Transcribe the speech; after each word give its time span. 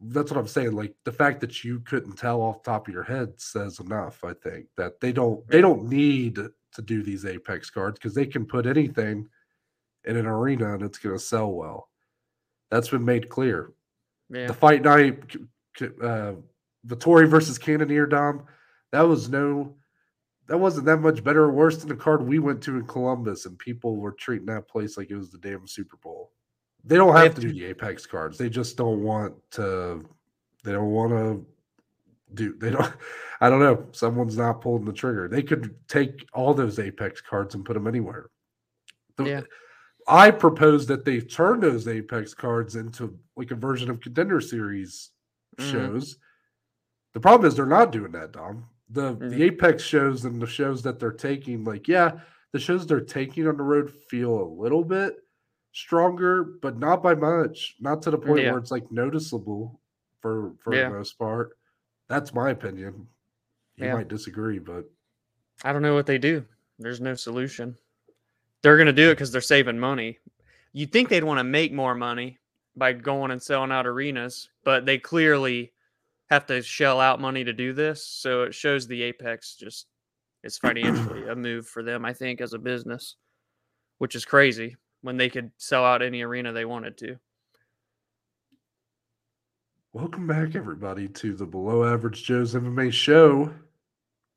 that's 0.00 0.30
what 0.30 0.40
I'm 0.40 0.46
saying. 0.46 0.72
Like 0.72 0.94
the 1.04 1.12
fact 1.12 1.40
that 1.40 1.62
you 1.62 1.80
couldn't 1.80 2.16
tell 2.16 2.40
off 2.40 2.62
the 2.62 2.70
top 2.70 2.88
of 2.88 2.94
your 2.94 3.02
head 3.02 3.32
says 3.36 3.80
enough. 3.80 4.24
I 4.24 4.32
think 4.32 4.66
that 4.76 5.00
they 5.00 5.12
don't 5.12 5.46
they 5.48 5.60
don't 5.60 5.88
need 5.88 6.36
to 6.36 6.82
do 6.82 7.02
these 7.02 7.26
Apex 7.26 7.68
cards 7.70 7.98
because 7.98 8.14
they 8.14 8.26
can 8.26 8.46
put 8.46 8.66
anything 8.66 9.28
in 10.04 10.16
an 10.16 10.26
arena 10.26 10.74
and 10.74 10.82
it's 10.82 10.98
going 10.98 11.16
to 11.16 11.22
sell 11.22 11.52
well. 11.52 11.88
That's 12.70 12.88
been 12.88 13.04
made 13.04 13.28
clear. 13.28 13.72
Yeah. 14.30 14.46
The 14.46 14.54
fight 14.54 14.82
night, 14.82 15.36
uh, 15.80 16.34
Vettori 16.86 17.28
versus 17.28 17.58
Cannonier 17.58 18.06
Dom, 18.06 18.44
that 18.92 19.02
was 19.02 19.28
no, 19.28 19.74
that 20.46 20.58
wasn't 20.58 20.86
that 20.86 20.98
much 20.98 21.22
better 21.22 21.44
or 21.44 21.52
worse 21.52 21.78
than 21.78 21.88
the 21.88 21.96
card 21.96 22.22
we 22.22 22.38
went 22.38 22.62
to 22.62 22.76
in 22.76 22.86
Columbus, 22.86 23.46
and 23.46 23.58
people 23.58 23.96
were 23.96 24.12
treating 24.12 24.46
that 24.46 24.68
place 24.68 24.96
like 24.96 25.10
it 25.10 25.16
was 25.16 25.30
the 25.30 25.38
damn 25.38 25.66
Super 25.66 25.96
Bowl. 25.96 26.32
They 26.84 26.96
don't 26.96 27.14
have 27.14 27.34
to 27.34 27.40
do 27.40 27.52
the 27.52 27.64
Apex 27.66 28.06
cards. 28.06 28.38
They 28.38 28.48
just 28.48 28.76
don't 28.76 29.02
want 29.02 29.34
to. 29.52 30.04
They 30.64 30.72
don't 30.72 30.90
want 30.90 31.10
to 31.12 31.46
do. 32.34 32.54
They 32.58 32.70
don't. 32.70 32.92
I 33.40 33.48
don't 33.48 33.60
know. 33.60 33.86
Someone's 33.92 34.36
not 34.36 34.60
pulling 34.60 34.84
the 34.84 34.92
trigger. 34.92 35.28
They 35.28 35.42
could 35.42 35.74
take 35.88 36.26
all 36.34 36.52
those 36.54 36.78
Apex 36.78 37.20
cards 37.20 37.54
and 37.54 37.64
put 37.64 37.74
them 37.74 37.86
anywhere. 37.86 38.30
The- 39.16 39.24
Yeah. 39.24 39.40
I 40.08 40.30
propose 40.30 40.86
that 40.86 41.04
they 41.04 41.20
turn 41.20 41.60
those 41.60 41.86
Apex 41.86 42.34
cards 42.34 42.74
into 42.76 43.16
like 43.36 43.50
a 43.50 43.54
version 43.54 43.90
of 43.90 44.00
contender 44.00 44.40
series 44.40 45.10
Mhm. 45.58 45.70
shows. 45.70 46.18
The 47.12 47.20
problem 47.20 47.46
is 47.46 47.54
they're 47.56 47.66
not 47.66 47.92
doing 47.92 48.12
that, 48.12 48.32
Dom. 48.32 48.64
The 48.88 49.14
Mhm. 49.16 49.30
the 49.30 49.42
Apex 49.44 49.82
shows 49.82 50.24
and 50.24 50.40
the 50.40 50.46
shows 50.46 50.82
that 50.82 50.98
they're 50.98 51.12
taking, 51.12 51.64
like, 51.64 51.86
yeah, 51.86 52.20
the 52.52 52.58
shows 52.58 52.86
they're 52.86 53.00
taking 53.00 53.46
on 53.46 53.56
the 53.58 53.62
road 53.62 53.90
feel 53.90 54.42
a 54.42 54.48
little 54.60 54.84
bit 54.84 55.16
stronger, 55.72 56.44
but 56.44 56.78
not 56.78 57.02
by 57.02 57.14
much. 57.14 57.76
Not 57.80 58.02
to 58.02 58.10
the 58.10 58.18
point 58.18 58.42
Yeah. 58.42 58.50
where 58.50 58.58
it's 58.58 58.70
like 58.70 58.90
noticeable 58.90 59.80
for 60.20 60.54
for 60.60 60.74
Yeah. 60.74 60.88
the 60.88 60.96
most 60.96 61.18
part. 61.18 61.56
That's 62.08 62.34
my 62.34 62.50
opinion. 62.50 63.08
You 63.76 63.86
Yeah. 63.86 63.94
might 63.94 64.08
disagree, 64.08 64.58
but 64.58 64.84
I 65.64 65.72
don't 65.72 65.82
know 65.82 65.94
what 65.94 66.06
they 66.06 66.18
do. 66.18 66.44
There's 66.78 67.00
no 67.00 67.14
solution. 67.14 67.76
They're 68.62 68.76
going 68.76 68.86
to 68.86 68.92
do 68.92 69.10
it 69.10 69.14
because 69.14 69.32
they're 69.32 69.40
saving 69.40 69.78
money. 69.78 70.18
You'd 70.72 70.92
think 70.92 71.08
they'd 71.08 71.24
want 71.24 71.38
to 71.38 71.44
make 71.44 71.72
more 71.72 71.94
money 71.94 72.38
by 72.76 72.92
going 72.92 73.30
and 73.30 73.42
selling 73.42 73.72
out 73.72 73.86
arenas, 73.86 74.50
but 74.64 74.86
they 74.86 74.98
clearly 74.98 75.72
have 76.30 76.46
to 76.46 76.62
shell 76.62 77.00
out 77.00 77.20
money 77.20 77.42
to 77.44 77.52
do 77.52 77.72
this. 77.72 78.06
So 78.06 78.42
it 78.44 78.54
shows 78.54 78.86
the 78.86 79.02
Apex 79.02 79.56
just 79.56 79.88
is 80.42 80.56
financially 80.58 81.26
a 81.28 81.34
move 81.34 81.66
for 81.66 81.82
them, 81.82 82.04
I 82.04 82.12
think, 82.12 82.40
as 82.40 82.54
a 82.54 82.58
business, 82.58 83.16
which 83.98 84.14
is 84.14 84.24
crazy 84.24 84.76
when 85.02 85.16
they 85.16 85.28
could 85.28 85.50
sell 85.56 85.84
out 85.84 86.02
any 86.02 86.22
arena 86.22 86.52
they 86.52 86.64
wanted 86.64 86.98
to. 86.98 87.16
Welcome 89.92 90.26
back, 90.26 90.54
everybody, 90.54 91.08
to 91.08 91.34
the 91.34 91.46
Below 91.46 91.84
Average 91.84 92.24
Joe's 92.24 92.54
MMA 92.54 92.92
Show 92.92 93.52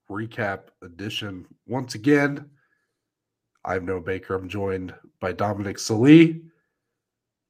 recap 0.10 0.66
edition. 0.82 1.46
Once 1.66 1.96
again, 1.96 2.50
I'm 3.66 3.86
Noah 3.86 4.02
Baker. 4.02 4.36
I'm 4.36 4.50
joined 4.50 4.94
by 5.20 5.32
Dominic 5.32 5.80
Salee. 5.80 6.42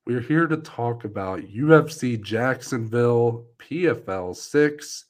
We're 0.05 0.21
here 0.21 0.47
to 0.47 0.57
talk 0.57 1.05
about 1.05 1.41
UFC 1.41 2.21
Jacksonville 2.21 3.45
PFL 3.57 4.35
6, 4.35 5.05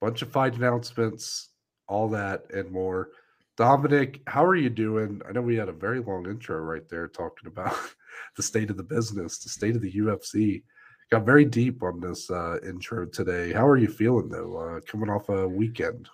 bunch 0.00 0.22
of 0.22 0.30
fight 0.30 0.54
announcements, 0.54 1.50
all 1.88 2.08
that 2.10 2.50
and 2.52 2.70
more. 2.70 3.10
Dominic, 3.56 4.20
how 4.26 4.44
are 4.44 4.56
you 4.56 4.70
doing? 4.70 5.20
I 5.28 5.32
know 5.32 5.42
we 5.42 5.56
had 5.56 5.68
a 5.68 5.72
very 5.72 6.00
long 6.00 6.26
intro 6.26 6.58
right 6.58 6.88
there 6.88 7.06
talking 7.06 7.46
about 7.46 7.76
the 8.36 8.42
state 8.42 8.70
of 8.70 8.76
the 8.76 8.82
business, 8.82 9.38
the 9.38 9.48
state 9.48 9.76
of 9.76 9.82
the 9.82 9.92
UFC 9.92 10.62
got 11.10 11.24
very 11.24 11.44
deep 11.44 11.82
on 11.82 12.00
this 12.00 12.30
uh, 12.30 12.58
intro 12.66 13.06
today. 13.06 13.52
How 13.52 13.66
are 13.66 13.76
you 13.76 13.88
feeling 13.88 14.28
though? 14.28 14.56
Uh, 14.56 14.80
coming 14.80 15.10
off 15.10 15.28
a 15.28 15.46
weekend. 15.46 16.08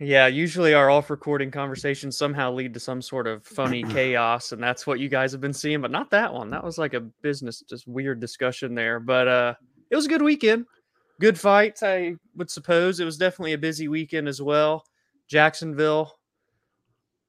Yeah, 0.00 0.26
usually 0.26 0.74
our 0.74 0.90
off 0.90 1.10
recording 1.10 1.50
conversations 1.50 2.16
somehow 2.16 2.52
lead 2.52 2.74
to 2.74 2.80
some 2.80 3.00
sort 3.00 3.26
of 3.26 3.46
funny 3.46 3.82
chaos, 3.90 4.52
and 4.52 4.62
that's 4.62 4.86
what 4.86 4.98
you 4.98 5.08
guys 5.08 5.32
have 5.32 5.40
been 5.40 5.52
seeing, 5.52 5.80
but 5.80 5.92
not 5.92 6.10
that 6.10 6.32
one. 6.32 6.50
That 6.50 6.64
was 6.64 6.76
like 6.76 6.92
a 6.92 7.00
business, 7.00 7.62
just 7.68 7.86
weird 7.86 8.20
discussion 8.20 8.74
there. 8.74 9.00
But 9.00 9.28
uh 9.28 9.54
it 9.90 9.96
was 9.96 10.06
a 10.06 10.10
good 10.10 10.22
weekend. 10.22 10.66
Good 11.20 11.38
fights, 11.38 11.82
I 11.82 12.16
would 12.34 12.50
suppose. 12.50 12.98
It 12.98 13.04
was 13.04 13.18
definitely 13.18 13.52
a 13.52 13.58
busy 13.58 13.88
weekend 13.88 14.26
as 14.26 14.40
well. 14.40 14.84
Jacksonville 15.28 16.18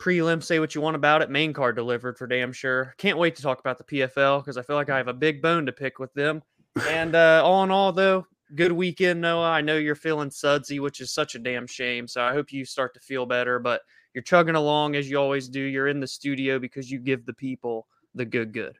prelim, 0.03 0.43
say 0.43 0.59
what 0.59 0.75
you 0.75 0.81
want 0.81 0.95
about 0.95 1.21
it. 1.21 1.29
Main 1.29 1.53
card 1.53 1.75
delivered 1.75 2.17
for 2.17 2.27
damn 2.27 2.51
sure. 2.51 2.93
Can't 2.97 3.17
wait 3.17 3.35
to 3.37 3.41
talk 3.41 3.59
about 3.59 3.77
the 3.77 3.83
PFL 3.85 4.39
because 4.41 4.57
I 4.57 4.61
feel 4.61 4.75
like 4.75 4.89
I 4.89 4.97
have 4.97 5.07
a 5.07 5.13
big 5.13 5.41
bone 5.41 5.65
to 5.65 5.71
pick 5.71 5.99
with 5.99 6.13
them. 6.13 6.41
And 6.89 7.13
uh, 7.13 7.43
all 7.45 7.63
in 7.63 7.69
all, 7.69 7.91
though, 7.91 8.25
good 8.55 8.71
weekend, 8.71 9.21
Noah. 9.21 9.51
I 9.51 9.61
know 9.61 9.77
you're 9.77 9.93
feeling 9.93 10.31
sudsy, 10.31 10.79
which 10.79 11.01
is 11.01 11.11
such 11.11 11.35
a 11.35 11.39
damn 11.39 11.67
shame. 11.67 12.07
So 12.07 12.23
I 12.23 12.33
hope 12.33 12.51
you 12.51 12.65
start 12.65 12.95
to 12.95 12.99
feel 12.99 13.27
better. 13.27 13.59
But 13.59 13.81
you're 14.15 14.23
chugging 14.23 14.55
along 14.55 14.95
as 14.95 15.07
you 15.07 15.17
always 15.17 15.47
do. 15.47 15.59
You're 15.59 15.87
in 15.87 15.99
the 15.99 16.07
studio 16.07 16.57
because 16.57 16.89
you 16.89 16.97
give 16.97 17.27
the 17.27 17.33
people 17.33 17.85
the 18.15 18.25
good, 18.25 18.53
good. 18.53 18.75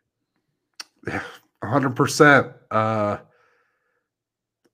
hundred 1.64 1.96
percent. 1.96 2.52
Uh 2.72 3.18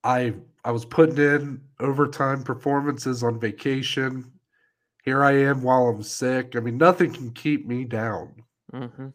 I 0.06 0.34
I 0.64 0.72
was 0.72 0.86
putting 0.86 1.18
in 1.18 1.62
overtime 1.81 2.42
performances 2.42 3.22
on 3.22 3.38
vacation. 3.38 4.31
Here 5.04 5.24
I 5.24 5.32
am 5.32 5.62
while 5.62 5.88
I'm 5.88 6.04
sick. 6.04 6.56
I 6.56 6.60
mean, 6.60 6.78
nothing 6.78 7.12
can 7.12 7.32
keep 7.32 7.66
me 7.66 7.86
down. 7.86 8.44
Mm-hmm. 8.74 9.08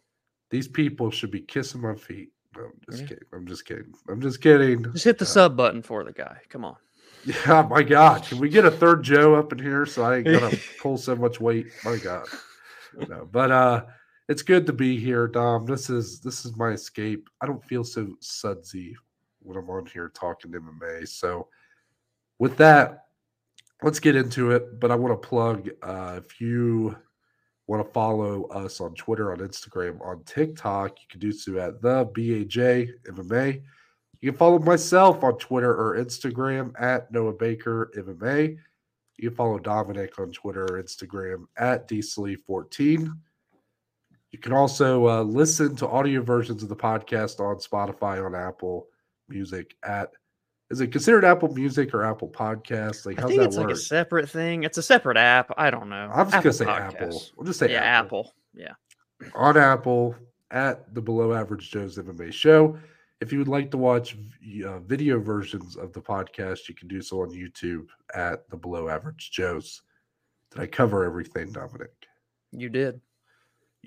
These 0.49 0.67
people 0.67 1.11
should 1.11 1.31
be 1.31 1.41
kissing 1.41 1.81
my 1.81 1.95
feet. 1.95 2.29
No, 2.57 2.63
I'm 2.65 2.71
just 2.89 3.01
Yeah. 3.03 3.07
kidding. 3.09 3.25
I'm 3.33 3.47
just 3.47 3.65
kidding. 3.65 3.93
I'm 4.09 4.21
just 4.21 4.41
kidding. 4.41 4.83
Just 4.93 5.03
hit 5.05 5.17
the 5.17 5.25
Uh, 5.25 5.27
sub 5.27 5.57
button 5.57 5.81
for 5.81 6.03
the 6.03 6.11
guy. 6.13 6.37
Come 6.49 6.65
on. 6.65 6.75
Yeah, 7.25 7.65
my 7.67 7.81
God. 7.81 8.23
Can 8.23 8.37
we 8.37 8.49
get 8.49 8.65
a 8.65 8.71
third 8.71 9.01
Joe 9.01 9.33
up 9.33 9.51
in 9.51 9.57
here 9.57 9.87
so 9.87 10.03
I 10.03 10.17
ain't 10.17 10.27
gonna 10.27 10.51
pull 10.79 10.95
so 10.95 11.15
much 11.15 11.41
weight? 11.41 11.65
My 11.83 11.97
God. 11.97 12.27
No, 13.07 13.27
but 13.31 13.51
uh 13.51 13.85
it's 14.29 14.43
good 14.43 14.65
to 14.67 14.73
be 14.73 14.99
here, 14.99 15.27
Dom. 15.27 15.65
This 15.65 15.89
is 15.89 16.19
this 16.19 16.45
is 16.45 16.55
my 16.55 16.69
escape. 16.69 17.27
I 17.41 17.47
don't 17.47 17.63
feel 17.65 17.83
so 17.83 18.15
sudsy 18.19 18.95
when 19.39 19.57
I'm 19.57 19.69
on 19.71 19.87
here 19.87 20.09
talking 20.13 20.51
MMA. 20.51 21.07
So 21.07 21.47
with 22.37 22.57
that, 22.57 23.04
let's 23.83 23.99
get 23.99 24.15
into 24.15 24.51
it. 24.51 24.79
But 24.79 24.91
I 24.91 24.95
want 24.95 25.21
to 25.21 25.27
plug 25.27 25.69
uh 25.81 26.19
if 26.23 26.39
you 26.39 26.95
want 27.67 27.85
to 27.85 27.91
follow 27.93 28.45
us 28.45 28.79
on 28.79 28.93
Twitter, 28.93 29.31
on 29.31 29.39
Instagram, 29.39 29.99
on 30.05 30.23
TikTok, 30.25 30.91
you 31.01 31.07
can 31.09 31.19
do 31.19 31.31
so 31.31 31.57
at 31.57 31.81
the 31.81 32.05
BAJ 32.05 32.89
MMA. 33.09 33.61
You 34.21 34.31
can 34.31 34.37
follow 34.37 34.59
myself 34.59 35.23
on 35.23 35.37
Twitter 35.37 35.71
or 35.71 35.97
Instagram 35.97 36.73
at 36.79 37.11
Noah 37.11 37.33
Baker 37.33 37.91
MMA. 37.97 38.57
You 39.17 39.29
can 39.29 39.35
follow 39.35 39.59
Dominic 39.59 40.19
on 40.19 40.31
Twitter 40.31 40.63
or 40.63 40.81
Instagram 40.81 41.45
at 41.57 41.87
DSLE14. 41.87 43.11
You 44.31 44.39
can 44.39 44.51
also 44.51 45.07
uh, 45.07 45.23
listen 45.23 45.75
to 45.77 45.87
audio 45.87 46.21
versions 46.21 46.61
of 46.61 46.69
the 46.69 46.75
podcast 46.75 47.39
on 47.39 47.55
Spotify, 47.57 48.23
on 48.23 48.35
Apple 48.35 48.87
Music 49.29 49.75
at 49.83 50.11
is 50.75 50.81
it 50.81 50.91
considered 50.91 51.23
Apple 51.23 51.53
Music 51.53 51.93
or 51.93 52.03
Apple 52.03 52.27
Podcasts? 52.29 53.05
Like 53.05 53.17
I 53.17 53.21
how's 53.21 53.29
think 53.29 53.41
that 53.41 53.47
it's 53.47 53.57
work? 53.57 53.67
like 53.67 53.75
a 53.75 53.79
separate 53.79 54.29
thing. 54.29 54.63
It's 54.63 54.77
a 54.77 54.83
separate 54.83 55.15
app. 55.17 55.51
I 55.57 55.69
don't 55.69 55.87
know. 55.89 56.11
I'm 56.13 56.29
just 56.29 56.43
gonna 56.43 56.53
say 56.53 56.65
Podcasts. 56.65 56.93
Apple. 57.03 57.21
We'll 57.37 57.47
just 57.47 57.59
say 57.59 57.71
Yeah, 57.71 57.81
Apple. 57.83 58.33
Apple. 58.55 58.71
Yeah. 59.21 59.29
on 59.35 59.57
Apple 59.57 60.15
at 60.51 60.93
the 60.93 61.01
Below 61.01 61.33
Average 61.33 61.71
Joe's 61.71 61.97
MMA 61.97 62.33
Show. 62.33 62.77
If 63.21 63.31
you 63.31 63.39
would 63.39 63.47
like 63.47 63.71
to 63.71 63.77
watch 63.77 64.17
uh, 64.65 64.79
video 64.79 65.19
versions 65.21 65.77
of 65.77 65.93
the 65.93 66.01
podcast, 66.01 66.67
you 66.67 66.75
can 66.75 66.89
do 66.89 67.01
so 67.01 67.21
on 67.21 67.29
YouTube 67.29 67.87
at 68.13 68.47
the 68.49 68.57
Below 68.57 68.89
Average 68.89 69.31
Joe's. 69.31 69.81
Did 70.51 70.61
I 70.61 70.67
cover 70.67 71.05
everything, 71.05 71.51
Dominic? 71.53 71.91
You 72.51 72.69
did. 72.69 72.99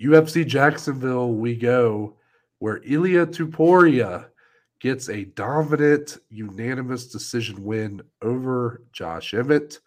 UFC 0.01 0.45
Jacksonville, 0.47 1.33
we 1.33 1.55
go, 1.55 2.15
where 2.59 2.81
Ilia 2.83 3.25
Topuria 3.27 4.25
gets 4.79 5.09
a 5.09 5.25
dominant, 5.25 6.17
unanimous 6.29 7.07
decision 7.07 7.63
win 7.63 8.01
over 8.21 8.83
Josh 8.93 9.33
Emmett. 9.33 9.79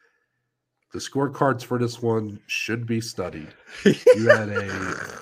The 0.93 0.99
scorecards 0.99 1.65
for 1.65 1.79
this 1.79 2.03
one 2.03 2.39
should 2.47 2.87
be 2.87 3.01
studied. 3.01 3.49
You 3.85 4.29
had 4.29 4.51
a 4.51 4.69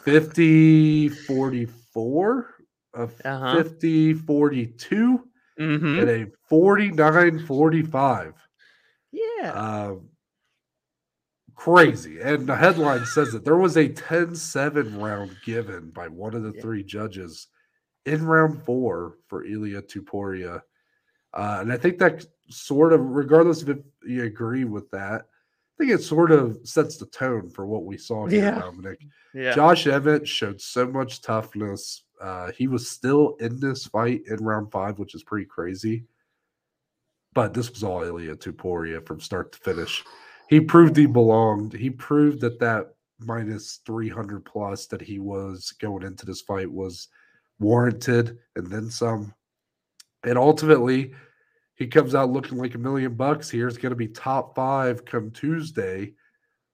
50 0.05 1.09
44, 1.11 2.55
a 2.95 3.03
Uh-huh. 3.03 3.63
50 3.63 4.15
42, 4.15 5.27
Mm-hmm. 5.61 5.99
and 5.99 6.09
a 6.09 6.27
49 6.49 7.47
45. 7.47 8.33
Yeah. 9.13 9.51
Um, 9.53 10.09
crazy. 11.55 12.19
And 12.21 12.47
the 12.47 12.57
headline 12.57 13.05
says 13.05 13.33
that 13.33 13.45
there 13.45 13.57
was 13.59 13.77
a 13.77 13.89
10 13.89 14.35
7 14.35 14.99
round 14.99 15.37
given 15.45 15.91
by 15.91 16.09
one 16.09 16.35
of 16.35 16.43
the 16.43 16.53
Yeah. 16.55 16.63
three 16.63 16.83
judges 16.83 17.49
in 18.07 18.25
round 18.25 18.63
four 18.63 19.19
for 19.29 19.45
Ilia 19.45 19.83
Topuria. 19.83 20.63
Uh, 21.35 21.59
and 21.61 21.73
I 21.73 21.77
think 21.77 21.99
that 21.99 22.25
sort 22.49 22.93
of, 22.93 23.01
regardless 23.01 23.63
of 23.63 23.69
if 23.69 23.79
you 24.07 24.25
agree 24.25 24.65
with 24.65 24.91
that, 24.91 25.23
I 25.23 25.85
think 25.85 25.93
it 25.93 26.03
sort 26.03 26.31
of 26.31 26.59
sets 26.65 26.97
the 26.97 27.07
tone 27.07 27.49
for 27.49 27.67
what 27.67 27.85
we 27.85 27.97
saw 27.97 28.27
here, 28.27 28.45
Yeah. 28.45 28.59
Dominic. 28.59 29.01
yeah. 29.33 29.55
Josh 29.55 29.87
Emmett 29.87 30.27
showed 30.29 30.61
so 30.61 30.87
much 30.87 31.23
toughness. 31.23 32.05
Uh, 32.21 32.51
he 32.53 32.67
was 32.69 32.91
still 32.91 33.37
in 33.41 33.59
this 33.61 33.87
fight 33.87 34.23
in 34.27 34.45
round 34.45 34.71
five, 34.71 34.99
which 34.99 35.15
is 35.15 35.23
pretty 35.23 35.47
crazy. 35.47 36.05
but 37.33 37.55
this 37.55 37.71
was 37.71 37.85
all 37.85 38.03
Ilia 38.03 38.35
Topuria 38.35 39.07
from 39.07 39.21
start 39.21 39.53
to 39.53 39.59
finish. 39.61 40.03
He 40.49 40.61
proved 40.61 40.97
he 40.97 41.07
belonged. 41.07 41.73
He 41.73 41.89
proved 41.89 42.41
that 42.41 42.59
that 42.59 42.95
minus 43.21 43.79
300 43.87 44.45
plus 44.45 44.87
that 44.87 45.01
he 45.01 45.21
was 45.21 45.71
going 45.81 46.03
into 46.03 46.27
this 46.27 46.41
fight 46.41 46.69
was 46.71 47.07
warranted 47.61 48.39
and 48.57 48.67
then 48.67 48.91
some. 48.91 49.33
And 50.25 50.37
ultimately, 50.37 51.15
he 51.77 51.87
comes 51.87 52.15
out 52.15 52.31
looking 52.31 52.59
like 52.59 52.75
a 52.75 52.79
million 52.79 53.15
bucks 53.15 53.49
here. 53.49 53.69
It's 53.69 53.79
going 53.79 53.91
to 53.91 53.97
be 53.97 54.09
top 54.09 54.55
five 54.55 55.05
come 55.05 55.31
Tuesday. 55.31 56.15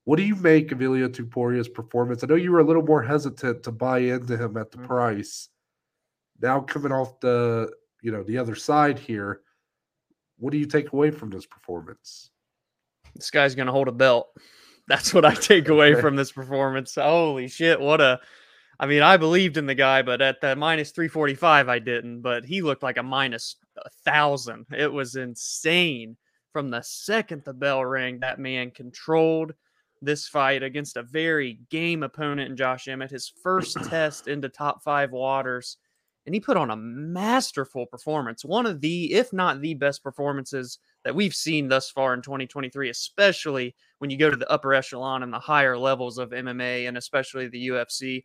What 0.04 0.16
do 0.16 0.22
you 0.22 0.36
make 0.36 0.72
of 0.72 0.80
Ilia 0.80 1.08
Topuria's 1.08 1.68
performance? 1.68 2.22
I 2.22 2.28
know 2.28 2.36
you 2.36 2.52
were 2.52 2.60
a 2.60 2.64
little 2.64 2.82
more 2.82 3.02
hesitant 3.02 3.62
to 3.64 3.72
buy 3.72 3.98
into 3.98 4.36
him 4.36 4.56
at 4.56 4.70
the 4.70 4.78
mm-hmm. 4.78 4.86
price. 4.86 5.48
Now 6.40 6.60
coming 6.60 6.92
off 6.92 7.20
the 7.20 7.70
you 8.02 8.12
know 8.12 8.22
the 8.22 8.38
other 8.38 8.54
side 8.54 8.98
here, 8.98 9.40
what 10.38 10.52
do 10.52 10.58
you 10.58 10.66
take 10.66 10.92
away 10.92 11.10
from 11.10 11.30
this 11.30 11.46
performance? 11.46 12.30
This 13.14 13.30
guy's 13.30 13.54
going 13.54 13.66
to 13.66 13.72
hold 13.72 13.88
a 13.88 13.92
belt. 13.92 14.28
That's 14.86 15.14
what 15.14 15.24
I 15.24 15.34
take 15.34 15.68
away 15.68 15.94
from 16.00 16.14
this 16.14 16.30
performance. 16.30 16.94
Holy 16.94 17.48
shit! 17.48 17.80
What 17.80 18.00
a 18.00 18.20
I 18.78 18.86
mean, 18.86 19.02
I 19.02 19.16
believed 19.16 19.56
in 19.56 19.66
the 19.66 19.74
guy, 19.74 20.02
but 20.02 20.20
at 20.20 20.40
the 20.40 20.54
minus 20.54 20.90
345, 20.90 21.68
I 21.68 21.78
didn't. 21.78 22.20
But 22.20 22.44
he 22.44 22.62
looked 22.62 22.82
like 22.82 22.98
a 22.98 23.02
minus 23.02 23.56
a 23.78 23.90
thousand. 24.04 24.66
It 24.76 24.92
was 24.92 25.16
insane. 25.16 26.16
From 26.52 26.70
the 26.70 26.82
second 26.82 27.42
the 27.44 27.52
bell 27.52 27.84
rang, 27.84 28.20
that 28.20 28.38
man 28.38 28.70
controlled 28.70 29.52
this 30.00 30.26
fight 30.28 30.62
against 30.62 30.96
a 30.96 31.02
very 31.02 31.60
game 31.70 32.02
opponent 32.02 32.50
in 32.50 32.56
Josh 32.56 32.88
Emmett, 32.88 33.10
his 33.10 33.32
first 33.42 33.76
test 33.88 34.28
into 34.28 34.48
top 34.48 34.82
five 34.82 35.10
waters. 35.10 35.78
And 36.24 36.34
he 36.34 36.40
put 36.40 36.56
on 36.56 36.70
a 36.70 36.76
masterful 36.76 37.86
performance, 37.86 38.44
one 38.44 38.66
of 38.66 38.80
the, 38.80 39.12
if 39.14 39.32
not 39.32 39.60
the 39.60 39.74
best 39.74 40.02
performances 40.02 40.78
that 41.04 41.14
we've 41.14 41.34
seen 41.34 41.68
thus 41.68 41.88
far 41.88 42.14
in 42.14 42.22
2023, 42.22 42.90
especially 42.90 43.76
when 43.98 44.10
you 44.10 44.16
go 44.16 44.28
to 44.28 44.36
the 44.36 44.50
upper 44.50 44.74
echelon 44.74 45.22
and 45.22 45.32
the 45.32 45.38
higher 45.38 45.78
levels 45.78 46.18
of 46.18 46.30
MMA 46.30 46.88
and 46.88 46.96
especially 46.96 47.46
the 47.46 47.68
UFC 47.68 48.24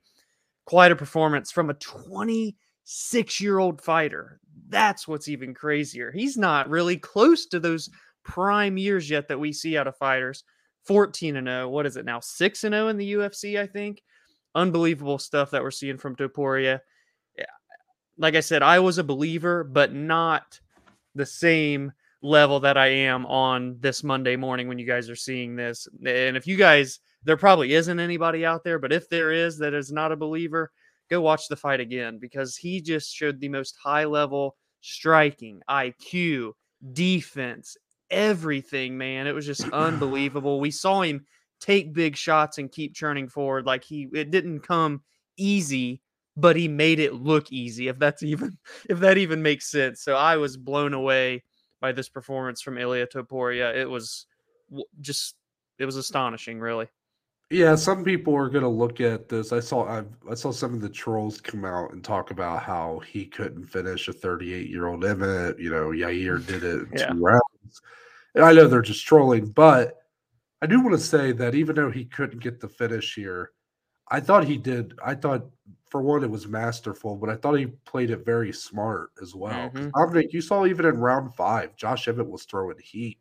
quite 0.65 0.91
a 0.91 0.95
performance 0.95 1.51
from 1.51 1.69
a 1.69 1.75
26 1.75 3.41
year 3.41 3.59
old 3.59 3.81
fighter. 3.81 4.39
That's 4.69 5.07
what's 5.07 5.27
even 5.27 5.53
crazier. 5.53 6.11
He's 6.11 6.37
not 6.37 6.69
really 6.69 6.97
close 6.97 7.45
to 7.47 7.59
those 7.59 7.89
prime 8.23 8.77
years 8.77 9.09
yet 9.09 9.27
that 9.27 9.39
we 9.39 9.51
see 9.53 9.77
out 9.77 9.87
of 9.87 9.97
fighters. 9.97 10.43
14 10.85 11.35
and 11.35 11.47
0. 11.47 11.69
What 11.69 11.85
is 11.85 11.97
it 11.97 12.05
now? 12.05 12.19
6 12.19 12.63
and 12.63 12.73
0 12.73 12.87
in 12.87 12.97
the 12.97 13.13
UFC, 13.13 13.59
I 13.59 13.67
think. 13.67 14.01
Unbelievable 14.55 15.19
stuff 15.19 15.51
that 15.51 15.61
we're 15.61 15.71
seeing 15.71 15.97
from 15.97 16.15
Topuria. 16.15 16.79
Eh, 17.37 17.43
like 18.17 18.35
I 18.35 18.39
said, 18.39 18.63
I 18.63 18.79
was 18.79 18.97
a 18.97 19.03
believer, 19.03 19.63
but 19.63 19.93
not 19.93 20.59
the 21.15 21.25
same 21.25 21.91
level 22.21 22.59
that 22.61 22.77
I 22.77 22.87
am 22.87 23.25
on 23.25 23.77
this 23.79 24.03
Monday 24.03 24.35
morning 24.35 24.67
when 24.67 24.79
you 24.79 24.85
guys 24.85 25.09
are 25.09 25.15
seeing 25.15 25.55
this. 25.55 25.87
And 26.05 26.37
if 26.37 26.47
you 26.47 26.55
guys 26.55 26.99
there 27.23 27.37
probably 27.37 27.73
isn't 27.73 27.99
anybody 27.99 28.45
out 28.45 28.63
there, 28.63 28.79
but 28.79 28.93
if 28.93 29.09
there 29.09 29.31
is 29.31 29.57
that 29.59 29.73
is 29.73 29.91
not 29.91 30.11
a 30.11 30.17
believer, 30.17 30.71
go 31.09 31.21
watch 31.21 31.47
the 31.47 31.55
fight 31.55 31.79
again 31.79 32.17
because 32.19 32.55
he 32.55 32.81
just 32.81 33.13
showed 33.13 33.39
the 33.39 33.49
most 33.49 33.75
high 33.81 34.05
level 34.05 34.55
striking, 34.81 35.61
IQ, 35.69 36.53
defense, 36.93 37.77
everything, 38.09 38.97
man. 38.97 39.27
It 39.27 39.35
was 39.35 39.45
just 39.45 39.69
unbelievable. 39.69 40.59
We 40.59 40.71
saw 40.71 41.01
him 41.01 41.25
take 41.61 41.93
big 41.93 42.17
shots 42.17 42.57
and 42.57 42.71
keep 42.71 42.93
churning 42.93 43.29
forward 43.29 43.65
like 43.65 43.83
he 43.83 44.09
it 44.13 44.31
didn't 44.31 44.61
come 44.61 45.01
easy 45.37 46.01
but 46.35 46.55
he 46.55 46.67
made 46.67 46.99
it 46.99 47.13
look 47.13 47.51
easy 47.51 47.87
if 47.87 47.99
that's 47.99 48.23
even 48.23 48.57
if 48.89 48.99
that 48.99 49.17
even 49.17 49.41
makes 49.41 49.69
sense 49.69 50.01
so 50.01 50.15
i 50.15 50.35
was 50.35 50.57
blown 50.57 50.93
away 50.93 51.43
by 51.79 51.91
this 51.91 52.09
performance 52.09 52.61
from 52.61 52.77
Ilia 52.77 53.07
Topuria 53.07 53.75
it 53.75 53.89
was 53.89 54.25
just 54.99 55.35
it 55.79 55.85
was 55.85 55.95
astonishing 55.95 56.59
really 56.59 56.87
yeah, 57.51 57.75
some 57.75 58.03
people 58.03 58.35
are 58.35 58.49
going 58.49 58.63
to 58.63 58.69
look 58.69 59.01
at 59.01 59.27
this. 59.27 59.51
I 59.51 59.59
saw 59.59 59.85
i 59.85 60.03
I 60.29 60.33
saw 60.33 60.51
some 60.51 60.73
of 60.73 60.81
the 60.81 60.89
trolls 60.89 61.41
come 61.41 61.65
out 61.65 61.91
and 61.91 62.03
talk 62.03 62.31
about 62.31 62.63
how 62.63 62.99
he 62.99 63.25
couldn't 63.25 63.65
finish 63.65 64.07
a 64.07 64.13
38 64.13 64.69
year 64.69 64.87
old 64.87 65.03
Emmett. 65.03 65.59
You 65.59 65.69
know, 65.69 65.89
Yair 65.89 66.45
did 66.47 66.63
it 66.63 66.81
in 66.81 66.89
yeah. 66.95 67.07
two 67.07 67.19
rounds. 67.19 67.81
And 68.35 68.45
I 68.45 68.53
know 68.53 68.67
they're 68.67 68.81
just 68.81 69.05
trolling, 69.05 69.47
but 69.47 69.97
I 70.61 70.67
do 70.67 70.79
want 70.79 70.93
to 70.93 71.03
say 71.03 71.33
that 71.33 71.53
even 71.53 71.75
though 71.75 71.91
he 71.91 72.05
couldn't 72.05 72.39
get 72.39 72.61
the 72.61 72.69
finish 72.69 73.15
here, 73.15 73.51
I 74.07 74.21
thought 74.21 74.45
he 74.45 74.57
did. 74.57 74.93
I 75.03 75.15
thought 75.15 75.45
for 75.89 76.01
one, 76.01 76.23
it 76.23 76.31
was 76.31 76.47
masterful, 76.47 77.17
but 77.17 77.29
I 77.29 77.35
thought 77.35 77.55
he 77.55 77.65
played 77.65 78.11
it 78.11 78.25
very 78.25 78.53
smart 78.53 79.11
as 79.21 79.35
well. 79.35 79.69
Mm-hmm. 79.69 79.89
Dominic, 79.89 80.31
you 80.31 80.41
saw 80.41 80.65
even 80.65 80.85
in 80.85 80.97
round 80.97 81.35
five, 81.35 81.75
Josh 81.75 82.07
Emmett 82.07 82.29
was 82.29 82.45
throwing 82.45 82.77
heat. 82.81 83.19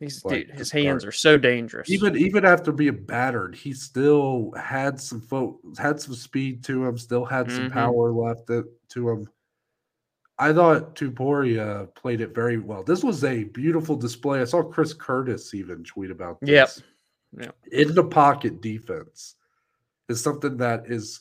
He's 0.00 0.24
like, 0.24 0.46
dude, 0.46 0.58
his 0.58 0.70
hands 0.70 1.04
are 1.04 1.12
so 1.12 1.36
dangerous. 1.36 1.90
Even 1.90 2.16
even 2.16 2.46
after 2.46 2.72
being 2.72 3.04
battered, 3.04 3.54
he 3.54 3.74
still 3.74 4.50
had 4.58 4.98
some 4.98 5.20
fo- 5.20 5.60
had 5.78 6.00
some 6.00 6.14
speed 6.14 6.64
to 6.64 6.86
him, 6.86 6.96
still 6.96 7.26
had 7.26 7.46
mm-hmm. 7.46 7.56
some 7.56 7.70
power 7.70 8.10
left 8.10 8.48
it, 8.48 8.64
to 8.88 9.10
him. 9.10 9.28
I 10.38 10.54
thought 10.54 10.96
Topuria 10.96 11.94
played 11.94 12.22
it 12.22 12.34
very 12.34 12.56
well. 12.56 12.82
This 12.82 13.04
was 13.04 13.24
a 13.24 13.44
beautiful 13.44 13.94
display. 13.94 14.40
I 14.40 14.44
saw 14.44 14.62
Chris 14.62 14.94
Curtis 14.94 15.52
even 15.52 15.84
tweet 15.84 16.10
about 16.10 16.40
this. 16.40 16.82
Yep. 17.36 17.52
Yeah. 17.72 17.78
In 17.78 17.94
the 17.94 18.04
pocket 18.04 18.62
defense 18.62 19.34
is 20.08 20.22
something 20.22 20.56
that 20.56 20.84
is 20.86 21.20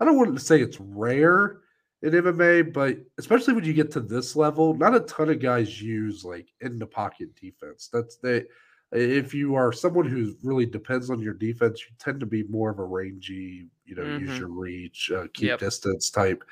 I 0.00 0.06
don't 0.06 0.16
want 0.16 0.34
to 0.34 0.42
say 0.42 0.62
it's 0.62 0.80
rare, 0.80 1.58
in 2.04 2.12
MMA, 2.12 2.70
but 2.72 2.98
especially 3.16 3.54
when 3.54 3.64
you 3.64 3.72
get 3.72 3.90
to 3.92 4.00
this 4.00 4.36
level, 4.36 4.74
not 4.74 4.94
a 4.94 5.00
ton 5.00 5.30
of 5.30 5.40
guys 5.40 5.80
use 5.80 6.22
like 6.22 6.52
in 6.60 6.78
the 6.78 6.86
pocket 6.86 7.34
defense. 7.34 7.88
That's 7.90 8.16
they 8.16 8.44
if 8.92 9.32
you 9.32 9.54
are 9.54 9.72
someone 9.72 10.06
who 10.06 10.36
really 10.42 10.66
depends 10.66 11.08
on 11.08 11.18
your 11.18 11.32
defense, 11.32 11.80
you 11.80 11.96
tend 11.98 12.20
to 12.20 12.26
be 12.26 12.44
more 12.44 12.70
of 12.70 12.78
a 12.78 12.84
rangy, 12.84 13.66
you 13.86 13.94
know, 13.94 14.02
mm-hmm. 14.02 14.26
use 14.26 14.38
your 14.38 14.48
reach, 14.48 15.10
uh, 15.16 15.24
keep 15.32 15.48
yep. 15.48 15.58
distance 15.58 16.10
type. 16.10 16.44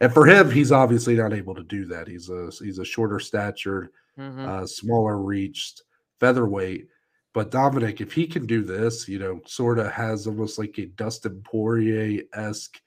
And 0.00 0.12
for 0.12 0.26
him, 0.26 0.50
he's 0.50 0.72
obviously 0.72 1.14
not 1.14 1.32
able 1.32 1.54
to 1.54 1.62
do 1.62 1.86
that. 1.86 2.08
He's 2.08 2.28
a 2.28 2.50
he's 2.60 2.80
a 2.80 2.84
shorter 2.84 3.20
statured, 3.20 3.90
mm-hmm. 4.18 4.48
uh, 4.48 4.66
smaller 4.66 5.18
reached 5.18 5.82
featherweight. 6.18 6.88
But 7.34 7.52
Dominic, 7.52 8.00
if 8.00 8.12
he 8.12 8.26
can 8.26 8.46
do 8.46 8.62
this, 8.62 9.08
you 9.08 9.20
know, 9.20 9.40
sort 9.46 9.78
of 9.78 9.92
has 9.92 10.26
almost 10.26 10.58
like 10.58 10.76
a 10.78 10.86
Dustin 10.86 11.40
Poirier 11.44 12.24
esque 12.34 12.82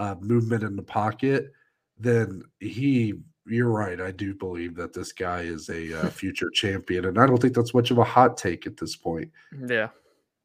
uh, 0.00 0.14
movement 0.20 0.64
in 0.64 0.74
the 0.76 0.82
pocket, 0.82 1.52
then 1.98 2.42
he, 2.58 3.14
you're 3.46 3.70
right. 3.70 4.00
I 4.00 4.10
do 4.10 4.34
believe 4.34 4.74
that 4.76 4.94
this 4.94 5.12
guy 5.12 5.42
is 5.42 5.68
a 5.68 6.00
uh, 6.00 6.08
future 6.10 6.48
champion. 6.50 7.04
And 7.04 7.18
I 7.18 7.26
don't 7.26 7.40
think 7.40 7.54
that's 7.54 7.74
much 7.74 7.90
of 7.90 7.98
a 7.98 8.04
hot 8.04 8.38
take 8.38 8.66
at 8.66 8.78
this 8.78 8.96
point. 8.96 9.30
Yeah. 9.66 9.90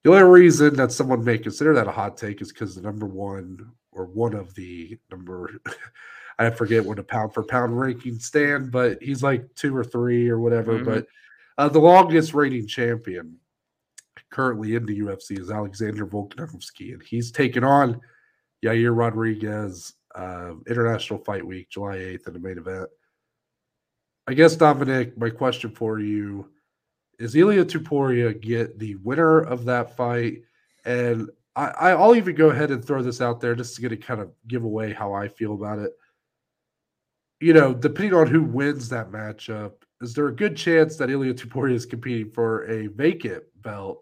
The 0.03 0.11
only 0.11 0.23
reason 0.23 0.75
that 0.75 0.91
someone 0.91 1.23
may 1.23 1.37
consider 1.37 1.73
that 1.73 1.87
a 1.87 1.91
hot 1.91 2.17
take 2.17 2.41
is 2.41 2.51
because 2.51 2.75
the 2.75 2.81
number 2.81 3.05
one 3.05 3.71
or 3.93 4.05
one 4.05 4.33
of 4.33 4.53
the 4.55 4.99
number, 5.09 5.49
I 6.39 6.49
forget 6.49 6.85
what 6.85 6.99
a 6.99 7.03
pound 7.03 7.33
for 7.33 7.43
pound 7.43 7.79
ranking 7.79 8.19
stand, 8.19 8.71
but 8.71 9.01
he's 9.01 9.23
like 9.23 9.55
two 9.55 9.75
or 9.75 9.85
three 9.85 10.27
or 10.27 10.39
whatever. 10.39 10.73
Mm-hmm. 10.73 10.85
But 10.85 11.07
uh, 11.57 11.69
the 11.69 11.79
longest 11.79 12.33
reigning 12.33 12.67
champion 12.67 13.37
currently 14.29 14.75
in 14.75 14.85
the 14.85 14.99
UFC 14.99 15.39
is 15.39 15.49
Alexander 15.49 16.05
Volkanovski, 16.05 16.91
and 16.91 17.01
he's 17.01 17.31
taken 17.31 17.63
on 17.63 18.01
Yair 18.63 18.95
Rodriguez, 18.95 19.93
uh, 20.15 20.51
International 20.67 21.19
Fight 21.19 21.45
Week, 21.45 21.69
July 21.69 21.97
8th, 21.97 22.27
in 22.27 22.33
the 22.33 22.39
main 22.39 22.57
event. 22.57 22.89
I 24.27 24.33
guess, 24.33 24.55
Dominic, 24.55 25.17
my 25.17 25.29
question 25.29 25.69
for 25.69 25.99
you 25.99 26.49
is 27.19 27.35
Ilia 27.35 27.63
Topuria 27.63 28.39
get 28.39 28.79
the 28.79 28.95
winner 28.95 29.39
of 29.39 29.65
that 29.65 29.95
fight? 29.95 30.41
And 30.83 31.29
I, 31.55 31.91
I'll 31.91 32.15
even 32.15 32.35
go 32.35 32.49
ahead 32.49 32.71
and 32.71 32.83
throw 32.83 33.01
this 33.01 33.21
out 33.21 33.39
there 33.39 33.55
just 33.55 33.75
to 33.75 33.81
get 33.81 34.05
kind 34.05 34.19
of 34.19 34.31
give 34.47 34.63
away 34.63 34.91
how 34.91 35.13
I 35.13 35.29
feel 35.29 35.53
about 35.53 35.79
it. 35.79 35.91
You 37.39 37.53
know, 37.53 37.73
depending 37.73 38.13
on 38.13 38.27
who 38.27 38.43
wins 38.43 38.89
that 38.89 39.11
matchup, 39.11 39.73
is 40.01 40.13
there 40.13 40.27
a 40.27 40.35
good 40.35 40.57
chance 40.57 40.97
that 40.97 41.09
Ilia 41.09 41.33
Topuria 41.33 41.73
is 41.73 41.85
competing 41.85 42.29
for 42.31 42.65
a 42.69 42.87
vacant 42.87 43.43
belt 43.61 44.01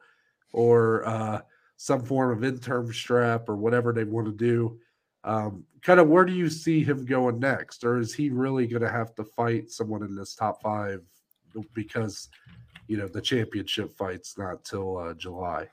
or 0.51 1.05
uh, 1.05 1.41
some 1.77 2.03
form 2.03 2.32
of 2.32 2.44
interim 2.44 2.92
strap 2.94 3.50
or 3.50 3.56
whatever 3.56 3.92
they 3.92 4.03
want 4.03 4.25
to 4.27 4.34
do. 4.34 4.80
Um, 5.24 5.63
kind 5.82 6.00
of 6.00 6.08
where 6.08 6.25
do 6.25 6.34
you 6.34 6.50
see 6.50 6.84
him 6.84 7.06
going 7.06 7.39
next, 7.39 7.84
or 7.84 7.98
is 7.98 8.13
he 8.13 8.30
really 8.30 8.68
going 8.68 8.82
to 8.82 8.92
have 8.92 9.15
to 9.15 9.24
fight 9.24 9.72
someone 9.72 10.03
in 10.03 10.15
this 10.15 10.36
top 10.36 10.62
five 10.62 11.01
because 11.74 12.30
you 12.88 12.98
know 12.98 13.08
the 13.08 13.22
championship 13.22 13.96
fight's 13.96 14.38
not 14.38 14.63
till 14.65 14.98
uh, 14.98 15.13
July? 15.13 15.68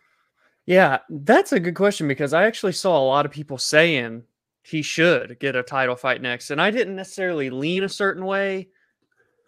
Yeah, 0.66 0.98
that's 1.08 1.52
a 1.52 1.60
good 1.60 1.74
question 1.74 2.06
because 2.06 2.32
I 2.32 2.44
actually 2.44 2.72
saw 2.72 2.96
a 2.96 3.02
lot 3.04 3.26
of 3.26 3.32
people 3.32 3.58
saying 3.58 4.22
he 4.62 4.82
should 4.82 5.38
get 5.40 5.56
a 5.56 5.62
title 5.62 5.96
fight 5.96 6.22
next, 6.22 6.50
and 6.50 6.60
I 6.60 6.70
didn't 6.70 6.96
necessarily 6.96 7.50
lean 7.50 7.82
a 7.82 7.88
certain 7.88 8.24
way 8.24 8.68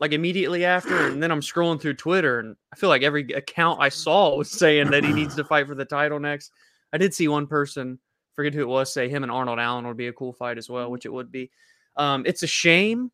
like 0.03 0.13
immediately 0.13 0.67
after, 0.67 1.07
and 1.07 1.23
then 1.23 1.31
I'm 1.31 1.41
scrolling 1.41 1.81
through 1.81 1.95
Twitter, 1.95 2.41
and 2.41 2.57
I 2.73 2.77
feel 2.77 2.91
like 2.91 3.03
every 3.03 3.23
account 3.33 3.81
I 3.81 3.89
saw 3.89 4.37
was 4.37 4.51
saying 4.51 4.91
that 4.91 5.05
he 5.05 5.13
needs 5.13 5.35
to 5.37 5.45
fight 5.45 5.67
for 5.67 5.75
the 5.75 5.87
title 5.87 6.21
next. 6.21 6.53
I 6.93 6.99
did 6.99 7.15
see 7.15 7.29
one 7.29 7.47
person, 7.47 7.99
forget 8.35 8.53
who 8.53 8.61
it 8.61 8.69
was, 8.69 8.93
say 8.93 9.09
him 9.09 9.23
and 9.23 9.33
Arnold 9.33 9.59
Allen 9.59 9.87
would 9.87 9.97
be 9.97 10.09
a 10.09 10.13
cool 10.13 10.35
fight 10.35 10.59
as 10.59 10.69
well, 10.69 10.91
which 10.91 11.07
it 11.07 11.13
would 11.13 11.33
be. 11.33 11.51
Um, 11.97 12.25
it's 12.27 12.43
a 12.43 12.47
shame 12.47 13.11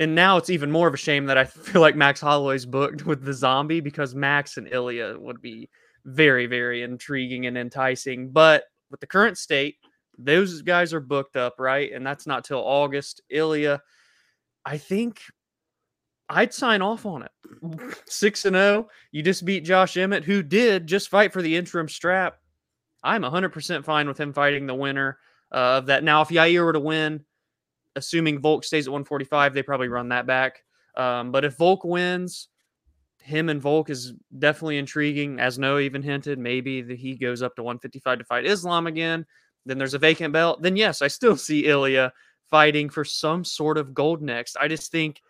and 0.00 0.14
now 0.14 0.36
it's 0.36 0.50
even 0.50 0.70
more 0.70 0.88
of 0.88 0.94
a 0.94 0.98
shame 0.98 1.26
that 1.26 1.38
I 1.38 1.44
feel 1.44 1.80
like 1.80 1.96
Max 1.96 2.20
Holloway's 2.20 2.66
booked 2.66 3.06
with 3.06 3.24
the 3.24 3.32
zombie 3.32 3.80
because 3.80 4.14
Max 4.14 4.56
and 4.56 4.68
Ilya 4.68 5.16
would 5.18 5.40
be 5.40 5.68
very, 6.04 6.46
very 6.46 6.82
intriguing 6.82 7.46
and 7.46 7.56
enticing. 7.56 8.30
But 8.30 8.64
with 8.90 9.00
the 9.00 9.06
current 9.06 9.38
state, 9.38 9.76
those 10.18 10.62
guys 10.62 10.92
are 10.92 11.00
booked 11.00 11.36
up, 11.36 11.54
right? 11.58 11.92
And 11.92 12.06
that's 12.06 12.26
not 12.26 12.44
till 12.44 12.58
August. 12.58 13.20
Ilya, 13.30 13.80
I 14.64 14.78
think 14.78 15.20
I'd 16.28 16.54
sign 16.54 16.82
off 16.82 17.06
on 17.06 17.22
it. 17.22 17.30
Six 18.06 18.44
and 18.44 18.56
zero. 18.56 18.88
You 19.12 19.22
just 19.22 19.44
beat 19.44 19.64
Josh 19.64 19.96
Emmett, 19.96 20.24
who 20.24 20.42
did 20.42 20.86
just 20.86 21.08
fight 21.08 21.32
for 21.32 21.42
the 21.42 21.56
interim 21.56 21.88
strap. 21.88 22.38
I'm 23.02 23.22
100% 23.22 23.84
fine 23.84 24.08
with 24.08 24.18
him 24.18 24.32
fighting 24.32 24.66
the 24.66 24.74
winner 24.74 25.18
uh, 25.52 25.78
of 25.78 25.86
that. 25.86 26.04
Now, 26.04 26.22
if 26.22 26.28
Yair 26.28 26.64
were 26.64 26.72
to 26.72 26.80
win, 26.80 27.24
assuming 27.96 28.40
Volk 28.40 28.64
stays 28.64 28.86
at 28.86 28.92
145, 28.92 29.52
they 29.52 29.62
probably 29.62 29.88
run 29.88 30.08
that 30.08 30.26
back. 30.26 30.62
Um, 30.96 31.30
but 31.30 31.44
if 31.44 31.56
Volk 31.56 31.84
wins, 31.84 32.48
him 33.18 33.48
and 33.50 33.60
Volk 33.60 33.90
is 33.90 34.14
definitely 34.38 34.78
intriguing. 34.78 35.38
As 35.38 35.58
Noah 35.58 35.80
even 35.80 36.02
hinted, 36.02 36.38
maybe 36.38 36.82
that 36.82 36.98
he 36.98 37.16
goes 37.16 37.42
up 37.42 37.56
to 37.56 37.62
155 37.62 38.18
to 38.18 38.24
fight 38.24 38.46
Islam 38.46 38.86
again. 38.86 39.26
Then 39.66 39.78
there's 39.78 39.94
a 39.94 39.98
vacant 39.98 40.32
belt. 40.32 40.62
Then 40.62 40.76
yes, 40.76 41.02
I 41.02 41.08
still 41.08 41.36
see 41.38 41.66
Ilya 41.66 42.12
fighting 42.50 42.88
for 42.88 43.04
some 43.04 43.44
sort 43.44 43.78
of 43.78 43.94
gold 43.94 44.22
next. 44.22 44.56
I 44.60 44.68
just 44.68 44.90
think 44.90 45.22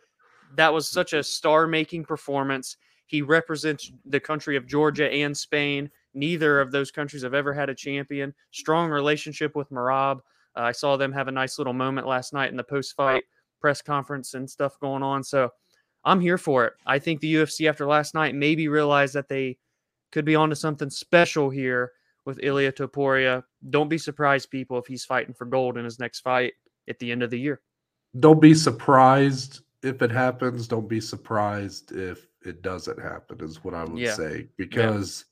that 0.56 0.73
was 0.73 0.88
such 0.88 1.12
a 1.12 1.23
star-making 1.23 2.04
performance. 2.04 2.76
He 3.06 3.23
represents 3.23 3.92
the 4.04 4.21
country 4.21 4.56
of 4.56 4.66
Georgia 4.66 5.11
and 5.11 5.37
Spain. 5.37 5.90
Neither 6.14 6.61
of 6.61 6.71
those 6.71 6.90
countries 6.90 7.23
have 7.23 7.35
ever 7.35 7.52
had 7.52 7.68
a 7.68 7.75
champion. 7.75 8.35
Strong 8.50 8.90
relationship 8.90 9.56
with 9.56 9.71
Merab. 9.71 10.18
Uh, 10.56 10.62
I 10.62 10.73
saw 10.73 10.97
them 10.97 11.12
have 11.12 11.28
a 11.28 11.33
nice 11.33 11.59
little 11.59 11.73
moment 11.73 12.06
last 12.06 12.33
night 12.33 12.50
in 12.50 12.56
the 12.56 12.64
post-fight 12.64 13.25
press 13.61 13.83
conference 13.83 14.35
and 14.35 14.49
stuff 14.49 14.78
going 14.78 15.02
on. 15.02 15.25
So 15.25 15.50
I'm 16.04 16.21
here 16.21 16.38
for 16.38 16.66
it. 16.66 16.75
I 16.87 16.99
think 16.99 17.21
the 17.21 17.35
UFC 17.35 17.68
after 17.68 17.87
last 17.87 18.14
night 18.14 18.35
maybe 18.35 18.68
realized 18.68 19.14
that 19.14 19.28
they 19.28 19.59
could 20.12 20.25
be 20.25 20.37
onto 20.37 20.54
something 20.54 20.90
special 20.90 21.50
here 21.50 21.92
with 22.25 22.42
Ilia 22.42 22.73
Topuria. 22.73 23.42
Don't 23.71 23.88
be 23.88 23.99
surprised, 23.99 24.50
people, 24.50 24.78
if 24.78 24.87
he's 24.87 25.04
fighting 25.04 25.35
for 25.35 25.47
gold 25.47 25.76
in 25.76 25.85
his 25.85 25.99
next 25.99 26.21
fight 26.21 26.52
at 26.88 26.98
the 26.98 27.10
end 27.10 27.22
of 27.22 27.30
the 27.30 27.38
year. 27.38 27.60
Don't 28.18 28.40
be 28.40 28.54
surprised 28.54 29.60
if 29.82 30.02
it 30.02 30.10
happens. 30.10 30.68
Don't 30.68 30.88
be 30.88 31.00
surprised 31.00 31.92
if 31.92 32.26
it 32.44 32.62
doesn't 32.62 33.00
happen, 33.00 33.38
is 33.42 33.64
what 33.64 33.74
I 33.74 33.84
would 33.84 33.98
Yeah. 33.98 34.14
say. 34.14 34.48
Because 34.56 35.24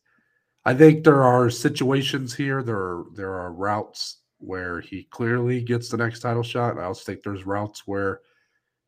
I 0.64 0.74
think 0.74 1.04
there 1.04 1.22
are 1.22 1.50
situations 1.50 2.34
here, 2.34 2.62
there 2.62 2.76
are 2.76 3.04
there 3.14 3.34
are 3.34 3.52
routes 3.52 4.18
where 4.38 4.80
he 4.80 5.04
clearly 5.04 5.62
gets 5.62 5.88
the 5.88 5.96
next 5.96 6.20
title 6.20 6.42
shot. 6.42 6.78
I 6.78 6.84
also 6.84 7.04
think 7.04 7.22
there's 7.22 7.46
routes 7.46 7.86
where 7.86 8.20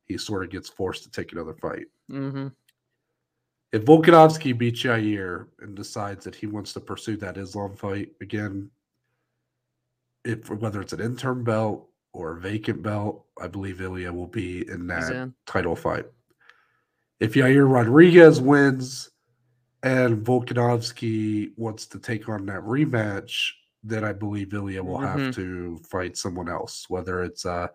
he 0.05 0.17
sort 0.17 0.43
of 0.43 0.49
gets 0.49 0.69
forced 0.69 1.03
to 1.03 1.11
take 1.11 1.31
another 1.31 1.53
fight. 1.53 1.87
Mm-hmm. 2.11 2.47
If 3.71 3.85
Volkanovski 3.85 4.57
beats 4.57 4.83
Yair 4.83 5.47
and 5.59 5.75
decides 5.75 6.23
that 6.25 6.35
he 6.35 6.47
wants 6.47 6.73
to 6.73 6.79
pursue 6.79 7.17
that 7.17 7.37
Islam 7.37 7.75
fight 7.75 8.11
again, 8.21 8.69
if 10.23 10.49
whether 10.49 10.81
it's 10.81 10.93
an 10.93 11.01
interim 11.01 11.43
belt 11.43 11.89
or 12.15 12.37
a 12.37 12.39
vacant 12.39 12.81
belt, 12.81 13.25
I 13.39 13.47
believe 13.47 13.81
Ilya 13.81 14.11
will 14.13 14.27
be 14.27 14.67
in 14.69 14.87
that 14.87 15.11
in. 15.11 15.33
title 15.45 15.75
fight. 15.75 16.05
If 17.19 17.33
Yair 17.33 17.69
Rodriguez 17.69 18.39
wins 18.39 19.09
and 19.83 20.25
Volkanovski 20.25 21.51
wants 21.57 21.85
to 21.87 21.99
take 21.99 22.29
on 22.29 22.45
that 22.45 22.61
rematch, 22.61 23.49
then 23.83 24.03
I 24.05 24.13
believe 24.13 24.53
Ilya 24.53 24.81
will 24.83 24.97
Mhm. 24.97 25.07
have 25.25 25.35
to 25.35 25.77
fight 25.89 26.17
someone 26.17 26.47
else. 26.49 26.89
Whether 26.89 27.21
it's 27.23 27.45
uh 27.45 27.67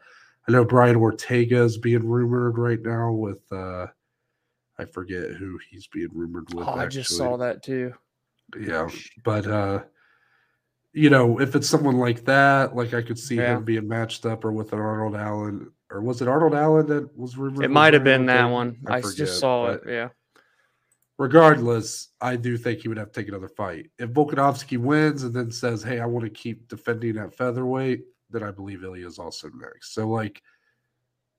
I 0.48 0.52
know 0.52 0.64
Brian 0.64 0.96
Ortega 0.96 1.62
is 1.62 1.76
being 1.78 2.08
rumored 2.08 2.56
right 2.58 2.80
now 2.80 3.12
with 3.12 3.42
uh 3.52 3.88
I 4.78 4.86
forget 4.86 5.32
who 5.32 5.58
he's 5.70 5.86
being 5.88 6.08
rumored 6.12 6.52
with. 6.54 6.66
Oh, 6.66 6.72
I 6.72 6.86
just 6.86 7.14
saw 7.14 7.36
that 7.36 7.62
too. 7.62 7.92
Yeah, 8.58 8.88
but 9.22 9.46
uh 9.46 9.82
you 10.92 11.10
know, 11.10 11.40
if 11.40 11.54
it's 11.54 11.68
someone 11.68 11.98
like 11.98 12.24
that, 12.24 12.74
like 12.74 12.94
I 12.94 13.02
could 13.02 13.18
see 13.18 13.36
Yeah. 13.36 13.56
him 13.56 13.64
being 13.64 13.86
matched 13.86 14.26
up 14.26 14.44
or 14.44 14.52
with 14.52 14.72
an 14.72 14.80
Arnold 14.80 15.14
Allen, 15.14 15.70
or 15.90 16.00
was 16.00 16.20
it 16.20 16.28
Arnold 16.28 16.54
Allen 16.54 16.86
that 16.86 17.16
was 17.16 17.36
rumored? 17.36 17.64
It 17.64 17.70
might 17.70 17.94
have 17.94 18.04
been 18.04 18.26
that 18.26 18.46
one. 18.46 18.78
I 18.86 19.00
forget, 19.00 19.16
just 19.16 19.38
saw 19.38 19.70
it. 19.70 19.82
Yeah. 19.86 20.08
Regardless, 21.18 22.08
I 22.20 22.36
do 22.36 22.56
think 22.56 22.80
he 22.80 22.88
would 22.88 22.96
have 22.96 23.12
to 23.12 23.20
take 23.20 23.28
another 23.28 23.48
fight. 23.48 23.90
If 23.98 24.10
Volkanovski 24.10 24.78
wins 24.78 25.22
and 25.22 25.34
then 25.34 25.50
says, 25.50 25.82
"Hey, 25.82 26.00
I 26.00 26.06
want 26.06 26.24
to 26.24 26.30
keep 26.30 26.66
defending 26.66 27.18
at 27.18 27.34
featherweight," 27.34 28.06
then 28.30 28.42
I 28.42 28.50
believe 28.50 28.82
Ilya 28.82 29.06
is 29.06 29.18
also 29.18 29.50
next. 29.50 29.92
So, 29.92 30.08
like, 30.08 30.42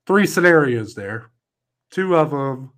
three 0.05 0.27
scenarios 0.27 0.93
there. 0.93 1.31
Two 1.89 2.15
of 2.15 2.29
them, 2.29 2.72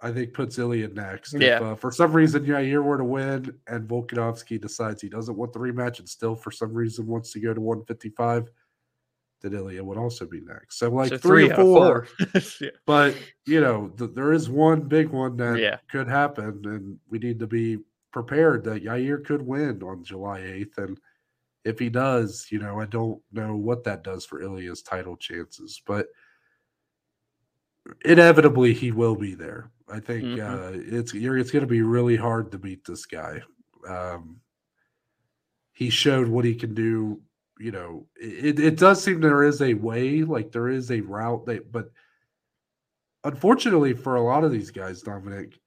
I 0.00 0.12
think, 0.12 0.34
puts 0.34 0.58
Ilya 0.58 0.88
next. 0.88 1.34
Yeah. 1.34 1.56
If 1.56 1.62
uh, 1.62 1.74
for 1.74 1.90
some 1.90 2.12
reason 2.12 2.44
Yair 2.44 2.82
were 2.82 2.98
to 2.98 3.04
win 3.04 3.58
and 3.66 3.88
Volkanovski 3.88 4.60
decides 4.60 5.00
he 5.00 5.08
doesn't 5.08 5.36
want 5.36 5.52
the 5.52 5.58
rematch 5.58 5.98
and 6.00 6.08
still 6.08 6.34
for 6.34 6.50
some 6.50 6.74
reason 6.74 7.06
wants 7.06 7.32
to 7.32 7.40
go 7.40 7.54
to 7.54 7.60
155, 7.60 8.50
then 9.42 9.54
Ilya 9.54 9.82
would 9.82 9.98
also 9.98 10.26
be 10.26 10.40
next. 10.40 10.78
So, 10.78 10.90
like, 10.90 11.08
so 11.08 11.18
three, 11.18 11.48
three, 11.48 11.52
or 11.52 11.56
four. 11.56 12.04
four. 12.04 12.42
yeah. 12.60 12.70
But 12.86 13.14
you 13.46 13.60
know, 13.60 13.88
th- 13.96 14.10
there 14.14 14.32
is 14.32 14.48
one 14.48 14.82
big 14.82 15.08
one 15.08 15.36
that 15.38 15.58
Yeah. 15.58 15.78
could 15.90 16.08
happen, 16.08 16.62
and 16.64 16.98
we 17.08 17.18
need 17.18 17.38
to 17.40 17.46
be 17.46 17.78
prepared 18.12 18.64
that 18.64 18.84
Yair 18.84 19.24
could 19.24 19.42
win 19.42 19.82
on 19.82 20.04
July 20.04 20.40
eighth. 20.40 20.78
And 20.78 20.98
if 21.64 21.78
he 21.78 21.88
does, 21.88 22.46
you 22.50 22.58
know, 22.58 22.80
I 22.80 22.86
don't 22.86 23.20
know 23.32 23.56
what 23.56 23.84
that 23.84 24.04
does 24.04 24.24
for 24.24 24.40
Ilya's 24.40 24.82
title 24.82 25.16
chances, 25.16 25.82
but 25.86 26.06
inevitably 28.04 28.72
he 28.74 28.92
will 28.92 29.16
be 29.16 29.34
there. 29.34 29.70
I 29.88 30.00
think 30.00 30.24
Mhm. 30.24 30.40
uh, 30.40 30.78
it's 30.96 31.14
you're, 31.14 31.38
it's 31.38 31.50
going 31.50 31.62
to 31.64 31.66
be 31.68 31.82
really 31.82 32.16
hard 32.16 32.50
to 32.52 32.58
beat 32.58 32.84
this 32.84 33.06
guy. 33.06 33.42
Um, 33.88 34.40
he 35.72 35.90
showed 35.90 36.26
what 36.28 36.44
he 36.44 36.54
can 36.54 36.74
do. 36.74 37.20
You 37.58 37.70
know, 37.70 38.06
it, 38.20 38.58
it 38.58 38.76
does 38.76 39.02
seem 39.02 39.20
there 39.20 39.44
is 39.44 39.62
a 39.62 39.74
way, 39.74 40.22
like 40.22 40.52
there 40.52 40.68
is 40.68 40.90
a 40.90 41.00
route 41.00 41.46
that, 41.46 41.70
but 41.72 41.90
unfortunately 43.24 43.94
for 43.94 44.16
a 44.16 44.22
lot 44.22 44.44
of 44.44 44.52
these 44.52 44.70
guys, 44.70 45.02
Dominic, 45.02 45.58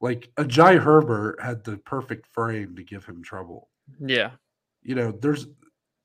like 0.00 0.30
a 0.36 0.44
Jai 0.44 0.76
Herbert 0.76 1.40
had 1.40 1.62
the 1.64 1.76
perfect 1.78 2.26
frame 2.28 2.74
to 2.76 2.82
give 2.82 3.04
him 3.04 3.22
trouble. 3.22 3.68
Yeah. 4.00 4.30
You 4.82 4.94
know, 4.94 5.12
there's 5.12 5.46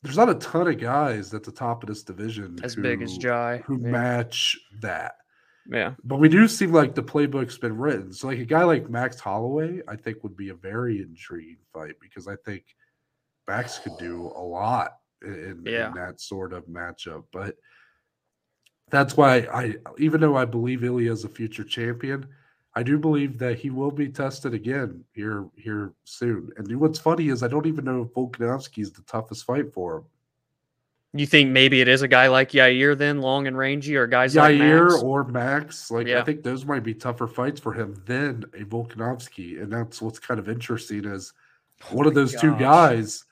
there's 0.03 0.17
not 0.17 0.29
a 0.29 0.35
ton 0.35 0.67
of 0.67 0.77
guys 0.79 1.33
at 1.33 1.43
the 1.43 1.51
top 1.51 1.81
of 1.81 1.89
this 1.89 2.03
division 2.03 2.59
As 2.63 2.75
big 2.75 3.01
as 3.01 3.17
Jai. 3.17 3.63
who 3.65 3.79
yeah. 3.81 3.89
match 3.89 4.55
that. 4.81 5.15
Yeah. 5.69 5.93
But 6.03 6.17
we 6.17 6.29
do 6.29 6.47
seem 6.47 6.71
like 6.71 6.95
the 6.95 7.03
playbook's 7.03 7.57
been 7.57 7.77
written. 7.77 8.13
So 8.13 8.27
like 8.27 8.39
a 8.39 8.45
guy 8.45 8.63
like 8.63 8.89
Max 8.89 9.19
Holloway, 9.19 9.81
I 9.87 9.95
think 9.95 10.23
would 10.23 10.37
be 10.37 10.49
a 10.49 10.55
very 10.55 11.01
intriguing 11.01 11.57
fight 11.73 11.95
because 11.99 12.27
I 12.27 12.35
think 12.45 12.63
Max 13.47 13.79
could 13.79 13.97
do 13.97 14.31
a 14.35 14.41
lot 14.41 14.97
in, 15.23 15.63
in 15.65 15.93
that 15.95 16.19
sort 16.19 16.53
of 16.53 16.67
matchup. 16.67 17.23
But 17.31 17.55
that's 18.89 19.17
why 19.17 19.39
I 19.51 19.75
even 19.97 20.21
though 20.21 20.37
I 20.37 20.45
believe 20.45 20.83
Ilya 20.83 21.11
is 21.11 21.23
a 21.23 21.29
future 21.29 21.63
champion, 21.63 22.27
I 22.75 22.83
do 22.83 22.99
believe 22.99 23.39
that 23.39 23.57
he 23.57 23.69
will 23.69 23.91
be 23.91 24.09
tested 24.09 24.53
again 24.53 25.03
here 25.13 25.47
here 25.55 25.93
soon. 26.03 26.51
And 26.57 26.79
what's 26.79 26.99
funny 26.99 27.29
is 27.29 27.41
I 27.41 27.47
don't 27.47 27.65
even 27.65 27.85
know 27.85 28.03
if 28.03 28.13
Volkanovski 28.13 28.79
is 28.79 28.91
the 28.91 29.01
toughest 29.03 29.45
fight 29.45 29.73
for 29.73 29.97
him. 29.97 30.03
You 31.17 31.25
think 31.25 31.49
maybe 31.51 31.79
it 31.79 31.87
is 31.87 32.01
a 32.01 32.07
guy 32.07 32.27
like 32.27 32.51
Yair 32.51 32.97
then, 32.97 33.21
long 33.21 33.47
and 33.47 33.57
rangy, 33.57 33.95
or 33.95 34.05
guys 34.05 34.35
like 34.35 34.55
Yair 34.55 34.89
Max? 34.89 35.01
or 35.03 35.23
Max, 35.23 35.91
like 35.91 36.07
I 36.07 36.23
think 36.23 36.43
those 36.43 36.65
might 36.65 36.83
be 36.83 36.93
tougher 36.93 37.27
fights 37.27 37.59
for 37.59 37.73
him 37.73 38.01
than 38.05 38.43
a 38.53 38.65
Volkanovski, 38.65 39.61
and 39.61 39.71
that's 39.71 40.01
what's 40.01 40.19
kind 40.19 40.39
of 40.39 40.49
interesting 40.49 41.05
is 41.05 41.31
oh 41.83 41.95
one 41.95 42.05
of 42.05 42.11
Oh 42.11 42.15
those 42.15 42.35
two 42.35 42.55
guys 42.57 43.23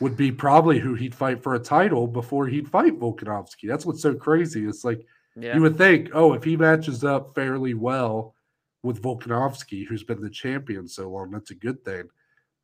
would 0.00 0.16
be 0.16 0.32
probably 0.32 0.80
who 0.80 0.94
he'd 0.94 1.14
fight 1.14 1.40
for 1.42 1.54
a 1.54 1.58
title 1.58 2.06
before 2.08 2.46
he'd 2.48 2.68
fight 2.68 2.98
Volkanovski. 2.98 3.68
That's 3.68 3.86
what's 3.86 4.02
so 4.02 4.14
crazy. 4.14 4.66
It's 4.66 4.84
like 4.84 5.06
Yeah. 5.36 5.54
you 5.54 5.62
would 5.62 5.78
think, 5.78 6.10
oh, 6.12 6.32
if 6.32 6.42
he 6.42 6.56
matches 6.56 7.04
up 7.04 7.34
fairly 7.34 7.74
well 7.74 8.34
with 8.82 9.00
Volkanovski, 9.00 9.86
who's 9.86 10.02
been 10.02 10.20
the 10.20 10.30
champion 10.30 10.88
so 10.88 11.08
long, 11.10 11.30
that's 11.30 11.52
a 11.52 11.54
good 11.54 11.84
thing. 11.84 12.08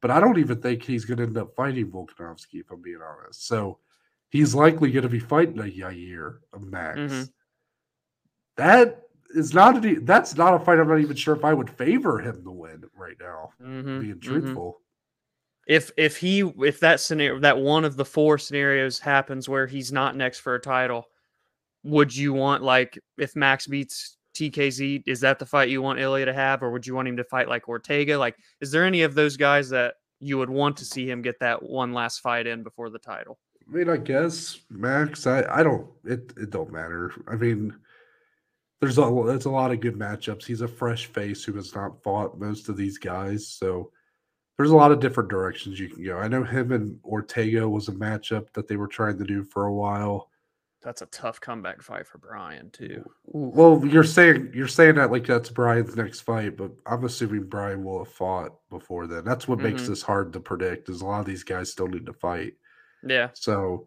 But 0.02 0.10
I 0.10 0.18
don't 0.18 0.38
even 0.38 0.60
think 0.60 0.82
he's 0.82 1.04
going 1.04 1.18
to 1.18 1.24
end 1.24 1.38
up 1.38 1.54
fighting 1.54 1.90
Volkanovski, 1.90 2.60
if 2.60 2.70
I'm 2.70 2.82
being 2.82 3.00
honest. 3.00 3.46
So 3.46 3.78
he's 4.30 4.54
likely 4.54 4.90
going 4.92 5.02
to 5.02 5.08
be 5.08 5.20
fighting 5.20 5.58
a 5.58 5.64
Yair, 5.64 6.38
a 6.52 6.58
Max. 6.60 6.98
Mhm. 6.98 7.32
That 8.56 9.02
is 9.34 9.54
not 9.54 9.84
a, 9.84 9.94
that's 10.00 10.36
not 10.36 10.54
a 10.54 10.58
fight. 10.64 10.78
I'm 10.78 10.88
not 10.88 11.00
even 11.00 11.16
sure 11.16 11.36
if 11.36 11.44
I 11.44 11.54
would 11.54 11.70
favor 11.70 12.18
him 12.20 12.42
to 12.44 12.50
win 12.50 12.84
right 12.94 13.16
now. 13.20 13.50
Mhm, 13.60 14.00
Being 14.00 14.14
mhm. 14.16 14.20
truthful, 14.22 14.80
If 15.66 15.90
if 15.96 16.16
he 16.16 16.40
if 16.40 16.80
that 16.80 17.00
scenario 17.00 17.38
that 17.40 17.58
one 17.58 17.84
of 17.84 17.96
the 17.96 18.04
four 18.04 18.38
scenarios 18.38 18.98
happens 18.98 19.48
where 19.48 19.66
he's 19.66 19.92
not 19.92 20.16
next 20.16 20.40
for 20.40 20.54
a 20.54 20.60
title, 20.60 21.06
would 21.84 22.14
you 22.16 22.32
want 22.34 22.62
like 22.64 22.98
if 23.18 23.36
Max 23.36 23.66
beats 23.66 24.18
TKZ, 24.34 25.04
is 25.06 25.20
that 25.20 25.38
the 25.38 25.46
fight 25.46 25.70
you 25.70 25.82
want 25.82 26.00
Ilya 26.00 26.26
to 26.26 26.34
have, 26.34 26.62
or 26.62 26.70
would 26.70 26.86
you 26.86 26.94
want 26.94 27.08
him 27.08 27.16
to 27.18 27.24
fight 27.24 27.48
like 27.48 27.68
Ortega? 27.68 28.18
Like, 28.18 28.36
is 28.60 28.70
there 28.72 28.84
any 28.86 29.02
of 29.02 29.14
those 29.14 29.36
guys 29.36 29.70
that 29.70 29.96
you 30.20 30.38
would 30.38 30.50
want 30.50 30.76
to 30.78 30.84
see 30.84 31.08
him 31.10 31.22
get 31.22 31.38
that 31.40 31.62
one 31.62 31.92
last 31.92 32.20
fight 32.20 32.46
in 32.46 32.62
before 32.62 32.90
the 32.90 32.98
title? 32.98 33.38
I 33.70 33.76
mean, 33.76 33.88
I 33.88 33.96
guess 33.96 34.60
Max. 34.68 35.26
I 35.26 35.44
I 35.50 35.62
don't. 35.62 35.86
It 36.04 36.32
it 36.36 36.50
don't 36.50 36.72
matter. 36.72 37.12
I 37.28 37.36
mean, 37.36 37.74
there's 38.80 38.98
a 38.98 39.22
there's 39.26 39.44
a 39.44 39.50
lot 39.50 39.70
of 39.70 39.80
good 39.80 39.98
matchups. 39.98 40.44
He's 40.44 40.62
a 40.62 40.68
fresh 40.68 41.06
face 41.06 41.44
who 41.44 41.52
has 41.54 41.74
not 41.74 42.02
fought 42.02 42.40
most 42.40 42.68
of 42.68 42.76
these 42.76 42.98
guys, 42.98 43.46
so 43.46 43.92
there's 44.56 44.70
a 44.72 44.76
lot 44.76 44.92
of 44.92 45.00
different 45.00 45.30
directions 45.30 45.78
you 45.78 45.88
can 45.88 46.04
go. 46.04 46.18
I 46.18 46.28
know 46.28 46.44
him 46.44 46.72
and 46.72 46.98
Ortega 47.04 47.68
was 47.68 47.88
a 47.88 47.92
matchup 47.92 48.52
that 48.52 48.68
they 48.68 48.76
were 48.76 48.88
trying 48.88 49.18
to 49.18 49.24
do 49.24 49.44
for 49.44 49.66
a 49.66 49.72
while. 49.72 50.28
That's 50.82 51.02
a 51.02 51.06
tough 51.06 51.40
comeback 51.40 51.82
fight 51.82 52.06
for 52.06 52.18
Brian 52.18 52.70
too. 52.70 53.04
Well, 53.24 53.82
you're 53.86 54.02
saying 54.02 54.52
you're 54.54 54.66
saying 54.66 54.96
that 54.96 55.12
like 55.12 55.26
that's 55.26 55.50
Brian's 55.50 55.94
next 55.94 56.20
fight, 56.20 56.56
but 56.56 56.72
I'm 56.86 57.04
assuming 57.04 57.44
Brian 57.44 57.84
will 57.84 58.04
have 58.04 58.12
fought 58.12 58.56
before 58.70 59.06
then. 59.06 59.24
That's 59.24 59.46
what 59.46 59.58
mm-hmm. 59.58 59.68
makes 59.68 59.86
this 59.86 60.02
hard 60.02 60.32
to 60.32 60.40
predict. 60.40 60.88
Is 60.88 61.02
a 61.02 61.06
lot 61.06 61.20
of 61.20 61.26
these 61.26 61.44
guys 61.44 61.70
still 61.70 61.88
need 61.88 62.06
to 62.06 62.14
fight. 62.14 62.54
Yeah. 63.06 63.28
So 63.34 63.86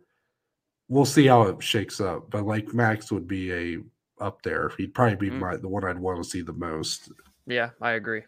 we'll 0.89 1.05
see 1.05 1.27
how 1.27 1.43
it 1.43 1.61
shakes 1.63 1.99
up. 1.99 2.29
But 2.29 2.45
like 2.45 2.73
Max 2.73 3.11
would 3.11 3.27
be 3.27 3.53
a 3.53 3.77
up 4.19 4.41
there. 4.41 4.71
He'd 4.77 4.93
probably 4.93 5.15
be 5.15 5.29
mm-hmm. 5.29 5.39
my 5.39 5.57
the 5.57 5.67
one 5.67 5.83
I'd 5.83 5.99
want 5.99 6.23
to 6.23 6.29
see 6.29 6.41
the 6.41 6.53
most. 6.53 7.11
Yeah, 7.45 7.71
I 7.81 7.91
agree. 7.91 8.23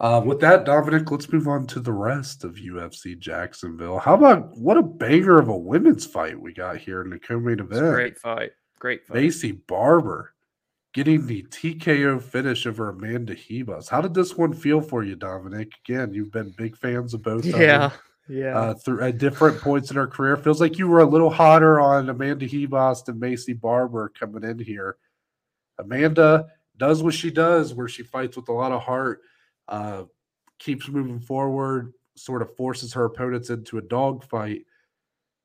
Uh, 0.00 0.20
with 0.24 0.40
that, 0.40 0.64
Dominic, 0.64 1.08
let's 1.12 1.32
move 1.32 1.46
on 1.46 1.64
to 1.68 1.78
the 1.78 1.92
rest 1.92 2.42
of 2.42 2.56
UFC 2.56 3.16
Jacksonville. 3.16 4.00
How 4.00 4.14
about 4.14 4.56
what 4.58 4.76
a 4.76 4.82
banger 4.82 5.38
of 5.38 5.48
a 5.48 5.56
women's 5.56 6.04
fight 6.04 6.38
we 6.38 6.52
got 6.52 6.78
here 6.78 7.02
in 7.02 7.10
the 7.10 7.20
co-main 7.20 7.60
event? 7.60 7.94
Great 7.94 8.18
fight, 8.18 8.50
great 8.80 9.06
fight. 9.06 9.16
Maycee 9.16 9.60
Barber 9.68 10.34
getting 10.92 11.24
the 11.26 11.44
TKO 11.44 12.20
finish 12.20 12.66
over 12.66 12.88
Amanda 12.88 13.34
Ribas. 13.34 13.88
How 13.88 14.00
did 14.00 14.12
this 14.12 14.36
one 14.36 14.52
feel 14.52 14.80
for 14.80 15.04
you, 15.04 15.14
Dominic? 15.14 15.72
Again, 15.86 16.12
you've 16.12 16.32
been 16.32 16.50
big 16.50 16.76
fans 16.76 17.14
of 17.14 17.22
both. 17.22 17.44
Yeah, 17.44 17.92
yeah. 18.28 18.58
Uh, 18.58 18.74
through 18.74 19.02
at 19.02 19.18
different 19.18 19.60
points 19.60 19.90
in 19.90 19.96
her 19.96 20.06
career, 20.06 20.36
feels 20.36 20.60
like 20.60 20.78
you 20.78 20.88
were 20.88 21.00
a 21.00 21.06
little 21.06 21.30
hotter 21.30 21.80
on 21.80 22.08
Amanda 22.08 22.46
Ribas 22.46 23.04
than 23.04 23.20
Maycee 23.20 23.60
Barber 23.60 24.10
coming 24.10 24.44
in 24.44 24.58
here. 24.58 24.96
Amanda 25.78 26.46
does 26.76 27.02
what 27.02 27.14
she 27.14 27.30
does, 27.30 27.74
where 27.74 27.88
she 27.88 28.02
fights 28.02 28.36
with 28.36 28.48
a 28.48 28.52
lot 28.52 28.72
of 28.72 28.82
heart, 28.82 29.20
uh, 29.68 30.04
keeps 30.58 30.88
moving 30.88 31.20
forward, 31.20 31.92
sort 32.16 32.42
of 32.42 32.54
forces 32.56 32.92
her 32.92 33.04
opponents 33.04 33.50
into 33.50 33.78
a 33.78 33.82
dogfight. 33.82 34.64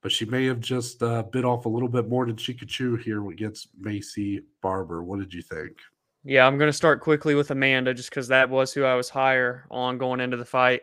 But 0.03 0.11
she 0.11 0.25
may 0.25 0.45
have 0.45 0.59
just 0.59 1.01
uh, 1.01 1.23
bit 1.23 1.43
off 1.43 1.65
a 1.65 1.69
little 1.69 1.89
bit 1.89 2.07
more 2.07 2.25
than 2.25 2.37
she 2.37 2.53
could 2.53 2.69
chew 2.69 2.95
here 2.95 3.27
against 3.29 3.69
Maycee 3.81 4.43
Barber. 4.61 5.03
What 5.03 5.19
did 5.19 5.33
you 5.33 5.41
think? 5.41 5.77
Yeah, 6.23 6.45
I'm 6.45 6.57
going 6.57 6.69
to 6.69 6.73
start 6.73 7.01
quickly 7.01 7.35
with 7.35 7.51
Amanda 7.51 7.93
just 7.93 8.09
because 8.09 8.27
that 8.27 8.49
was 8.49 8.73
who 8.73 8.83
I 8.83 8.95
was 8.95 9.09
higher 9.09 9.65
on 9.71 9.97
going 9.97 10.19
into 10.19 10.37
the 10.37 10.45
fight. 10.45 10.81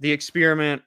The 0.00 0.10
experiment 0.10 0.82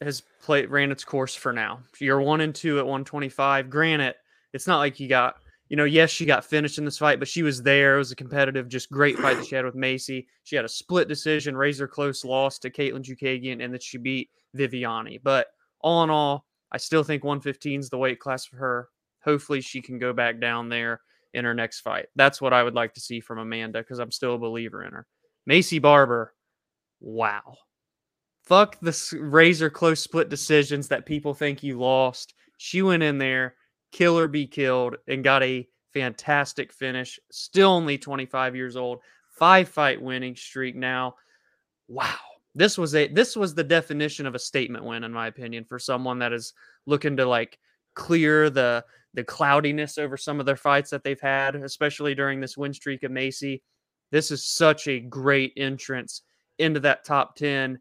has 0.00 0.22
played 0.42 0.70
ran 0.70 0.92
its 0.92 1.04
course 1.04 1.34
for 1.34 1.52
now. 1.52 1.80
You're 1.98 2.20
one 2.20 2.40
and 2.40 2.54
two 2.54 2.78
at 2.78 2.84
125. 2.86 3.70
Granted, 3.70 4.14
it's 4.52 4.66
not 4.66 4.78
like 4.78 5.00
you 5.00 5.08
got, 5.08 5.36
you 5.68 5.76
know, 5.76 5.84
yes, 5.84 6.10
she 6.10 6.24
got 6.24 6.44
finished 6.44 6.78
in 6.78 6.84
this 6.84 6.98
fight, 6.98 7.18
but 7.18 7.28
she 7.28 7.42
was 7.42 7.62
there. 7.62 7.96
It 7.96 7.98
was 7.98 8.12
a 8.12 8.16
competitive, 8.16 8.68
just 8.68 8.90
great 8.90 9.18
fight 9.18 9.36
that 9.36 9.46
she 9.46 9.56
had 9.56 9.64
with 9.64 9.74
Maycee. 9.74 10.26
She 10.44 10.56
had 10.56 10.64
a 10.64 10.68
split 10.68 11.08
decision, 11.08 11.56
razor 11.56 11.88
close 11.88 12.24
loss 12.24 12.58
to 12.60 12.70
Katlyn 12.70 13.02
Chookagian, 13.02 13.62
and 13.62 13.74
that 13.74 13.82
she 13.82 13.98
beat 13.98 14.30
Viviane. 14.56 15.20
But 15.22 15.48
all 15.80 16.04
in 16.04 16.10
all, 16.10 16.46
I 16.70 16.78
still 16.78 17.02
think 17.02 17.24
115 17.24 17.80
is 17.80 17.90
the 17.90 17.98
weight 17.98 18.20
class 18.20 18.46
for 18.46 18.56
her. 18.56 18.88
Hopefully, 19.24 19.60
she 19.60 19.82
can 19.82 19.98
go 19.98 20.12
back 20.12 20.40
down 20.40 20.68
there 20.68 21.00
in 21.34 21.44
her 21.44 21.54
next 21.54 21.80
fight. 21.80 22.06
That's 22.16 22.40
what 22.40 22.52
I 22.52 22.62
would 22.62 22.74
like 22.74 22.94
to 22.94 23.00
see 23.00 23.20
from 23.20 23.38
Amanda 23.38 23.80
because 23.80 23.98
I'm 23.98 24.12
still 24.12 24.36
a 24.36 24.38
believer 24.38 24.84
in 24.84 24.92
her. 24.92 25.06
Maycee 25.48 25.82
Barber, 25.82 26.34
wow 27.00 27.56
fuck 28.48 28.80
the 28.80 29.18
razor 29.20 29.68
close 29.68 30.00
split 30.00 30.30
decisions 30.30 30.88
that 30.88 31.04
people 31.04 31.34
think 31.34 31.62
you 31.62 31.78
lost. 31.78 32.32
She 32.56 32.80
went 32.80 33.02
in 33.02 33.18
there, 33.18 33.56
kill 33.92 34.18
or 34.18 34.26
be 34.26 34.46
killed, 34.46 34.96
and 35.06 35.22
got 35.22 35.42
a 35.42 35.68
fantastic 35.92 36.72
finish. 36.72 37.20
Still 37.30 37.70
only 37.70 37.98
25 37.98 38.56
years 38.56 38.74
old, 38.74 39.00
five 39.28 39.68
fight 39.68 40.00
winning 40.00 40.34
streak 40.34 40.74
now. 40.74 41.16
Wow. 41.88 42.14
This 42.54 42.78
was 42.78 42.94
a 42.94 43.06
this 43.08 43.36
was 43.36 43.54
the 43.54 43.62
definition 43.62 44.26
of 44.26 44.34
a 44.34 44.38
statement 44.38 44.84
win, 44.84 45.04
in 45.04 45.12
my 45.12 45.26
opinion, 45.26 45.64
for 45.64 45.78
someone 45.78 46.18
that 46.20 46.32
is 46.32 46.54
looking 46.86 47.18
to 47.18 47.26
like 47.26 47.58
clear 47.94 48.48
the 48.48 48.82
the 49.12 49.24
cloudiness 49.24 49.98
over 49.98 50.16
some 50.16 50.40
of 50.40 50.46
their 50.46 50.56
fights 50.56 50.90
that 50.90 51.04
they've 51.04 51.20
had, 51.20 51.54
especially 51.54 52.14
during 52.14 52.40
this 52.40 52.56
win 52.56 52.72
streak 52.72 53.02
of 53.02 53.12
Maycee. 53.12 53.60
This 54.10 54.30
is 54.30 54.48
such 54.48 54.88
a 54.88 55.00
great 55.00 55.52
entrance 55.56 56.22
into 56.58 56.80
that 56.80 57.04
top 57.04 57.36
10 57.36 57.78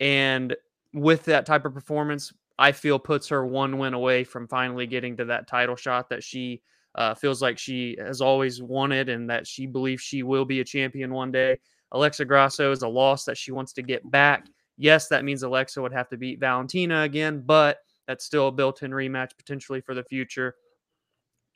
and 0.00 0.56
with 0.92 1.24
that 1.24 1.46
type 1.46 1.64
of 1.64 1.74
performance, 1.74 2.32
I 2.58 2.72
feel 2.72 2.98
puts 2.98 3.28
her 3.28 3.46
one 3.46 3.78
win 3.78 3.94
away 3.94 4.24
from 4.24 4.48
finally 4.48 4.86
getting 4.86 5.16
to 5.18 5.24
that 5.26 5.46
title 5.46 5.76
shot 5.76 6.08
that 6.10 6.24
she 6.24 6.62
uh, 6.94 7.14
feels 7.14 7.40
like 7.40 7.58
she 7.58 7.96
has 8.00 8.20
always 8.20 8.60
wanted 8.60 9.08
and 9.08 9.30
that 9.30 9.46
she 9.46 9.66
believes 9.66 10.02
she 10.02 10.22
will 10.22 10.44
be 10.44 10.60
a 10.60 10.64
champion 10.64 11.12
one 11.12 11.30
day. 11.30 11.58
Alexa 11.92 12.24
Grasso 12.24 12.72
is 12.72 12.82
a 12.82 12.88
loss 12.88 13.24
that 13.24 13.36
she 13.36 13.52
wants 13.52 13.72
to 13.74 13.82
get 13.82 14.08
back. 14.10 14.46
Yes, 14.76 15.08
that 15.08 15.24
means 15.24 15.42
Alexa 15.42 15.80
would 15.80 15.92
have 15.92 16.08
to 16.08 16.16
beat 16.16 16.40
Valentina 16.40 17.02
again, 17.02 17.42
but 17.44 17.78
that's 18.06 18.24
still 18.24 18.48
a 18.48 18.52
built 18.52 18.82
in 18.82 18.90
rematch 18.90 19.36
potentially 19.36 19.80
for 19.80 19.94
the 19.94 20.04
future. 20.04 20.56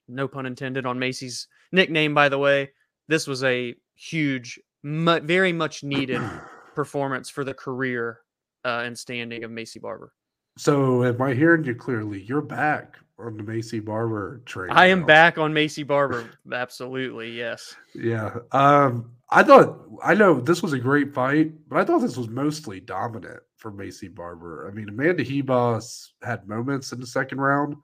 No 0.09 0.29
pun 0.29 0.47
intended 0.47 0.87
on 0.87 0.99
Maycee's 0.99 1.49
nickname, 1.73 2.15
by 2.15 2.29
the 2.29 2.39
way. 2.39 2.71
This 3.09 3.27
was 3.27 3.43
a 3.45 3.75
huge, 3.95 4.61
very 4.85 5.53
much 5.53 5.83
needed 5.83 6.21
performance 6.75 7.29
for 7.29 7.45
the 7.45 7.55
career 7.55 8.21
uh, 8.65 8.83
and 8.85 8.99
standing 8.99 9.45
of 9.45 9.51
Maycee 9.51 9.81
Barber. 9.81 10.13
So, 10.59 11.05
am 11.05 11.21
I 11.23 11.35
hearing 11.35 11.65
you 11.65 11.75
clearly? 11.75 12.23
You're 12.23 12.43
back 12.43 12.97
on 13.19 13.37
the 13.37 13.43
Maycee 13.43 13.85
Barber 13.85 14.43
train. 14.45 14.71
I 14.71 14.87
am 14.87 15.01
now. 15.01 15.07
back 15.07 15.39
on 15.39 15.53
Maycee 15.53 15.87
Barber. 15.87 16.31
Absolutely, 16.53 17.31
yes. 17.33 17.75
Yeah. 17.95 18.37
Um, 18.53 19.13
I 19.31 19.43
thought 19.43 19.79
I 20.03 20.15
know 20.15 20.41
this 20.41 20.63
was 20.63 20.75
a 20.75 20.79
great 20.79 21.15
fight, 21.15 21.53
but 21.69 21.79
I 21.79 21.85
thought 21.85 22.01
this 22.01 22.19
was 22.19 22.29
mostly 22.29 22.81
dominant 22.81 23.41
for 23.57 23.73
Maycee 23.73 24.15
Barber. 24.15 24.69
I 24.69 24.75
mean, 24.75 24.89
Amanda 24.89 25.25
Ribas 25.25 26.09
had 26.23 26.47
moments 26.49 26.93
in 26.93 27.01
the 27.01 27.07
second 27.07 27.41
round. 27.41 27.77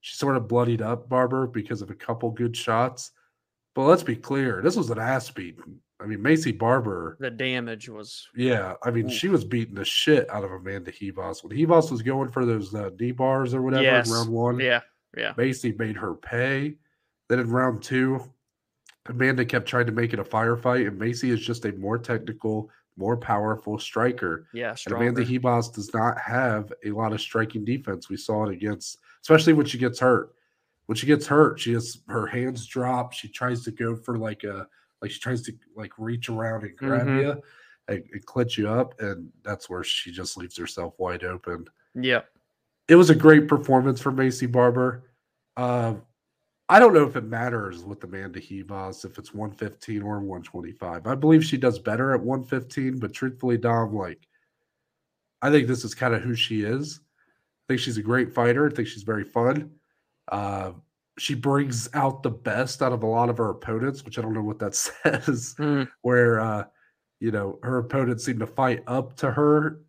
She 0.00 0.16
sort 0.16 0.36
of 0.36 0.48
bloodied 0.48 0.82
up 0.82 1.08
Barber 1.08 1.46
because 1.46 1.82
of 1.82 1.90
a 1.90 1.94
couple 1.94 2.30
good 2.30 2.56
shots. 2.56 3.12
But 3.74 3.84
let's 3.84 4.02
be 4.02 4.16
clear, 4.16 4.60
this 4.60 4.76
was 4.76 4.90
an 4.90 4.98
ass 4.98 5.30
beating. 5.30 5.78
I 6.02 6.06
mean, 6.06 6.18
Maycee 6.18 6.56
Barber. 6.56 7.16
The 7.20 7.30
damage 7.30 7.88
was. 7.88 8.28
Yeah, 8.34 8.74
I 8.82 8.90
mean, 8.90 9.08
she 9.08 9.28
was 9.28 9.44
beating 9.44 9.76
the 9.76 9.84
shit 9.84 10.28
out 10.30 10.44
of 10.44 10.50
Amanda 10.50 10.90
Ribas 10.90 11.44
when 11.44 11.56
Ribas 11.56 11.90
was 11.90 12.02
going 12.02 12.30
for 12.30 12.44
those 12.44 12.74
uh, 12.74 12.90
knee 12.98 13.12
bars 13.12 13.54
or 13.54 13.62
whatever 13.62 13.84
yes. 13.84 14.08
in 14.08 14.14
round 14.14 14.28
one. 14.30 14.58
Yeah, 14.58 14.80
yeah. 15.16 15.34
Maycee 15.34 15.78
made 15.78 15.96
her 15.96 16.14
pay. 16.14 16.74
Then 17.28 17.38
in 17.38 17.50
round 17.50 17.82
two, 17.82 18.20
Amanda 19.06 19.44
kept 19.44 19.66
trying 19.66 19.86
to 19.86 19.92
make 19.92 20.12
it 20.12 20.18
a 20.18 20.24
firefight, 20.24 20.88
and 20.88 21.00
Maycee 21.00 21.30
is 21.30 21.40
just 21.40 21.64
a 21.64 21.72
more 21.72 21.98
technical, 21.98 22.68
more 22.96 23.16
powerful 23.16 23.78
striker. 23.78 24.48
Yeah, 24.52 24.74
and 24.86 24.94
Amanda 24.94 25.24
Ribas 25.24 25.72
does 25.72 25.94
not 25.94 26.18
have 26.18 26.72
a 26.84 26.90
lot 26.90 27.12
of 27.12 27.20
striking 27.20 27.64
defense. 27.64 28.08
We 28.08 28.16
saw 28.16 28.44
it 28.44 28.52
against, 28.52 28.98
especially 29.22 29.52
when 29.52 29.66
she 29.66 29.78
gets 29.78 30.00
hurt. 30.00 30.34
When 30.86 30.96
she 30.96 31.06
gets 31.06 31.28
hurt, 31.28 31.60
she 31.60 31.72
has 31.74 31.98
her 32.08 32.26
hands 32.26 32.66
drop. 32.66 33.12
She 33.12 33.28
tries 33.28 33.62
to 33.64 33.70
go 33.70 33.94
for 33.94 34.18
like 34.18 34.42
a 34.42 34.66
like 35.02 35.10
she 35.10 35.20
tries 35.20 35.42
to 35.42 35.52
like 35.76 35.92
reach 35.98 36.28
around 36.28 36.62
and 36.62 36.76
grab 36.76 37.06
mm-hmm. 37.06 37.18
you 37.18 37.42
and, 37.88 38.04
and 38.12 38.26
clinch 38.26 38.56
you 38.56 38.68
up, 38.68 38.98
and 39.00 39.28
that's 39.42 39.68
where 39.68 39.84
she 39.84 40.12
just 40.12 40.36
leaves 40.36 40.56
herself 40.56 40.94
wide 40.98 41.24
open. 41.24 41.66
Yeah, 41.94 42.22
it 42.88 42.94
was 42.94 43.10
a 43.10 43.14
great 43.14 43.48
performance 43.48 44.00
for 44.00 44.12
Maycee 44.12 44.50
Barber. 44.50 45.10
Uh, 45.56 45.94
I 46.68 46.78
don't 46.78 46.94
know 46.94 47.06
if 47.06 47.16
it 47.16 47.24
matters 47.24 47.84
with 47.84 48.02
Amanda 48.04 48.40
Ribas 48.40 49.04
if 49.04 49.18
it's 49.18 49.34
115 49.34 50.02
or 50.02 50.20
125. 50.20 51.06
I 51.06 51.14
believe 51.14 51.44
she 51.44 51.58
does 51.58 51.78
better 51.78 52.14
at 52.14 52.20
115, 52.20 52.98
but 52.98 53.12
truthfully, 53.12 53.58
Dom, 53.58 53.94
like 53.94 54.26
I 55.42 55.50
think 55.50 55.66
this 55.66 55.84
is 55.84 55.94
kind 55.94 56.14
of 56.14 56.22
who 56.22 56.34
she 56.34 56.62
is. 56.62 57.00
I 57.02 57.62
think 57.68 57.80
she's 57.80 57.98
a 57.98 58.02
great 58.02 58.32
fighter. 58.32 58.66
I 58.66 58.70
think 58.70 58.88
she's 58.88 59.02
very 59.02 59.24
fun. 59.24 59.72
Uh, 60.28 60.72
she 61.22 61.36
brings 61.36 61.88
out 61.94 62.24
the 62.24 62.30
best 62.30 62.82
out 62.82 62.90
of 62.92 63.04
a 63.04 63.06
lot 63.06 63.28
of 63.28 63.38
her 63.38 63.50
opponents, 63.50 64.04
which 64.04 64.18
I 64.18 64.22
don't 64.22 64.34
know 64.34 64.42
what 64.42 64.58
that 64.58 64.74
says. 65.04 65.54
Mm. 65.56 65.88
Where 66.00 66.40
uh, 66.40 66.64
you 67.20 67.30
know 67.30 67.60
her 67.62 67.78
opponents 67.78 68.24
seem 68.24 68.40
to 68.40 68.46
fight 68.46 68.82
up 68.88 69.14
to 69.18 69.30
her, 69.30 69.82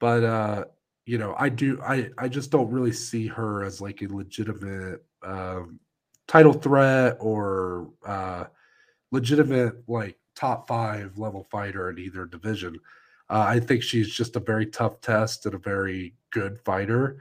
but 0.00 0.24
uh, 0.24 0.64
you 1.04 1.18
know 1.18 1.34
I 1.38 1.50
do 1.50 1.78
I 1.82 2.08
I 2.16 2.26
just 2.26 2.50
don't 2.50 2.70
really 2.70 2.92
see 2.92 3.26
her 3.26 3.64
as 3.64 3.82
like 3.82 4.00
a 4.00 4.06
legitimate 4.06 5.04
um, 5.22 5.78
title 6.26 6.54
threat 6.54 7.18
or 7.20 7.90
uh, 8.06 8.44
legitimate 9.10 9.86
like 9.86 10.16
top 10.34 10.66
five 10.66 11.18
level 11.18 11.46
fighter 11.50 11.90
in 11.90 11.98
either 11.98 12.24
division. 12.24 12.80
Uh, 13.28 13.44
I 13.46 13.60
think 13.60 13.82
she's 13.82 14.08
just 14.08 14.36
a 14.36 14.40
very 14.40 14.64
tough 14.64 15.02
test 15.02 15.44
and 15.44 15.54
a 15.54 15.58
very 15.58 16.14
good 16.30 16.58
fighter 16.64 17.18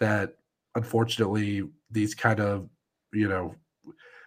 that 0.00 0.34
unfortunately 0.74 1.62
these 1.90 2.16
kind 2.16 2.40
of 2.40 2.68
you 3.12 3.28
know, 3.28 3.54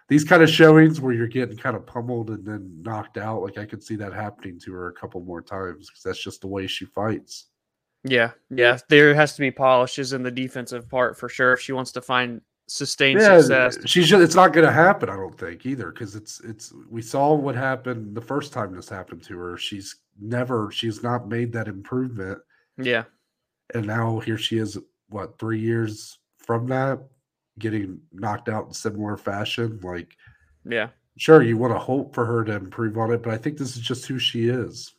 these 0.08 0.24
kind 0.24 0.42
of 0.42 0.50
showings 0.50 1.00
where 1.00 1.12
you're 1.12 1.26
getting 1.26 1.56
kind 1.56 1.76
of 1.76 1.86
pummeled 1.86 2.30
and 2.30 2.44
then 2.44 2.82
knocked 2.82 3.16
out. 3.16 3.42
Like 3.42 3.58
I 3.58 3.64
could 3.64 3.82
see 3.82 3.96
that 3.96 4.12
happening 4.12 4.58
to 4.60 4.72
her 4.72 4.88
a 4.88 4.92
couple 4.92 5.20
more 5.22 5.42
times 5.42 5.88
because 5.88 6.02
that's 6.02 6.22
just 6.22 6.40
the 6.40 6.48
way 6.48 6.66
she 6.66 6.84
fights. 6.84 7.46
Yeah, 8.04 8.32
yeah. 8.50 8.78
There 8.88 9.14
has 9.14 9.34
to 9.34 9.40
be 9.40 9.50
polishes 9.50 10.12
in 10.12 10.22
the 10.22 10.30
defensive 10.30 10.88
part 10.88 11.18
for 11.18 11.28
sure 11.28 11.52
if 11.52 11.60
she 11.60 11.72
wants 11.72 11.92
to 11.92 12.02
find 12.02 12.40
sustained 12.68 13.20
success. 13.20 13.78
She's 13.86 14.08
just, 14.08 14.22
it's 14.22 14.34
not 14.34 14.52
going 14.52 14.66
to 14.66 14.72
happen. 14.72 15.08
I 15.08 15.16
don't 15.16 15.38
think 15.38 15.66
either 15.66 15.90
because 15.90 16.16
it's 16.16 16.40
it's 16.40 16.72
we 16.90 17.02
saw 17.02 17.34
what 17.34 17.54
happened 17.54 18.14
the 18.14 18.20
first 18.20 18.52
time 18.52 18.74
this 18.74 18.88
happened 18.88 19.22
to 19.24 19.38
her. 19.38 19.56
She's 19.56 19.96
never 20.20 20.70
she's 20.72 21.02
not 21.02 21.28
made 21.28 21.52
that 21.52 21.68
improvement. 21.68 22.38
Yeah, 22.76 23.04
and 23.74 23.86
now 23.86 24.18
here 24.20 24.38
she 24.38 24.58
is. 24.58 24.78
What 25.08 25.38
three 25.38 25.60
years 25.60 26.18
from 26.38 26.66
that, 26.68 26.98
getting 27.58 28.00
knocked 28.12 28.48
out 28.48 28.66
in 28.66 28.72
similar 28.72 29.16
fashion? 29.16 29.80
Like, 29.82 30.16
yeah, 30.64 30.88
sure 31.16 31.42
you 31.42 31.56
want 31.56 31.74
to 31.74 31.78
hope 31.78 32.14
for 32.14 32.24
her 32.24 32.44
to 32.44 32.52
improve 32.52 32.98
on 32.98 33.12
it, 33.12 33.22
but 33.22 33.34
I 33.34 33.38
think 33.38 33.58
this 33.58 33.76
is 33.76 33.82
just 33.82 34.06
who 34.06 34.18
she 34.18 34.48
is. 34.48 34.94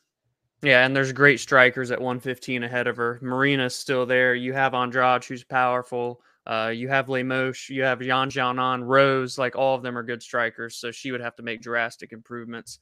Yeah, 0.62 0.86
and 0.86 0.96
there's 0.96 1.12
great 1.12 1.42
strikers 1.42 1.92
at 1.92 2.00
115 2.00 2.64
ahead 2.64 2.88
of 2.88 2.96
her. 2.96 3.20
Marina's 3.22 3.76
still 3.76 4.06
there. 4.06 4.34
You 4.34 4.54
have 4.54 4.74
Andrade, 4.74 5.26
who's 5.26 5.44
powerful. 5.44 6.22
Uh, 6.46 6.72
you 6.74 6.90
have 6.90 7.10
Lemos, 7.10 7.70
you 7.70 7.84
have 7.84 8.02
Yan 8.02 8.30
Xiaonan, 8.30 8.86
Rose, 8.86 9.38
like 9.38 9.56
all 9.56 9.76
of 9.76 9.84
them 9.84 9.98
are 9.98 10.04
good 10.04 10.22
strikers. 10.22 10.76
So 10.76 10.92
she 10.92 11.12
would 11.12 11.22
have 11.22 11.36
to 11.38 11.44
make 11.44 11.62
drastic 11.62 12.12
improvements. 12.12 12.80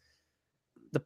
The 0.91 1.03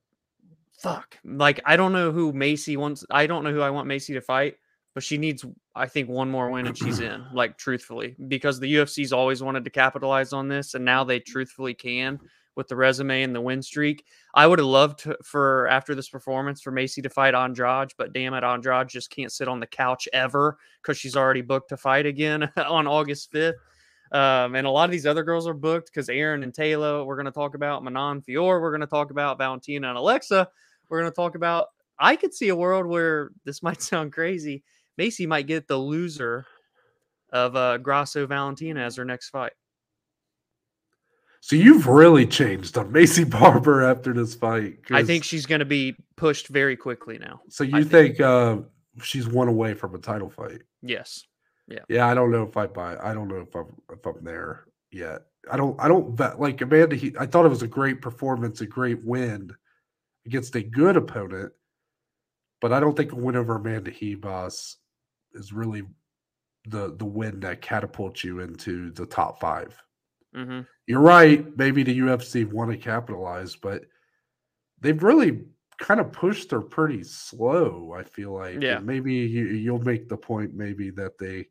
fuck, 0.78 1.18
like 1.26 1.62
I 1.66 1.76
don't 1.76 1.92
know 1.92 2.12
who 2.12 2.32
Maycee 2.32 2.78
wants. 2.78 3.06
I 3.10 3.28
don't 3.28 3.44
know 3.44 3.52
who 3.52 3.62
I 3.62 3.72
want 3.72 3.90
Maycee 3.90 4.14
to 4.14 4.22
fight, 4.22 4.56
but 4.94 5.04
she 5.04 5.18
needs, 5.18 5.46
I 5.76 5.88
think, 5.88 6.10
one 6.10 6.32
more 6.32 6.50
win 6.50 6.68
and 6.68 6.78
she's 6.78 7.00
in. 7.00 7.26
Like 7.34 7.58
truthfully, 7.58 8.16
because 8.28 8.60
the 8.60 8.76
UFC's 8.76 9.12
always 9.12 9.44
wanted 9.44 9.66
to 9.66 9.70
capitalize 9.70 10.32
on 10.34 10.48
this, 10.48 10.74
and 10.74 10.86
now 10.86 11.04
they 11.04 11.20
truthfully 11.20 11.74
can 11.74 12.20
with 12.56 12.68
the 12.68 12.76
resume 12.76 13.24
and 13.24 13.36
the 13.36 13.42
win 13.42 13.62
streak. 13.62 14.06
I 14.34 14.48
would 14.48 14.60
have 14.60 14.68
loved 14.68 15.00
to, 15.00 15.18
for 15.24 15.68
after 15.68 15.94
this 15.94 16.10
performance 16.10 16.62
for 16.62 16.72
Maycee 16.72 17.04
to 17.04 17.10
fight 17.10 17.36
Andrade, 17.36 17.92
but 17.98 18.14
damn 18.14 18.34
it, 18.34 18.44
Andrade 18.44 18.88
just 18.88 19.10
can't 19.10 19.32
sit 19.32 19.48
on 19.48 19.60
the 19.60 19.68
couch 19.68 20.08
ever 20.14 20.58
because 20.82 20.98
she's 20.98 21.16
already 21.16 21.42
booked 21.42 21.70
to 21.70 21.78
fight 21.78 22.06
again 22.06 22.50
on 22.58 22.88
August 22.88 23.32
5th. 23.34 23.54
Um, 24.12 24.56
and 24.56 24.68
a 24.68 24.70
lot 24.70 24.86
of 24.86 24.92
these 24.92 25.06
other 25.06 25.24
girls 25.24 25.48
are 25.48 25.54
booked 25.54 25.88
because 25.88 26.10
Erin 26.10 26.44
and 26.44 26.54
Taila, 26.54 27.06
we're 27.06 27.16
going 27.16 27.26
to 27.26 27.32
talk 27.32 27.56
about 27.56 27.84
Manon 27.84 28.22
Fiorot, 28.22 28.62
we're 28.62 28.72
going 28.72 28.82
to 28.82 28.88
talk 28.88 29.12
about 29.12 29.38
Valentina 29.38 29.90
and 29.90 29.98
Alexa, 29.98 30.48
we're 30.90 31.02
going 31.02 31.12
to 31.12 31.16
talk 31.16 31.36
about. 31.36 31.68
I 31.98 32.16
could 32.16 32.34
see 32.34 32.50
a 32.50 32.56
world 32.56 32.86
where 32.86 33.32
this 33.44 33.64
might 33.64 33.82
sound 33.82 34.14
crazy. 34.14 34.64
Maycee 35.00 35.28
might 35.28 35.48
get 35.48 35.68
the 35.68 35.78
loser 35.78 36.46
of 37.32 37.56
uh, 37.56 37.78
Grasso 37.78 38.26
Valentina 38.26 38.82
as 38.82 38.96
her 38.96 39.06
next 39.06 39.30
fight. 39.30 39.54
So 41.42 41.56
you've 41.56 41.86
really 41.86 42.26
changed 42.26 42.78
on 42.78 42.92
Maycee 42.92 43.30
Barber 43.40 43.84
after 43.84 44.14
this 44.14 44.34
fight. 44.34 44.80
I 44.90 45.04
think 45.04 45.24
she's 45.24 45.46
going 45.46 45.60
to 45.60 45.66
be 45.66 45.96
pushed 46.16 46.48
very 46.48 46.76
quickly 46.76 47.20
now. 47.20 47.42
So 47.50 47.64
you 47.64 47.84
think, 47.84 48.18
think 48.18 48.22
uh, 48.22 48.58
she's 49.04 49.28
one 49.28 49.48
away 49.48 49.74
from 49.74 49.94
a 49.94 50.00
title 50.00 50.30
fight? 50.30 50.62
Yes. 50.82 51.24
Yeah. 51.68 51.80
Yeah. 51.88 52.08
I 52.08 52.14
don't 52.14 52.32
know 52.32 52.44
if 52.44 52.58
I 52.58 52.68
buy. 52.68 52.98
I 52.98 53.14
don't 53.14 53.28
know 53.28 53.42
if 53.48 53.56
I'm 53.56 53.68
if 53.92 54.06
I'm 54.06 54.24
there 54.24 54.66
yet. 54.92 55.22
I 55.52 55.58
don't. 55.58 55.80
I 55.80 55.88
don't 55.88 56.20
like 56.40 56.62
Amanda. 56.62 56.96
He, 56.96 57.14
I 57.20 57.28
thought 57.28 57.46
it 57.46 57.50
was 57.50 57.62
a 57.62 57.68
great 57.68 58.02
performance, 58.02 58.62
a 58.62 58.66
great 58.66 59.06
win 59.06 59.52
against 60.26 60.56
a 60.56 60.64
good 60.64 60.98
opponent, 60.98 61.54
but 62.60 62.74
I 62.74 62.80
don't 62.80 62.98
think 62.98 63.12
a 63.12 63.16
win 63.16 63.36
over 63.36 63.58
Amanda 63.58 63.92
Ribas 63.92 64.78
is 65.36 65.54
really 65.54 65.84
the 66.68 66.96
the 66.98 67.06
win 67.06 67.40
that 67.40 67.62
catapults 67.62 68.24
you 68.24 68.40
into 68.40 68.92
the 68.92 69.06
top 69.06 69.40
5 69.40 69.82
mm-hmm 70.36 70.62
you're 70.88 71.02
right. 71.02 71.46
Maybe 71.58 71.84
the 71.84 72.00
UFC 72.00 72.50
want 72.50 72.72
to 72.72 72.78
capitalize, 72.78 73.56
but 73.56 73.84
they've 74.82 75.02
really 75.02 75.42
kind 75.80 76.00
of 76.00 76.12
pushed 76.12 76.52
her 76.52 76.62
pretty 76.62 77.04
slow. 77.04 77.94
I 77.98 78.04
feel 78.04 78.34
like, 78.34 78.62
yeah. 78.62 78.78
And 78.78 78.86
maybe 78.86 79.14
you, 79.14 79.46
you'll 79.46 79.84
make 79.84 80.08
the 80.08 80.18
point, 80.18 80.54
maybe 80.54 80.92
that 80.92 81.18
they 81.18 81.48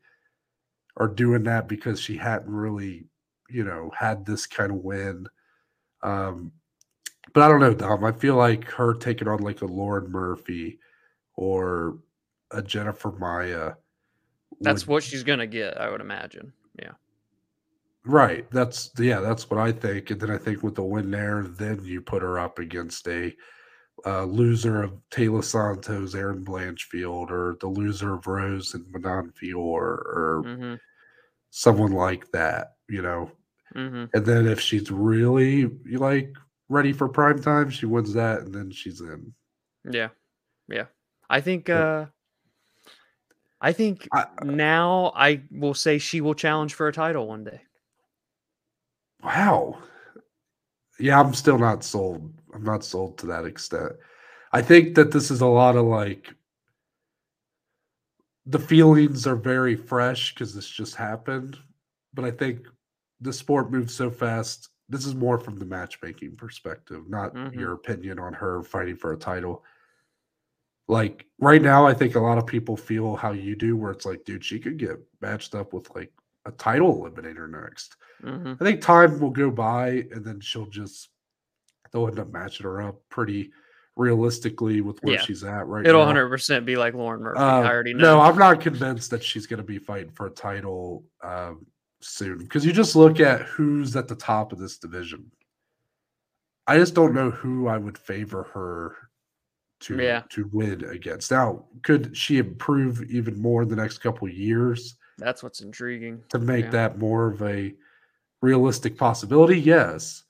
are 0.97 1.09
doing 1.09 1.42
that 1.44 1.68
because 1.68 1.99
she 2.01 2.16
hadn't 2.16 2.51
really, 2.51 3.07
you 3.51 3.64
know, 3.64 3.90
had 3.97 4.25
this 4.25 4.47
kind 4.47 4.70
of 4.70 4.79
win. 4.79 5.27
Um, 6.03 6.53
but 7.33 7.42
I 7.42 7.49
don't 7.49 7.61
know, 7.61 7.75
Dom. 7.75 8.05
I 8.05 8.12
feel 8.12 8.37
like 8.37 8.70
her 8.70 8.94
taking 8.94 9.27
on 9.27 9.40
like 9.40 9.62
a 9.62 9.66
Lauren 9.66 10.11
Murphy 10.11 10.79
or 11.35 11.99
a 12.55 12.62
Jennifer 12.62 13.12
Maia. 13.12 13.73
That's 14.61 14.87
would, 14.87 14.93
what 14.93 15.03
she's 15.03 15.23
gonna 15.23 15.47
get, 15.47 15.81
I 15.81 15.90
would 15.90 16.01
imagine. 16.01 16.53
Yeah. 16.79 16.93
Right. 18.05 18.51
That's 18.51 18.90
yeah. 18.99 19.21
That's 19.21 19.51
what 19.51 19.59
I 19.59 19.73
think. 19.73 20.11
And 20.11 20.21
then 20.21 20.31
I 20.31 20.38
think 20.38 20.62
with 20.62 20.75
the 20.75 20.83
win 20.83 21.11
there, 21.11 21.43
then 21.43 21.85
you 21.85 22.01
put 22.01 22.23
her 22.23 22.38
up 22.38 22.59
against 22.59 23.07
a 23.09 23.35
uh, 24.05 24.25
loser 24.25 24.83
of 24.83 24.93
Taila 25.11 25.43
Santos, 25.43 26.14
Erin 26.14 26.45
Blanchfield, 26.45 27.31
or 27.31 27.57
the 27.61 27.69
loser 27.69 28.14
of 28.14 28.27
Rose 28.27 28.75
and 28.75 28.85
Manon 28.90 29.33
Fiorot, 29.33 30.05
or 30.05 30.43
mm-hmm. 30.45 30.75
someone 31.51 31.93
like 31.93 32.31
that. 32.33 32.75
You 32.88 33.03
know. 33.03 33.31
Mm-hmm. 33.75 34.05
And 34.12 34.27
then 34.27 34.47
if 34.47 34.61
she's 34.61 34.90
really 34.90 35.71
like 35.90 36.33
ready 36.69 36.93
for 36.93 37.09
prime 37.09 37.40
time, 37.40 37.71
she 37.71 37.87
wins 37.87 38.12
that, 38.12 38.43
and 38.43 38.55
then 38.55 38.71
she's 38.71 39.01
in. 39.01 39.33
Yeah. 39.90 40.11
Yeah. 40.69 40.87
I 41.29 41.40
think. 41.40 41.71
uh 41.71 42.07
I 43.64 43.72
think 43.72 44.07
I, 44.12 44.27
now 44.42 45.11
I 45.16 45.40
will 45.50 45.72
say 45.72 45.96
she 45.96 46.20
will 46.20 46.35
challenge 46.35 46.74
for 46.74 46.87
a 46.87 46.92
title 46.92 47.27
one 47.27 47.44
day. 47.44 47.62
Wow. 49.22 49.79
Yeah, 51.00 51.18
I'm 51.18 51.33
still 51.33 51.57
not 51.57 51.83
sold. 51.83 52.31
I'm 52.55 52.62
not 52.62 52.85
sold 52.85 53.16
to 53.18 53.27
that 53.29 53.46
extent. 53.46 53.92
I 54.53 54.61
think 54.61 54.94
that 54.96 55.12
this 55.12 55.31
is 55.31 55.40
a 55.40 55.46
lot 55.46 55.77
of 55.77 55.87
like 55.87 56.35
the 58.44 58.59
feelings 58.59 59.27
are 59.27 59.35
very 59.35 59.77
fresh 59.77 60.35
because 60.35 60.55
this 60.55 60.68
just 60.68 60.94
happened. 60.94 61.57
But 62.12 62.27
I 62.27 62.33
think 62.33 62.66
the 63.22 63.33
sport 63.33 63.72
moves 63.72 63.94
so 63.94 64.11
fast. 64.11 64.68
This 64.90 65.07
is 65.07 65.14
more 65.14 65.38
from 65.38 65.59
the 65.59 65.64
matchmaking 65.64 66.37
perspective, 66.37 67.09
not 67.09 67.35
mm-hmm. 67.35 67.59
your 67.59 67.72
opinion 67.72 68.18
on 68.18 68.35
her 68.35 68.62
fighting 68.62 68.96
for 68.96 69.14
a 69.14 69.18
title. 69.18 69.64
Like 70.87 71.27
right 71.38 71.62
now, 71.62 71.87
I 71.87 71.94
think 71.94 72.14
a 72.14 72.20
lot 72.20 72.38
of 72.38 72.47
people 72.47 72.77
feel 72.77 73.16
how 73.16 73.33
you 73.33 73.57
do, 73.57 73.77
where 73.77 73.90
it's 73.90 74.05
like, 74.05 74.25
dude, 74.25 74.44
she 74.44 74.59
could 74.59 74.77
get 74.77 74.99
matched 75.20 75.55
up 75.55 75.73
with 75.73 75.94
like 75.94 76.12
a 76.44 76.53
title 76.53 77.03
eliminator 77.03 77.49
next. 77.51 77.97
Mm-hmm. 78.23 78.53
I 78.61 78.64
think 78.64 78.81
time 78.81 79.18
will 79.18 79.31
go 79.31 79.51
by 79.51 80.07
and 80.12 80.25
then 80.25 80.40
she'll 80.40 80.66
just 80.66 81.09
they'll 81.92 82.07
end 82.09 82.18
up 82.18 82.33
matching 82.33 82.64
her 82.64 82.83
up 82.83 83.01
pretty 83.09 83.51
realistically 83.97 84.81
with 84.81 84.99
where 85.03 85.14
yeah. 85.14 85.20
she's 85.20 85.44
at 85.44 85.66
right 85.66 85.85
now. 85.85 85.88
It'll 85.88 86.05
100% 86.05 86.64
be 86.64 86.77
like 86.77 86.94
Lauren 86.94 87.23
Murphy. 87.23 87.40
Uh, 87.40 87.61
I 87.61 87.68
already 87.68 87.94
know. 87.94 88.16
No, 88.16 88.20
I'm 88.20 88.37
not 88.37 88.61
convinced 88.61 89.11
that 89.11 89.23
she's 89.23 89.47
going 89.47 89.59
to 89.59 89.64
be 89.64 89.79
fighting 89.79 90.11
for 90.11 90.27
a 90.27 90.31
title 90.31 91.05
um, 91.23 91.64
soon 92.01 92.38
because 92.38 92.66
you 92.66 92.73
just 92.73 92.97
look 92.97 93.20
at 93.20 93.42
who's 93.42 93.94
at 93.97 94.09
the 94.09 94.16
top 94.16 94.53
of 94.53 94.59
this 94.59 94.79
division. 94.79 95.31
I 96.66 96.79
just 96.79 96.94
don't 96.94 97.14
know 97.14 97.31
who 97.31 97.68
I 97.68 97.77
would 97.79 97.99
favor 97.99 98.44
her 98.55 99.04
to 99.85 100.03
yeah. 100.03 100.23
to 100.31 100.49
win 100.53 100.85
against. 100.85 101.31
Now, 101.31 101.64
could 101.83 102.16
she 102.16 102.38
improve 102.38 103.03
even 103.11 103.40
more 103.40 103.62
in 103.62 103.68
the 103.68 103.77
next 103.77 103.99
couple 103.99 104.29
years? 104.29 104.97
That's 105.18 105.42
what's 105.42 105.61
intriguing. 105.61 106.23
To 106.31 106.38
make 106.38 106.66
yeah. 106.66 106.70
that 106.73 106.99
more 106.99 107.29
of 107.29 107.42
a 107.42 107.75
realistic 108.42 108.97
possibility, 108.99 109.61
yes. 109.61 110.25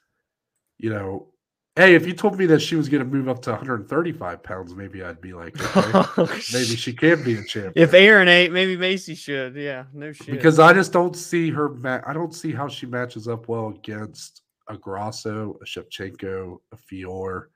You 0.79 0.90
know, 0.90 1.29
hey, 1.77 1.95
if 1.95 2.07
you 2.07 2.12
told 2.12 2.38
me 2.38 2.47
that 2.47 2.61
she 2.61 2.77
was 2.77 2.88
going 2.88 3.03
to 3.03 3.09
move 3.09 3.29
up 3.29 3.40
to 3.43 3.51
135 3.51 4.43
pounds, 4.43 4.75
maybe 4.75 5.03
I'd 5.03 5.21
be 5.21 5.33
like, 5.33 5.57
okay, 6.19 6.43
maybe 6.53 6.77
she 6.77 6.93
can 6.93 7.23
be 7.23 7.35
a 7.35 7.45
champion. 7.45 7.73
If 7.77 7.95
Aaron 7.95 8.29
ain't, 8.29 8.53
maybe 8.53 8.77
Maycee 8.77 9.17
should. 9.17 9.55
Yeah, 9.55 9.85
no 9.93 10.12
shit. 10.12 10.27
Because 10.27 10.59
I 10.59 10.73
just 10.73 10.93
don't 10.93 11.17
see 11.17 11.51
her. 11.51 11.71
Ma- 11.71 12.03
I 12.07 12.12
don't 12.12 12.35
see 12.35 12.53
how 12.53 12.69
she 12.69 12.87
matches 12.87 13.29
up 13.29 13.49
well 13.49 13.69
against 13.69 14.43
a 14.69 14.77
Grasso, 14.77 15.59
a 15.62 15.64
Shevchenko, 15.64 16.59
a 16.73 16.77
Fiorot, 16.77 17.47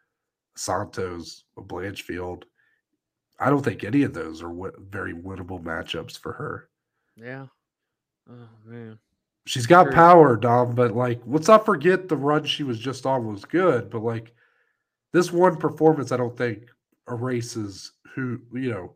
Santos, 0.59 1.44
Blanchfield. 1.57 2.44
I 3.40 3.51
don't 3.51 3.64
think 3.64 3.85
any 3.85 4.03
of 4.03 4.14
those 4.14 4.42
are 4.42 4.49
w- 4.49 4.73
very 4.79 5.14
winnable 5.14 5.62
matchups 5.62 6.18
for 6.18 6.33
her. 6.33 6.68
Yeah. 7.16 7.47
Oh 8.31 8.49
man. 8.66 8.99
She's 9.47 9.66
got 9.66 9.85
sure. 9.85 9.92
power, 9.92 10.37
Dom, 10.37 10.75
but 10.75 10.94
like 10.94 11.21
let's 11.27 11.49
not 11.49 11.64
forget 11.64 12.09
the 12.09 12.16
run 12.16 12.44
she 12.44 12.64
was 12.64 12.79
just 12.79 13.07
on 13.07 13.27
was 13.27 13.44
good, 13.44 13.90
but 13.90 14.03
like 14.03 14.35
this 15.12 15.33
one 15.33 15.57
performance, 15.57 16.12
I 16.12 16.16
don't 16.16 16.37
think 16.37 16.64
erases 17.09 17.92
who 18.14 18.40
you 18.53 18.71
know. 18.71 18.94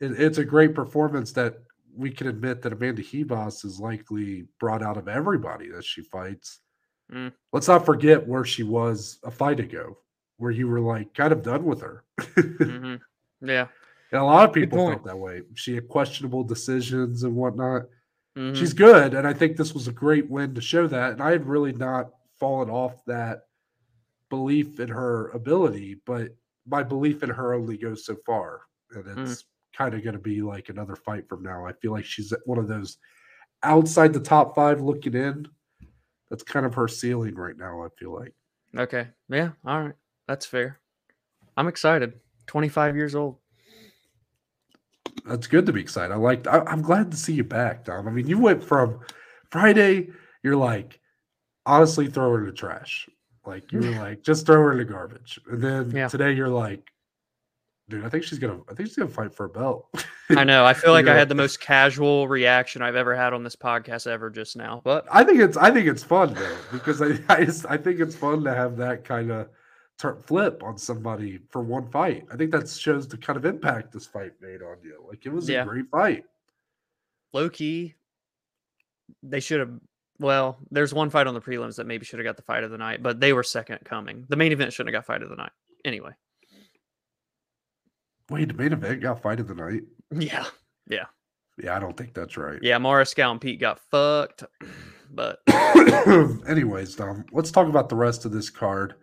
It, 0.00 0.12
it's 0.20 0.38
a 0.38 0.44
great 0.44 0.74
performance 0.74 1.32
that 1.32 1.56
we 1.96 2.10
can 2.10 2.26
admit 2.26 2.62
that 2.62 2.72
Amanda 2.72 3.02
Ribas 3.02 3.64
is 3.64 3.78
likely 3.80 4.46
brought 4.58 4.82
out 4.82 4.96
of 4.96 5.08
everybody 5.08 5.68
that 5.70 5.84
she 5.84 6.02
fights. 6.02 6.60
Mm. 7.12 7.32
Let's 7.52 7.68
not 7.68 7.86
forget 7.86 8.26
where 8.26 8.44
she 8.44 8.62
was 8.62 9.18
a 9.24 9.30
fight 9.30 9.60
ago, 9.60 9.98
where 10.38 10.50
you 10.50 10.68
were 10.68 10.80
like 10.80 11.14
kind 11.14 11.32
of 11.32 11.42
done 11.42 11.64
with 11.64 11.80
her. 11.80 12.04
mm-hmm. 12.20 12.96
Yeah. 13.46 13.66
And 14.12 14.20
a 14.20 14.24
lot 14.24 14.48
of 14.48 14.54
people 14.54 14.88
felt 14.88 15.04
that 15.04 15.18
way. 15.18 15.42
She 15.54 15.74
had 15.74 15.88
questionable 15.88 16.44
decisions 16.44 17.22
and 17.24 17.34
whatnot. 17.34 17.82
Mm-hmm. 18.36 18.54
She's 18.54 18.72
good, 18.72 19.14
and 19.14 19.26
I 19.26 19.32
think 19.32 19.56
this 19.56 19.74
was 19.74 19.86
a 19.86 19.92
great 19.92 20.28
win 20.28 20.54
to 20.54 20.60
show 20.60 20.86
that. 20.88 21.12
And 21.12 21.22
I 21.22 21.30
had 21.30 21.46
really 21.46 21.72
not 21.72 22.10
fallen 22.38 22.68
off 22.68 23.04
that 23.06 23.46
belief 24.28 24.80
in 24.80 24.88
her 24.88 25.28
ability, 25.28 26.00
but 26.04 26.34
my 26.66 26.82
belief 26.82 27.22
in 27.22 27.30
her 27.30 27.54
only 27.54 27.76
goes 27.76 28.04
so 28.04 28.16
far, 28.26 28.62
and 28.92 29.04
mm. 29.04 29.18
it's 29.18 29.42
mm. 29.42 29.46
kind 29.76 29.94
of 29.94 30.02
going 30.02 30.14
to 30.14 30.20
be 30.20 30.42
like 30.42 30.68
another 30.68 30.96
fight 30.96 31.28
from 31.28 31.42
now. 31.42 31.64
I 31.66 31.72
feel 31.74 31.92
like 31.92 32.04
she's 32.04 32.32
one 32.44 32.58
of 32.58 32.68
those 32.68 32.98
outside 33.62 34.12
the 34.12 34.20
top 34.20 34.54
five 34.54 34.80
looking 34.80 35.14
in. 35.14 35.46
That's 36.30 36.42
kind 36.42 36.66
of 36.66 36.74
her 36.74 36.88
ceiling 36.88 37.34
right 37.34 37.56
now, 37.56 37.82
I 37.84 37.88
feel 37.98 38.12
like. 38.12 38.34
Okay. 38.76 39.08
Yeah. 39.28 39.50
All 39.64 39.82
right. 39.82 39.94
That's 40.26 40.46
fair. 40.46 40.80
I'm 41.56 41.68
excited. 41.68 42.14
25 42.46 42.96
years 42.96 43.14
old. 43.14 43.38
That's 45.26 45.46
good 45.46 45.66
to 45.66 45.72
be 45.72 45.80
excited. 45.80 46.12
I 46.12 46.16
like 46.16 46.46
I, 46.46 46.60
I'm 46.66 46.82
glad 46.82 47.10
to 47.10 47.16
see 47.16 47.32
you 47.32 47.44
back, 47.44 47.84
Dom. 47.84 48.06
I 48.08 48.10
mean, 48.10 48.26
you 48.26 48.38
went 48.38 48.62
from 48.62 49.00
Friday, 49.50 50.08
you're 50.42 50.56
like, 50.56 51.00
honestly, 51.64 52.08
throw 52.08 52.30
her 52.32 52.40
in 52.40 52.46
the 52.46 52.52
trash. 52.52 53.08
Like 53.46 53.70
you 53.72 53.78
were 53.80 53.90
like, 54.02 54.22
just 54.22 54.44
throw 54.44 54.56
her 54.56 54.72
in 54.72 54.78
the 54.78 54.84
garbage. 54.84 55.40
And 55.50 55.62
then 55.62 55.90
Yeah. 55.90 56.08
today 56.08 56.32
you're 56.32 56.48
like, 56.48 56.90
dude, 57.88 58.04
I 58.04 58.08
think 58.08 58.24
she's 58.24 58.38
gonna 58.38 58.60
I 58.70 58.74
think 58.74 58.88
she's 58.88 58.96
gonna 58.96 59.10
fight 59.10 59.34
for 59.34 59.46
a 59.46 59.48
belt. 59.48 59.88
I 60.30 60.44
know. 60.44 60.66
I 60.66 60.74
feel 60.74 60.92
like 60.92 61.06
I 61.06 61.14
had 61.16 61.28
the 61.30 61.34
most 61.34 61.60
casual 61.60 62.28
reaction 62.28 62.82
I've 62.82 62.96
ever 62.96 63.14
had 63.14 63.32
on 63.32 63.44
this 63.44 63.56
podcast 63.56 64.06
ever 64.06 64.28
just 64.30 64.56
now. 64.56 64.82
But 64.84 65.06
I 65.10 65.24
think 65.24 65.38
it's 65.40 65.56
I 65.56 65.70
think 65.70 65.86
it's 65.86 66.02
fun 66.02 66.34
though 66.34 66.56
because 66.72 67.00
I 67.00 67.18
I, 67.30 67.44
just, 67.44 67.64
I 67.70 67.76
think 67.78 68.00
it's 68.00 68.16
fun 68.16 68.44
to 68.44 68.54
have 68.54 68.76
that 68.78 69.04
kind 69.04 69.30
of 69.30 69.48
flip 69.98 70.62
on 70.62 70.76
somebody 70.76 71.38
for 71.50 71.62
one 71.62 71.88
fight. 71.90 72.24
I 72.32 72.36
think 72.36 72.50
that 72.52 72.68
shows 72.68 73.06
the 73.08 73.16
kind 73.16 73.36
of 73.36 73.44
impact 73.44 73.92
this 73.92 74.06
fight 74.06 74.32
made 74.40 74.60
on 74.62 74.76
you. 74.82 75.02
Like 75.08 75.24
it 75.26 75.32
was 75.32 75.48
Yeah. 75.48 75.62
a 75.62 75.66
great 75.66 75.88
fight. 75.90 76.24
low 77.32 77.48
key, 77.50 77.94
they 79.22 79.40
should 79.40 79.60
have. 79.60 79.70
Well, 80.20 80.58
there's 80.70 80.94
one 80.94 81.10
fight 81.10 81.26
on 81.26 81.34
the 81.34 81.40
prelims 81.40 81.74
that 81.76 81.86
maybe 81.86 82.04
should 82.04 82.20
have 82.20 82.24
got 82.24 82.36
the 82.36 82.42
fight 82.42 82.62
of 82.62 82.70
the 82.70 82.78
night, 82.78 83.02
but 83.02 83.18
they 83.18 83.32
were 83.32 83.42
second 83.42 83.80
coming. 83.84 84.24
The 84.28 84.36
main 84.36 84.52
event 84.52 84.72
shouldn't 84.72 84.94
have 84.94 85.02
got 85.02 85.06
fight 85.12 85.22
of 85.22 85.28
the 85.30 85.34
night. 85.36 85.50
Anyway. 85.84 86.12
Wait, 88.30 88.48
the 88.48 88.54
main 88.54 88.72
event 88.72 89.00
got 89.02 89.20
fight 89.22 89.40
of 89.40 89.48
the 89.48 89.54
night. 89.54 89.82
Yeah. 90.12 90.46
Yeah, 90.86 91.06
Yeah, 91.56 91.74
I 91.76 91.80
don't 91.80 91.96
think 91.96 92.14
that's 92.14 92.36
right. 92.36 92.58
Yeah. 92.62 92.78
Morriscow 92.78 93.30
and 93.32 93.40
Pete 93.40 93.58
got 93.60 93.80
fucked. 93.90 94.44
But 95.10 95.38
Anyways, 96.48 96.96
Dom, 96.96 97.24
let's 97.30 97.52
talk 97.52 97.68
about 97.68 97.88
the 97.88 97.94
rest 97.94 98.24
of 98.24 98.32
this 98.32 98.50
card. 98.50 98.94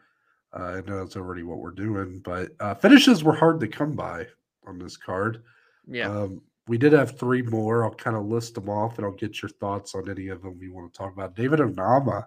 Uh, 0.58 0.64
I 0.64 0.82
know 0.82 1.00
that's 1.00 1.16
already 1.16 1.44
what 1.44 1.60
we're 1.60 1.72
doing, 1.72 2.20
but 2.24 2.50
uh, 2.60 2.76
finishes 2.76 3.24
were 3.24 3.36
hard 3.36 3.60
to 3.62 3.68
come 3.68 3.96
by 3.96 4.28
on 4.68 4.78
this 4.80 4.98
card. 4.98 5.44
yeah. 5.88 6.10
Um, 6.10 6.42
we 6.68 6.78
did 6.78 6.94
have 6.94 7.18
three 7.18 7.42
more. 7.42 7.84
I'll 7.84 7.94
kind 7.96 8.16
of 8.16 8.26
list 8.28 8.54
them 8.56 8.70
off 8.70 8.98
and 8.98 9.06
I'll 9.06 9.12
get 9.14 9.42
your 9.42 9.50
thoughts 9.50 9.96
on 9.96 10.10
any 10.10 10.28
of 10.28 10.42
them 10.44 10.60
you 10.62 10.72
want 10.74 10.94
to 10.94 10.98
talk 10.98 11.12
about. 11.12 11.36
David 11.36 11.60
Onama, 11.60 12.26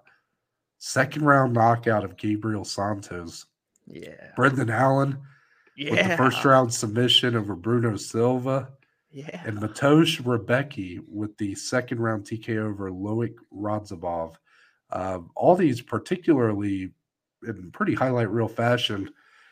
second 0.79 1.25
round 1.25 1.53
knockout 1.53 2.05
of 2.05 2.17
Gabriel 2.17 2.65
Santos. 2.65 3.47
yeah. 3.87 4.33
Brendan 4.37 4.71
Allen 4.71 5.19
Yeah. 5.77 5.93
with 5.93 6.09
the 6.09 6.17
first 6.17 6.45
round 6.45 6.75
submission 6.75 7.37
over 7.37 7.55
Bruno 7.55 7.97
Silva. 7.97 8.71
Yeah. 9.11 9.41
And 9.47 9.59
Mateusz 9.59 10.21
Rebecki 10.23 11.01
with 11.09 11.37
the 11.39 11.55
second 11.55 12.01
round 12.01 12.25
TK 12.25 12.59
over 12.59 12.91
Loik 12.91 13.37
Radzhabov. 13.57 14.35
Um, 14.91 15.31
all 15.37 15.55
these, 15.55 15.81
particularly 15.81 16.91
in 17.47 17.71
pretty 17.73 17.95
highlight 17.95 18.31
reel 18.31 18.49
fashion. 18.49 19.11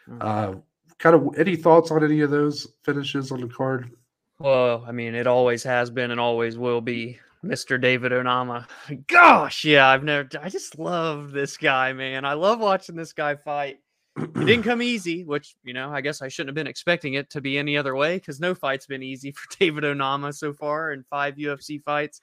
Mm. 0.08 0.18
Uh, 0.20 0.58
kind 0.98 1.16
of 1.16 1.38
any 1.38 1.56
thoughts 1.56 1.90
on 1.90 2.04
any 2.04 2.20
of 2.20 2.30
those 2.30 2.66
finishes 2.84 3.32
on 3.32 3.40
the 3.40 3.48
card? 3.48 3.90
Well, 4.38 4.84
I 4.86 4.92
mean, 4.92 5.14
it 5.14 5.26
always 5.26 5.62
has 5.64 5.90
been 5.90 6.10
and 6.10 6.20
always 6.20 6.58
will 6.58 6.80
be 6.80 7.18
Mr. 7.44 7.80
David 7.80 8.12
Onama. 8.12 8.66
Gosh, 9.06 9.64
yeah, 9.64 9.88
I've 9.88 10.04
never, 10.04 10.28
I 10.40 10.48
just 10.48 10.78
love 10.78 11.32
this 11.32 11.56
guy, 11.56 11.92
man. 11.92 12.24
I 12.24 12.34
love 12.34 12.60
watching 12.60 12.96
this 12.96 13.12
guy 13.12 13.36
fight. 13.36 13.78
It 14.16 14.34
didn't 14.34 14.62
come 14.62 14.82
easy, 14.82 15.24
which, 15.24 15.56
you 15.64 15.72
know, 15.72 15.90
I 15.90 16.00
guess 16.00 16.22
I 16.22 16.28
shouldn't 16.28 16.50
have 16.50 16.54
been 16.54 16.66
expecting 16.66 17.14
it 17.14 17.30
to 17.30 17.40
be 17.40 17.58
any 17.58 17.76
other 17.76 17.94
way 17.94 18.16
because 18.16 18.40
no 18.40 18.54
fight's 18.54 18.86
been 18.86 19.02
easy 19.02 19.32
for 19.36 19.58
David 19.58 19.84
Onama 19.84 20.34
so 20.34 20.52
far 20.52 20.92
in 20.92 21.04
five 21.04 21.36
UFC 21.36 21.82
fights. 21.82 22.20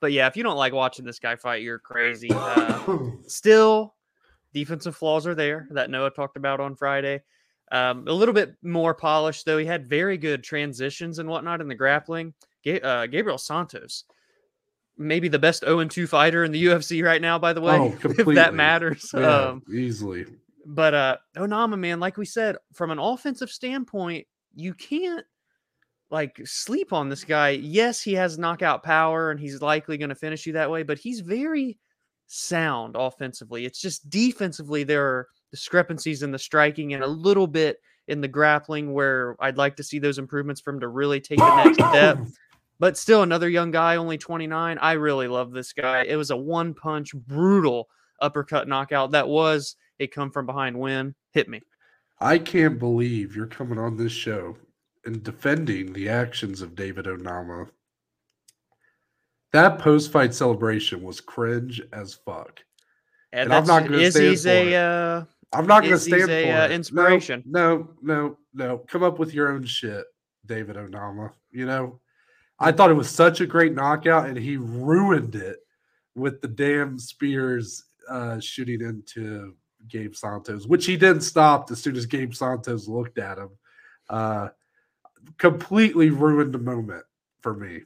But 0.00 0.12
yeah, 0.12 0.26
if 0.26 0.36
you 0.36 0.42
don't 0.42 0.56
like 0.56 0.72
watching 0.72 1.04
this 1.04 1.18
guy 1.18 1.36
fight, 1.36 1.62
you're 1.62 1.78
crazy. 1.78 2.28
Uh, 2.30 3.10
still, 3.26 3.94
defensive 4.54 4.96
flaws 4.96 5.26
are 5.26 5.34
there 5.34 5.68
that 5.72 5.90
Noah 5.90 6.10
talked 6.10 6.36
about 6.38 6.60
on 6.60 6.74
Friday. 6.76 7.20
Um, 7.72 8.06
a 8.08 8.12
little 8.12 8.34
bit 8.34 8.54
more 8.62 8.94
polished, 8.94 9.44
though. 9.44 9.58
He 9.58 9.66
had 9.66 9.88
very 9.88 10.16
good 10.16 10.42
transitions 10.44 11.18
and 11.18 11.28
whatnot 11.28 11.60
in 11.60 11.68
the 11.68 11.74
grappling. 11.74 12.32
Uh, 12.66 13.06
Gabriel 13.06 13.36
Santos, 13.36 14.04
maybe 14.96 15.28
the 15.28 15.38
best 15.38 15.64
0 15.64 15.84
2 15.84 16.06
fighter 16.06 16.44
in 16.44 16.52
the 16.52 16.64
UFC 16.66 17.04
right 17.04 17.20
now, 17.20 17.38
by 17.38 17.52
the 17.52 17.60
way, 17.60 17.76
Oh, 17.76 17.94
if 18.04 18.26
that 18.34 18.54
matters. 18.54 19.10
yeah, 19.12 19.36
Um, 19.48 19.62
easily. 19.70 20.24
but 20.64 20.94
uh 20.94 21.16
Onama, 21.36 21.78
man, 21.78 22.00
like 22.00 22.16
we 22.16 22.24
said, 22.24 22.56
from 22.72 22.90
an 22.90 22.98
offensive 22.98 23.50
standpoint, 23.50 24.26
you 24.54 24.72
can't 24.72 25.26
like 26.10 26.40
sleep 26.44 26.92
on 26.92 27.08
this 27.08 27.24
guy. 27.24 27.50
Yes, 27.50 28.00
he 28.00 28.12
has 28.14 28.38
knockout 28.38 28.82
power 28.82 29.30
and 29.30 29.40
he's 29.40 29.60
likely 29.60 29.98
going 29.98 30.10
to 30.10 30.14
finish 30.14 30.46
you 30.46 30.52
that 30.52 30.70
way, 30.70 30.84
but 30.84 30.98
he's 30.98 31.20
very 31.20 31.76
sound 32.26 32.96
offensively. 32.98 33.64
It's 33.64 33.80
just 33.80 34.08
defensively 34.10 34.84
there 34.84 35.06
are 35.06 35.28
discrepancies 35.50 36.22
in 36.22 36.32
the 36.32 36.38
striking 36.38 36.94
and 36.94 37.02
a 37.02 37.08
little 37.08 37.46
bit 37.46 37.78
in 38.08 38.20
the 38.20 38.28
grappling 38.28 38.92
where 38.92 39.36
I'd 39.40 39.56
like 39.56 39.76
to 39.76 39.82
see 39.82 39.98
those 39.98 40.18
improvements 40.18 40.60
for 40.60 40.72
him 40.72 40.80
to 40.80 40.88
really 40.88 41.20
take 41.20 41.38
the 41.38 41.64
next 41.64 41.76
step. 41.76 42.18
But 42.80 42.98
still, 42.98 43.22
another 43.22 43.48
young 43.48 43.70
guy, 43.70 43.96
only 43.96 44.18
29. 44.18 44.78
I 44.78 44.92
really 44.92 45.28
love 45.28 45.52
this 45.52 45.72
guy. 45.72 46.02
It 46.02 46.16
was 46.16 46.30
a 46.30 46.36
one 46.36 46.74
punch, 46.74 47.14
brutal 47.14 47.88
uppercut 48.20 48.66
knockout. 48.66 49.12
That 49.12 49.28
was 49.28 49.76
a 50.00 50.06
come 50.06 50.30
from 50.30 50.46
behind 50.46 50.78
win. 50.78 51.14
Hit 51.30 51.48
me. 51.48 51.60
I 52.20 52.38
can't 52.38 52.78
believe 52.78 53.36
you're 53.36 53.46
coming 53.46 53.78
on 53.78 53.96
this 53.96 54.12
show 54.12 54.56
and 55.04 55.22
defending 55.22 55.92
the 55.92 56.08
actions 56.08 56.62
of 56.62 56.74
David 56.74 57.06
Onama. 57.06 57.68
That 59.54 59.78
post 59.78 60.10
fight 60.10 60.34
celebration 60.34 61.00
was 61.00 61.20
cringe 61.20 61.80
as 61.92 62.12
fuck. 62.12 62.60
And, 63.32 63.44
And 63.44 63.54
I'm 63.54 63.66
not 63.66 63.84
gonna 63.84 64.10
stand 64.10 64.26
Izzy's 64.26 64.42
for 64.42 64.50
a 64.50 64.72
it. 64.72 64.74
uh, 64.74 65.24
I'm 65.52 65.66
not 65.68 65.82
going 65.82 65.92
to 65.92 66.00
stand 66.00 66.28
a, 66.28 66.42
for 66.44 66.58
uh, 66.58 66.64
it. 66.64 66.68
No, 66.68 66.74
inspiration. 66.74 67.42
No, 67.46 67.88
no, 68.02 68.36
no. 68.52 68.78
Come 68.78 69.04
up 69.04 69.20
with 69.20 69.32
your 69.32 69.52
own 69.52 69.64
shit, 69.64 70.04
David 70.44 70.74
Onama. 70.74 71.30
You 71.52 71.66
know, 71.66 72.00
I 72.58 72.72
thought 72.72 72.90
it 72.90 72.94
was 72.94 73.08
such 73.08 73.40
a 73.40 73.46
great 73.46 73.74
knockout, 73.74 74.26
and 74.26 74.36
he 74.36 74.56
ruined 74.56 75.36
it 75.36 75.58
with 76.16 76.40
the 76.40 76.48
damn 76.48 76.98
spears 76.98 77.84
uh, 78.08 78.40
shooting 78.40 78.80
into 78.80 79.54
Gabe 79.86 80.16
Santos, 80.16 80.66
which 80.66 80.86
he 80.86 80.96
didn't 80.96 81.22
stop 81.22 81.70
as 81.70 81.80
soon 81.80 81.94
as 81.94 82.06
Gabe 82.06 82.34
Santos 82.34 82.88
looked 82.88 83.18
at 83.18 83.38
him. 83.38 83.50
Uh, 84.10 84.48
completely 85.38 86.10
ruined 86.10 86.52
the 86.52 86.58
moment 86.58 87.04
for 87.40 87.54
me. 87.54 87.82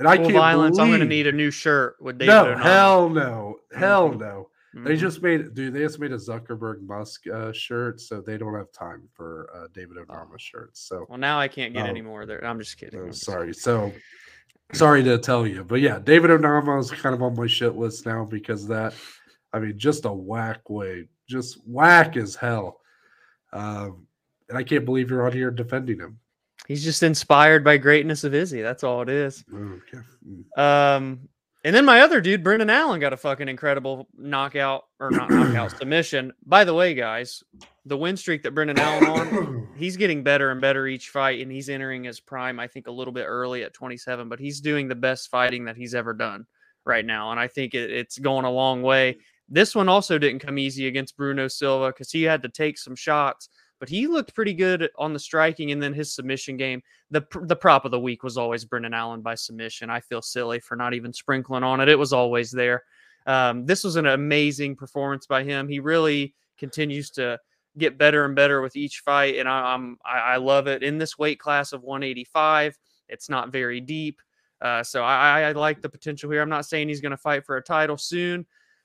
And 0.00 0.08
I 0.08 0.16
can't 0.16 0.32
violence. 0.32 0.78
I'm 0.78 0.88
going 0.88 0.98
to 1.00 1.06
need 1.06 1.26
a 1.28 1.32
new 1.32 1.50
shirt 1.52 1.96
with 2.00 2.18
David. 2.18 2.32
no, 2.32 2.44
Onama. 2.46 2.62
hell 2.62 3.08
no, 3.08 3.56
hell 3.72 4.12
no. 4.12 4.48
They 4.74 4.94
Mhm. 4.94 4.98
just 4.98 5.22
made, 5.22 5.54
dude. 5.54 5.74
They 5.74 5.80
just 5.80 5.98
made 5.98 6.12
a 6.12 6.16
Zuckerberg 6.16 6.80
Musk 6.82 7.26
uh, 7.28 7.52
shirt, 7.52 8.00
so 8.00 8.20
they 8.20 8.38
don't 8.38 8.54
have 8.54 8.70
time 8.72 9.08
for 9.14 9.48
uh, 9.54 9.66
David 9.74 9.96
Oh. 10.08 10.26
Shirts. 10.38 10.80
So, 10.80 11.06
Well, 11.08 11.18
now 11.18 11.38
I 11.40 11.48
can't 11.48 11.72
get 11.74 11.86
Oh. 11.86 11.88
any 11.90 12.02
more 12.02 12.24
there. 12.26 12.44
I'm 12.44 12.58
just 12.58 12.78
kidding. 12.78 12.98
uh, 12.98 13.02
I'm 13.04 13.10
just 13.10 13.24
sorry. 13.24 13.52
So, 13.52 13.92
sorry 14.72 15.02
to 15.04 15.18
tell 15.18 15.46
you, 15.46 15.64
but 15.64 15.80
yeah, 15.80 15.98
David 15.98 16.30
Onama 16.30 16.78
is 16.80 16.90
kind 16.92 17.14
of 17.14 17.22
on 17.22 17.34
my 17.36 17.46
shit 17.48 17.74
list 17.76 18.06
now 18.06 18.24
because 18.24 18.68
that, 18.68 18.94
I 19.52 19.58
mean, 19.58 19.76
just 19.76 20.04
a 20.04 20.12
whack 20.12 20.70
way, 20.70 21.08
just 21.28 21.58
whack 21.66 22.16
as 22.16 22.36
hell. 22.36 22.80
Um, 23.52 24.06
and 24.48 24.56
I 24.56 24.62
can't 24.62 24.84
believe 24.84 25.10
you're 25.10 25.26
on 25.26 25.32
here 25.32 25.50
defending 25.50 25.98
him. 25.98 26.20
He's 26.70 26.84
just 26.84 27.02
inspired 27.02 27.64
by 27.64 27.78
greatness 27.78 28.22
of 28.22 28.32
Izzy. 28.32 28.62
That's 28.62 28.84
all 28.84 29.02
it 29.02 29.08
is. 29.08 29.44
Okay. 29.52 29.98
Mm. 30.24 30.56
Um, 30.56 31.28
and 31.64 31.74
then 31.74 31.84
my 31.84 32.02
other 32.02 32.20
dude, 32.20 32.44
Brendan 32.44 32.70
Allen, 32.70 33.00
got 33.00 33.12
a 33.12 33.16
fucking 33.16 33.48
incredible 33.48 34.06
knockout 34.16 34.84
or 35.00 35.10
not 35.10 35.30
knockout 35.30 35.76
submission. 35.76 36.32
By 36.46 36.62
the 36.62 36.72
way, 36.72 36.94
guys, 36.94 37.42
the 37.86 37.96
win 37.96 38.16
streak 38.16 38.44
that 38.44 38.54
Brendan 38.54 38.78
Allen 38.78 39.04
on, 39.04 39.68
he's 39.76 39.96
getting 39.96 40.22
better 40.22 40.52
and 40.52 40.60
better 40.60 40.86
each 40.86 41.08
fight, 41.08 41.40
and 41.40 41.50
he's 41.50 41.68
entering 41.68 42.04
his 42.04 42.20
prime. 42.20 42.60
I 42.60 42.68
think 42.68 42.86
a 42.86 42.92
little 42.92 43.12
bit 43.12 43.24
early 43.24 43.64
at 43.64 43.74
27, 43.74 44.28
but 44.28 44.38
he's 44.38 44.60
doing 44.60 44.86
the 44.86 44.94
best 44.94 45.28
fighting 45.28 45.64
that 45.64 45.76
he's 45.76 45.96
ever 45.96 46.12
done 46.12 46.46
right 46.86 47.04
now, 47.04 47.32
and 47.32 47.40
I 47.40 47.48
think 47.48 47.74
it, 47.74 47.90
it's 47.90 48.16
going 48.16 48.44
a 48.44 48.50
long 48.50 48.82
way. 48.82 49.18
This 49.48 49.74
one 49.74 49.88
also 49.88 50.18
didn't 50.18 50.38
come 50.38 50.56
easy 50.56 50.86
against 50.86 51.16
Bruno 51.16 51.48
Silva 51.48 51.88
because 51.88 52.12
he 52.12 52.22
had 52.22 52.42
to 52.42 52.48
take 52.48 52.78
some 52.78 52.94
shots, 52.94 53.48
but 53.80 53.88
he 53.88 54.06
looked 54.06 54.34
pretty 54.34 54.52
good 54.52 54.90
on 54.98 55.14
the 55.14 55.18
striking 55.18 55.72
and 55.72 55.82
then 55.82 55.94
his 55.94 56.12
submission 56.12 56.56
game. 56.56 56.82
The 57.10 57.26
the 57.42 57.56
prop 57.56 57.86
of 57.86 57.90
the 57.90 57.98
week 57.98 58.22
was 58.22 58.36
always 58.36 58.64
Brendan 58.64 58.94
Allen 58.94 59.22
by 59.22 59.34
submission. 59.34 59.90
I 59.90 60.00
feel 60.00 60.22
silly 60.22 60.60
for 60.60 60.76
not 60.76 60.94
even 60.94 61.12
sprinkling 61.12 61.64
on 61.64 61.80
it. 61.80 61.88
It 61.88 61.98
was 61.98 62.12
always 62.12 62.52
there. 62.52 62.84
Um, 63.26 63.64
this 63.66 63.82
was 63.82 63.96
an 63.96 64.06
amazing 64.06 64.76
performance 64.76 65.26
by 65.26 65.42
him. 65.42 65.66
He 65.66 65.80
really 65.80 66.34
continues 66.58 67.10
to 67.12 67.40
get 67.78 67.98
better 67.98 68.24
and 68.26 68.36
better 68.36 68.60
with 68.60 68.76
each 68.76 68.98
fight, 69.00 69.36
and 69.36 69.48
I, 69.48 69.74
I'm 69.74 69.96
I, 70.04 70.18
I 70.18 70.36
love 70.36 70.66
it. 70.66 70.82
In 70.82 70.98
this 70.98 71.18
weight 71.18 71.40
class 71.40 71.72
of 71.72 71.82
185, 71.82 72.78
it's 73.08 73.30
not 73.30 73.50
very 73.50 73.80
deep, 73.80 74.20
uh, 74.60 74.82
so 74.82 75.02
I, 75.02 75.40
I 75.40 75.48
I 75.48 75.52
like 75.52 75.80
the 75.80 75.88
potential 75.88 76.30
here. 76.30 76.42
I'm 76.42 76.48
not 76.50 76.66
saying 76.66 76.88
he's 76.88 77.00
going 77.00 77.10
to 77.10 77.16
fight 77.16 77.46
for 77.46 77.56
a 77.56 77.62
title 77.62 77.96
soon, 77.96 78.44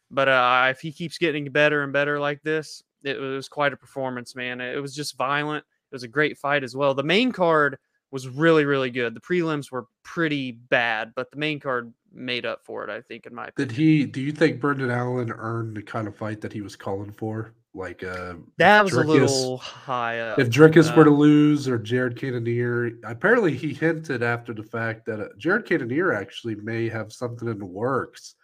but 0.10 0.29
uh, 0.29 0.67
if 0.69 0.79
he 0.79 0.93
keeps 0.93 1.17
getting 1.17 1.51
better 1.51 1.84
and 1.84 1.91
better 1.91 2.17
like 2.17 2.41
this, 2.43 2.81
it 3.05 3.19
was 3.19 3.47
quite 3.47 3.73
a 3.73 3.77
performance, 3.77 4.35
man. 4.35 4.61
It 4.61 4.81
was 4.81 4.95
just 4.95 5.17
violent. 5.17 5.63
It 5.91 5.95
was 5.95 6.03
a 6.03 6.07
great 6.07 6.37
fight 6.37 6.63
as 6.63 6.75
well. 6.75 6.93
The 6.93 7.03
main 7.03 7.31
card 7.31 7.77
was 8.11 8.27
really 8.27 8.65
really 8.65 8.89
good. 8.91 9.13
The 9.13 9.21
prelims 9.21 9.71
were 9.71 9.85
pretty 10.03 10.51
bad, 10.51 11.13
but 11.15 11.31
the 11.31 11.37
main 11.37 11.59
card 11.59 11.93
made 12.13 12.45
up 12.45 12.63
for 12.63 12.83
it. 12.83 12.89
I 12.89 13.01
think, 13.01 13.25
in 13.25 13.35
my 13.35 13.47
opinion. 13.47 13.67
Did 13.69 13.77
he? 13.77 14.05
Do 14.05 14.21
you 14.21 14.31
think 14.31 14.59
Brendan 14.59 14.91
Allen 14.91 15.31
earned 15.31 15.77
the 15.77 15.81
kind 15.83 16.07
of 16.07 16.15
fight 16.15 16.41
that 16.41 16.53
he 16.53 16.61
was 16.61 16.75
calling 16.75 17.11
for? 17.11 17.53
Like 17.75 18.03
uh, 18.05 18.35
That 18.57 18.85
was 18.85 18.93
a 18.93 19.03
little 19.03 19.57
high 19.57 20.21
up. 20.21 20.39
if 20.39 20.49
Dricus 20.49 20.95
were 20.95 21.03
to 21.03 21.11
uh, 21.11 21.13
lose 21.13 21.67
or 21.67 21.77
Jared 21.77 22.15
Cannonier, 22.15 22.91
apparently 23.03 23.53
he 23.55 23.73
hinted 23.73 24.23
after 24.23 24.53
the 24.53 24.63
fact 24.63 25.05
that 25.07 25.19
uh, 25.19 25.27
Jared 25.37 25.65
Cannonier 25.65 26.13
actually 26.13 26.55
may 26.55 26.87
have 26.87 27.11
something 27.11 27.49
in 27.49 27.59
the 27.59 27.65
works. 27.65 28.35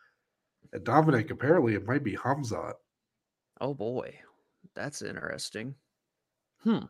And 0.73 0.83
Dominic, 0.83 1.31
apparently 1.31 1.75
it 1.75 1.85
might 1.87 2.03
be 2.03 2.13
Hamzat. 2.13 2.73
Oh 3.61 3.73
boy, 3.73 4.13
that's 4.75 5.01
interesting. 5.01 5.75
Hmm. 6.63 6.85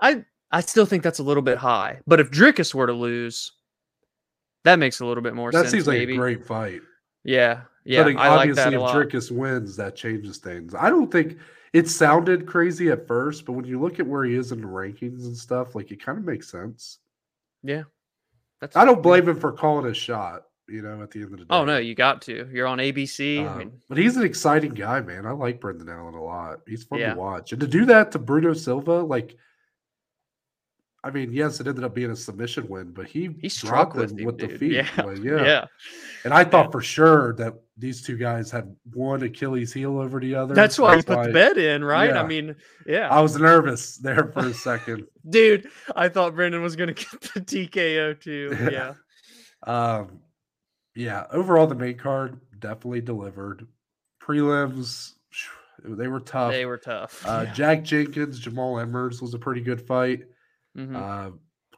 I 0.00 0.24
I 0.50 0.60
still 0.60 0.86
think 0.86 1.02
that's 1.02 1.18
a 1.18 1.22
little 1.22 1.42
bit 1.42 1.58
high, 1.58 2.00
but 2.06 2.20
if 2.20 2.30
Dricus 2.30 2.74
were 2.74 2.86
to 2.86 2.92
lose, 2.92 3.52
that 4.64 4.78
makes 4.78 5.00
a 5.00 5.06
little 5.06 5.22
bit 5.22 5.34
more 5.34 5.50
That 5.50 5.60
sense. 5.60 5.70
That 5.70 5.76
seems 5.76 5.86
like 5.86 5.98
maybe. 5.98 6.14
a 6.14 6.18
great 6.18 6.44
fight. 6.44 6.80
Yeah, 7.24 7.62
yeah, 7.84 8.02
but 8.04 8.16
I 8.16 8.28
like 8.34 8.50
obviously, 8.50 8.64
that 8.64 8.72
a 8.74 8.76
if 8.76 8.82
lot. 8.82 8.94
Dricus 8.94 9.30
wins, 9.30 9.76
that 9.76 9.96
changes 9.96 10.38
things. 10.38 10.74
I 10.74 10.90
don't 10.90 11.10
think 11.10 11.38
it 11.72 11.88
sounded 11.88 12.46
crazy 12.46 12.90
at 12.90 13.06
first, 13.06 13.44
but 13.46 13.52
when 13.52 13.64
you 13.64 13.80
look 13.80 13.98
at 14.00 14.06
where 14.06 14.24
he 14.24 14.34
is 14.34 14.52
in 14.52 14.60
the 14.60 14.66
rankings 14.66 15.24
and 15.24 15.36
stuff, 15.36 15.74
like 15.74 15.90
it 15.90 16.04
kind 16.04 16.18
of 16.18 16.24
makes 16.24 16.48
sense. 16.50 16.98
yeah, 17.62 17.84
that's. 18.60 18.76
I 18.76 18.84
don't 18.84 18.96
yeah. 18.96 19.02
blame 19.02 19.28
him 19.28 19.40
for 19.40 19.52
calling 19.52 19.90
a 19.90 19.94
shot. 19.94 20.44
You 20.72 20.80
know, 20.80 21.02
at 21.02 21.10
the 21.10 21.18
end 21.20 21.32
of 21.34 21.38
the 21.38 21.44
day. 21.44 21.48
Oh 21.50 21.64
no, 21.66 21.76
you 21.76 21.94
got 21.94 22.22
to. 22.22 22.48
You're 22.50 22.66
on 22.66 22.78
ABC. 22.78 23.42
I 23.44 23.46
Uh, 23.46 23.56
mean, 23.58 23.72
but 23.90 23.98
he's 23.98 24.16
an 24.16 24.24
exciting 24.24 24.72
guy, 24.72 25.00
man. 25.02 25.26
I 25.26 25.32
like 25.32 25.60
Brendan 25.60 25.88
Allen 25.90 26.14
a 26.14 26.22
lot. 26.22 26.60
He's 26.66 26.82
fun 26.84 26.98
Yeah. 27.00 27.12
to 27.12 27.20
watch. 27.20 27.52
And 27.52 27.60
to 27.60 27.66
do 27.66 27.84
that 27.86 28.10
to 28.12 28.18
Bruno 28.18 28.54
Silva, 28.54 29.00
like, 29.02 29.36
I 31.04 31.10
mean, 31.10 31.32
yes, 31.32 31.58
it 31.60 31.66
ended 31.66 31.82
up 31.84 31.94
being 31.94 32.10
a 32.12 32.16
submission 32.16 32.68
win, 32.68 32.92
but 32.92 33.06
he, 33.06 33.30
he 33.40 33.48
struck 33.48 33.94
with 33.94 34.16
him 34.18 34.24
with 34.24 34.38
the 34.38 34.48
feet. 34.48 34.72
Yeah, 34.72 34.88
like, 35.04 35.18
yeah, 35.22 35.44
yeah. 35.44 35.64
And 36.24 36.32
I 36.32 36.44
thought 36.44 36.70
for 36.72 36.80
sure 36.80 37.34
that 37.34 37.54
these 37.76 38.00
two 38.02 38.16
guys 38.16 38.50
had 38.50 38.74
one 38.94 39.22
Achilles 39.24 39.72
heel 39.74 39.98
over 39.98 40.20
the 40.20 40.34
other. 40.36 40.54
That's 40.54 40.78
why 40.78 40.94
you 40.96 41.02
put 41.02 41.24
the 41.24 41.32
bet 41.32 41.58
in, 41.58 41.82
right? 41.84 42.10
Yeah. 42.10 42.22
I 42.22 42.26
mean, 42.26 42.54
yeah, 42.86 43.08
I 43.10 43.20
was 43.20 43.36
nervous 43.36 43.96
there 43.98 44.30
for 44.32 44.46
a 44.46 44.54
second. 44.54 45.06
dude. 45.28 45.68
I 45.96 46.08
thought 46.08 46.34
Brendan 46.34 46.62
was 46.62 46.76
gonna 46.76 46.92
get 46.94 47.10
the 47.34 47.40
TKO 47.40 48.18
too. 48.20 48.56
Yeah, 48.70 48.94
Um, 49.66 50.20
yeah, 50.94 51.26
overall, 51.30 51.66
the 51.66 51.74
main 51.74 51.96
card 51.96 52.38
definitely 52.58 53.00
delivered. 53.00 53.66
Prelims, 54.22 55.14
they 55.84 56.08
were 56.08 56.20
tough. 56.20 56.52
they 56.52 56.64
were 56.66 56.78
tough. 56.78 57.24
Uh, 57.26 57.42
yeah. 57.46 57.52
Jack 57.52 57.82
Jenkins, 57.82 58.40
Jamall 58.40 58.84
Emmers 58.84 59.20
was 59.20 59.34
a 59.34 59.38
pretty 59.38 59.60
good 59.60 59.80
fight. 59.80 60.24
Mhm. 60.76 60.94
Uh, 60.96 61.32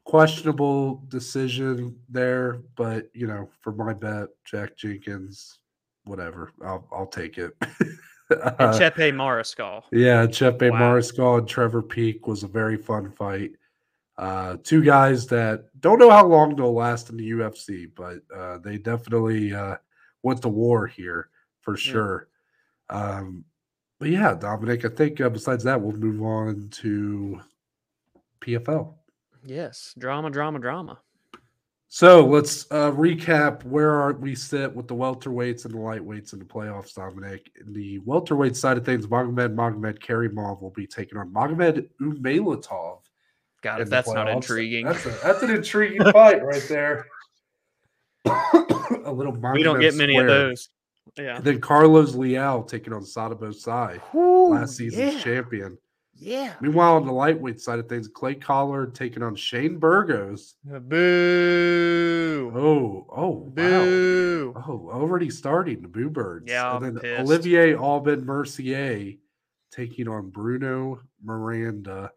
questionable 0.04 1.02
decision 1.08 1.96
there, 2.08 2.60
but 2.76 3.08
you 3.14 3.26
know, 3.26 3.48
for 3.60 3.72
my 3.72 3.92
bet, 3.94 4.28
Jack 4.44 4.76
Jenkins, 4.76 5.58
whatever, 6.04 6.52
I'll 6.64 6.86
I'll 6.92 7.06
take 7.06 7.38
it. 7.38 7.56
and 8.30 8.40
Uh, 8.58 8.72
Chepe 8.78 9.12
Mariscal. 9.14 9.84
yeah, 9.92 10.26
Chepe 10.26 10.70
Wow. 10.70 10.80
Mariscal 10.80 11.38
and 11.38 11.48
Trevor 11.48 11.82
Peek 11.82 12.26
was 12.26 12.42
a 12.42 12.48
very 12.48 12.76
fun 12.76 13.10
fight. 13.10 13.52
Uh, 14.16 14.56
two 14.62 14.82
guys 14.82 15.26
that 15.26 15.64
don't 15.80 15.98
know 15.98 16.10
how 16.10 16.24
long 16.24 16.54
they'll 16.54 16.72
last 16.72 17.10
in 17.10 17.16
the 17.16 17.30
UFC, 17.30 17.90
but 17.94 18.18
uh, 18.34 18.58
they 18.58 18.78
definitely 18.78 19.52
uh, 19.52 19.76
went 20.22 20.42
to 20.42 20.48
war 20.48 20.86
here 20.86 21.30
for 21.60 21.76
sure. 21.76 22.28
Um, 22.90 23.44
but 23.98 24.10
yeah, 24.10 24.34
Dominic, 24.34 24.84
I 24.84 24.88
think 24.88 25.20
uh, 25.20 25.30
besides 25.30 25.64
that, 25.64 25.80
we'll 25.80 25.96
move 25.96 26.22
on 26.22 26.68
to 26.72 27.40
PFL. 28.40 28.94
Yes, 29.44 29.94
drama, 29.98 30.30
drama, 30.30 30.58
drama. 30.58 31.00
So 31.88 32.26
let's 32.26 32.66
uh, 32.72 32.90
recap 32.90 33.64
where 33.64 33.92
are 33.92 34.12
we 34.14 34.34
sit 34.34 34.74
with 34.74 34.88
the 34.88 34.94
welterweights 34.96 35.64
and 35.64 35.74
the 35.74 35.78
lightweights 35.78 36.32
in 36.32 36.40
the 36.40 36.44
playoffs, 36.44 36.94
Dominic. 36.94 37.52
In 37.64 37.72
the 37.72 38.00
welterweight 38.00 38.56
side 38.56 38.76
of 38.76 38.84
things, 38.84 39.06
Magomed 39.06 39.54
Magomedkerimov 39.54 40.60
will 40.60 40.70
be 40.70 40.88
taking 40.88 41.18
on 41.18 41.30
Magomed 41.30 41.88
Umalatov. 42.00 43.02
God, 43.64 43.80
if 43.80 43.88
that's 43.88 44.12
not 44.12 44.28
intriguing, 44.28 44.84
That's, 44.84 45.06
a, 45.06 45.08
that's 45.22 45.42
an 45.42 45.50
intriguing 45.50 46.02
fight 46.12 46.44
right 46.44 46.62
there. 46.68 47.06
a 48.26 49.10
little 49.10 49.32
we 49.32 49.62
don't 49.62 49.78
Magomed 49.78 49.80
get 49.80 49.94
many 49.94 50.18
of 50.18 50.26
those. 50.26 50.68
Yeah. 51.16 51.36
And 51.36 51.44
then 51.44 51.60
Carlos 51.62 52.14
Leal 52.14 52.62
taking 52.64 52.92
on 52.92 53.04
Sadibou 53.04 53.54
Sy, 53.54 54.00
last 54.14 54.76
season's 54.76 55.14
yeah. 55.14 55.20
champion. 55.20 55.78
Yeah. 56.14 56.52
Meanwhile, 56.60 56.96
on 56.96 57.06
the 57.06 57.12
lightweight 57.12 57.58
side 57.58 57.78
of 57.78 57.88
things, 57.88 58.06
Clay 58.06 58.34
Collard 58.34 58.94
taking 58.94 59.22
on 59.22 59.34
Shane 59.34 59.78
Burgos. 59.78 60.56
Boo. 60.64 62.52
Oh, 62.54 63.06
oh, 63.16 63.30
wow. 63.30 63.52
Boo. 63.54 64.52
Oh, 64.56 64.90
already 64.92 65.30
starting 65.30 65.80
the 65.80 65.88
Boo 65.88 66.10
Birds. 66.10 66.44
Yeah, 66.48 66.76
and 66.76 66.84
I'm 66.84 66.94
then 66.94 67.02
pissed. 67.02 67.20
Olivier 67.22 67.74
Aubin-Mercier 67.76 69.14
taking 69.72 70.06
on 70.06 70.28
Bruno 70.28 71.00
Miranda. 71.22 72.12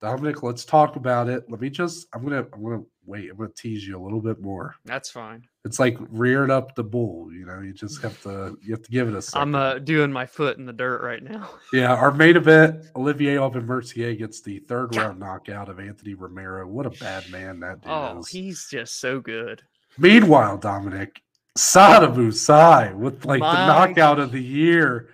Dominic, 0.00 0.42
let's 0.42 0.64
talk 0.64 0.96
about 0.96 1.28
it. 1.28 1.44
Let 1.50 1.60
me 1.60 1.68
just 1.70 2.06
I'm 2.14 2.22
gonna 2.24 2.46
I'm 2.54 2.62
gonna 2.62 2.82
wait, 3.04 3.30
I'm 3.30 3.36
gonna 3.36 3.50
tease 3.50 3.86
you 3.86 4.00
a 4.00 4.02
little 4.02 4.20
bit 4.20 4.40
more. 4.40 4.74
That's 4.86 5.10
fine. 5.10 5.44
It's 5.66 5.78
like 5.78 5.98
rearing 6.08 6.50
up 6.50 6.74
the 6.74 6.82
bull, 6.84 7.28
you 7.32 7.44
know, 7.44 7.60
you 7.60 7.74
just 7.74 8.00
have 8.02 8.20
to 8.22 8.56
you 8.62 8.72
have 8.72 8.82
to 8.82 8.90
give 8.90 9.08
it 9.08 9.14
a 9.14 9.20
second. 9.20 9.42
I'm 9.42 9.54
uh, 9.54 9.78
doing 9.78 10.10
my 10.10 10.24
foot 10.24 10.56
in 10.56 10.64
the 10.64 10.72
dirt 10.72 11.02
right 11.02 11.22
now. 11.22 11.50
yeah, 11.72 11.94
our 11.94 12.10
main 12.12 12.36
event, 12.36 12.86
Olivier 12.96 13.36
Aubin-Mercier 13.36 14.14
gets 14.14 14.40
the 14.40 14.58
third 14.60 14.96
round 14.96 15.20
knockout 15.20 15.68
of 15.68 15.78
Anthony 15.78 16.14
Romero. 16.14 16.66
What 16.66 16.86
a 16.86 16.90
bad 16.90 17.28
man 17.30 17.60
that 17.60 17.82
dude 17.82 17.90
Oh, 17.92 18.20
is. 18.20 18.28
he's 18.28 18.68
just 18.70 19.00
so 19.00 19.20
good. 19.20 19.60
Meanwhile, 19.98 20.56
Dominic, 20.58 21.20
Sadibou 21.58 22.32
Sy 22.32 22.92
with 22.94 23.26
like 23.26 23.40
My- 23.40 23.52
the 23.54 23.66
knockout 23.66 24.18
of 24.18 24.32
the 24.32 24.42
year 24.42 25.10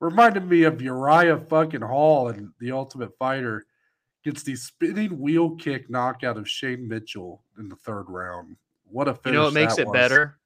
reminded 0.00 0.44
me 0.48 0.64
of 0.64 0.82
Uriah 0.82 1.38
fucking 1.38 1.82
Hall 1.82 2.28
and 2.28 2.50
the 2.58 2.72
Ultimate 2.72 3.16
Fighter 3.16 3.64
gets 4.24 4.42
the 4.42 4.56
spinning 4.56 5.18
wheel 5.20 5.50
kick 5.56 5.88
knockout 5.90 6.36
of 6.36 6.48
Shane 6.48 6.88
Mitchell 6.88 7.42
in 7.58 7.68
the 7.68 7.76
third 7.76 8.04
round. 8.08 8.56
What 8.90 9.08
a 9.08 9.14
finish! 9.14 9.34
You 9.34 9.38
know 9.40 9.44
what 9.46 9.54
makes 9.54 9.78
it 9.78 9.86
was. 9.86 9.92
better? 9.92 10.38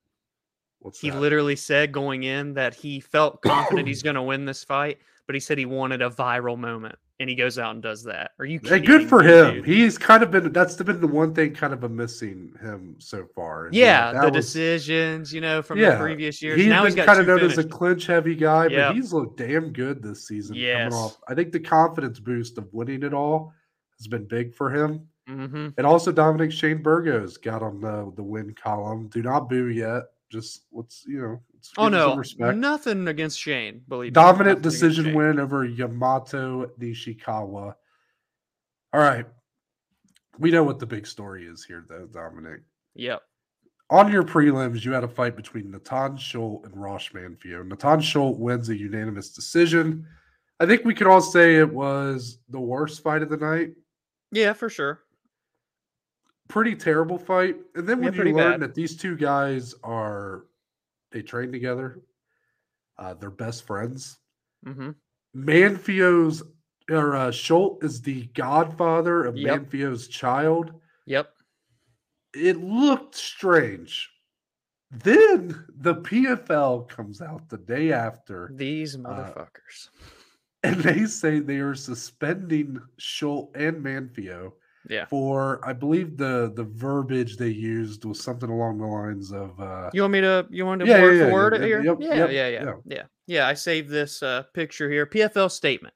What's 0.81 1.01
He 1.01 1.11
that? 1.11 1.21
literally 1.21 1.57
said 1.57 1.93
going 1.93 2.23
in 2.25 2.55
that 2.55 2.75
he 2.75 3.01
felt 3.01 3.43
confident 3.43 3.89
he's 3.89 4.03
going 4.03 4.17
to 4.17 4.23
win 4.23 4.45
this 4.45 4.63
fight, 4.65 4.99
but 5.27 5.35
he 5.35 5.41
said 5.41 5.59
he 5.59 5.67
wanted 5.67 6.03
a 6.03 6.09
viral 6.11 6.57
moment, 6.57 6.95
and 7.19 7.29
he 7.29 7.35
goes 7.35 7.59
out 7.59 7.73
and 7.75 7.83
does 7.83 8.05
that. 8.05 8.31
Are 8.39 8.45
you 8.45 8.61
Hey, 8.63 8.81
kidding 8.81 8.85
good 8.85 9.09
for 9.09 9.23
him. 9.23 9.55
dude? 9.57 9.67
He's 9.67 9.99
kind 9.99 10.23
of 10.23 10.31
been 10.31 10.53
that's 10.53 10.77
been 10.77 11.01
the 11.01 11.07
one 11.09 11.35
thing 11.35 11.53
kind 11.53 11.73
of 11.73 11.83
a 11.83 11.89
missing 11.89 12.53
him 12.61 12.95
so 12.99 13.27
far. 13.35 13.69
Yeah, 13.73 14.13
the 14.13 14.31
was- 14.31 14.47
decisions, 14.47 15.33
you 15.35 15.41
know, 15.41 15.61
from 15.63 15.79
Yeah, 15.81 15.93
the 15.97 15.99
previous 15.99 16.41
years. 16.41 16.59
He's 16.61 16.69
now 16.69 16.85
been 16.85 16.97
he's 16.97 17.05
kind 17.05 17.21
of 17.21 17.27
known 17.27 17.41
as 17.41 17.59
a 17.59 17.65
clinch 17.65 18.07
heavy 18.07 18.37
guy, 18.37 18.69
Yep. 18.69 18.89
but 18.91 18.95
he's 18.97 19.13
looked 19.13 19.37
damn 19.39 19.73
good 19.73 20.01
this 20.03 20.27
season. 20.29 20.55
Yes. 20.55 20.91
Coming 20.93 20.95
off, 21.07 21.19
I 21.29 21.35
think 21.35 21.51
the 21.53 21.61
confidence 21.61 22.21
boost 22.21 22.57
of 22.57 22.73
winning 22.73 23.03
it 23.03 23.13
all 23.13 23.53
has 23.99 24.07
been 24.07 24.25
big 24.27 24.55
for 24.55 24.71
him. 24.71 25.09
Mhm. 25.29 25.75
And 25.77 25.87
also 25.87 26.11
Dominic 26.11 26.53
Shane 26.53 26.83
Burgos 26.83 27.37
got 27.37 27.63
on 27.63 27.81
the 27.81 28.11
the 28.17 28.23
win 28.23 28.55
column. 28.55 29.09
Do 29.09 29.23
not 29.23 29.49
boo 29.49 29.69
yet. 29.69 30.05
Just 30.31 30.67
let's 30.73 31.05
you 31.07 31.21
know. 31.21 31.43
Let's 31.53 31.73
Oh 31.77 31.85
give 31.91 31.95
him 31.95 32.01
some 32.01 32.11
no, 32.11 32.17
respect. 32.17 32.59
nothing 32.59 33.09
against 33.09 33.39
Shane. 33.39 33.83
Believe 33.89 34.11
me, 34.11 34.15
Dominant 34.15 34.63
decision 34.63 35.15
win 35.15 35.39
over 35.41 35.65
Yamato 35.65 36.67
Nishikawa. 36.79 37.75
All 38.93 39.01
right. 39.01 39.27
We 40.39 40.51
know 40.51 40.63
what 40.63 40.79
the 40.79 40.87
big 40.87 41.07
story 41.07 41.47
is 41.47 41.65
here, 41.65 41.85
though, 41.89 42.07
Dominic. 42.07 42.61
Yep. 42.95 43.23
On 43.91 44.13
your 44.13 44.23
prelims, 44.23 44.85
you 44.85 44.93
had 44.93 45.03
a 45.03 45.09
fight 45.09 45.35
between 45.35 45.71
Natan 45.71 46.17
Schulte 46.17 46.65
and 46.67 46.75
Raush 46.77 47.11
Manfio. 47.13 47.67
Natan 47.67 48.01
Schulte 48.01 48.39
wins 48.39 48.69
a 48.69 48.77
unanimous 48.77 49.31
decision. 49.35 50.07
I 50.61 50.67
think 50.67 50.85
we 50.85 50.95
could 50.95 51.07
all 51.07 51.21
say 51.21 51.57
it 51.57 51.73
was 51.73 52.39
the 52.51 52.61
worst 52.61 53.03
fight 53.03 53.23
of 53.23 53.31
the 53.31 53.37
night. 53.37 53.73
Yeah, 54.33 54.53
for 54.53 54.69
sure. 54.69 55.01
Pretty 56.49 56.75
terrible 56.75 57.19
fight. 57.19 57.57
And 57.75 57.87
then 57.89 58.03
Yeah, 58.03 58.11
when 58.11 58.27
you 58.27 58.35
learn 58.35 58.53
bad. 58.53 58.61
that 58.61 58.75
these 58.75 58.97
two 58.97 59.17
guys 59.17 59.75
are 59.85 60.45
they 61.13 61.23
train 61.23 61.53
together, 61.53 62.01
uh, 62.99 63.15
they're 63.15 63.31
best 63.31 63.67
friends. 63.67 64.19
Mm-hmm. 64.67 64.91
Manfio's 65.37 66.43
or 66.91 67.15
uh, 67.17 67.31
Schulte 67.31 67.85
is 67.85 68.01
the 68.01 68.25
godfather 68.35 69.25
of 69.25 69.37
Yep. 69.37 69.61
Manfio's 69.71 70.09
child. 70.09 70.73
Yep. 71.07 71.31
It 72.35 72.57
looked 72.59 73.15
strange. 73.15 74.11
Then 74.91 75.67
the 75.69 75.97
PFL 75.97 76.89
comes 76.89 77.21
out 77.21 77.47
the 77.51 77.59
day 77.59 77.93
after, 77.93 78.51
These 78.55 78.95
Uh, 78.97 78.99
motherfuckers. 79.01 79.91
And 80.65 80.77
they 80.81 81.07
say 81.07 81.39
they 81.39 81.59
are 81.59 81.75
suspending 81.75 82.79
Schulte 82.97 83.55
and 83.57 83.77
Manfio 83.85 84.53
Yeah. 84.89 85.05
for, 85.07 85.61
I 85.67 85.73
believe 85.73 86.17
the 86.17 86.53
the 86.55 86.65
verbiage 86.65 87.37
they 87.37 87.49
used 87.49 88.05
was 88.05 88.21
something 88.23 88.51
along 88.51 88.79
the 88.79 88.87
lines 88.87 89.33
of, 89.33 89.59
uh, 89.61 89.91
You 89.93 90.03
want 90.03 90.13
me 90.13 90.21
to? 90.23 90.47
You 90.51 90.67
want 90.67 90.81
to 90.81 90.87
Yeah, 90.87 91.01
word 91.03 91.13
yeah, 91.15 91.23
for 91.23 91.29
yeah, 91.29 91.33
word 91.33 91.55
yeah, 91.55 91.67
here? 91.67 91.83
yep, 91.83 91.97
yeah, 92.01 92.15
yep, 92.15 92.31
yeah, 92.31 92.49
yeah, 92.49 92.65
yeah. 92.65 92.75
yeah, 92.85 93.03
yeah. 93.27 93.47
I 93.47 93.55
saved 93.55 93.89
this 93.89 94.23
uh, 94.23 94.43
picture 94.55 94.91
here. 94.91 95.07
PFL 95.07 95.51
statement. 95.51 95.95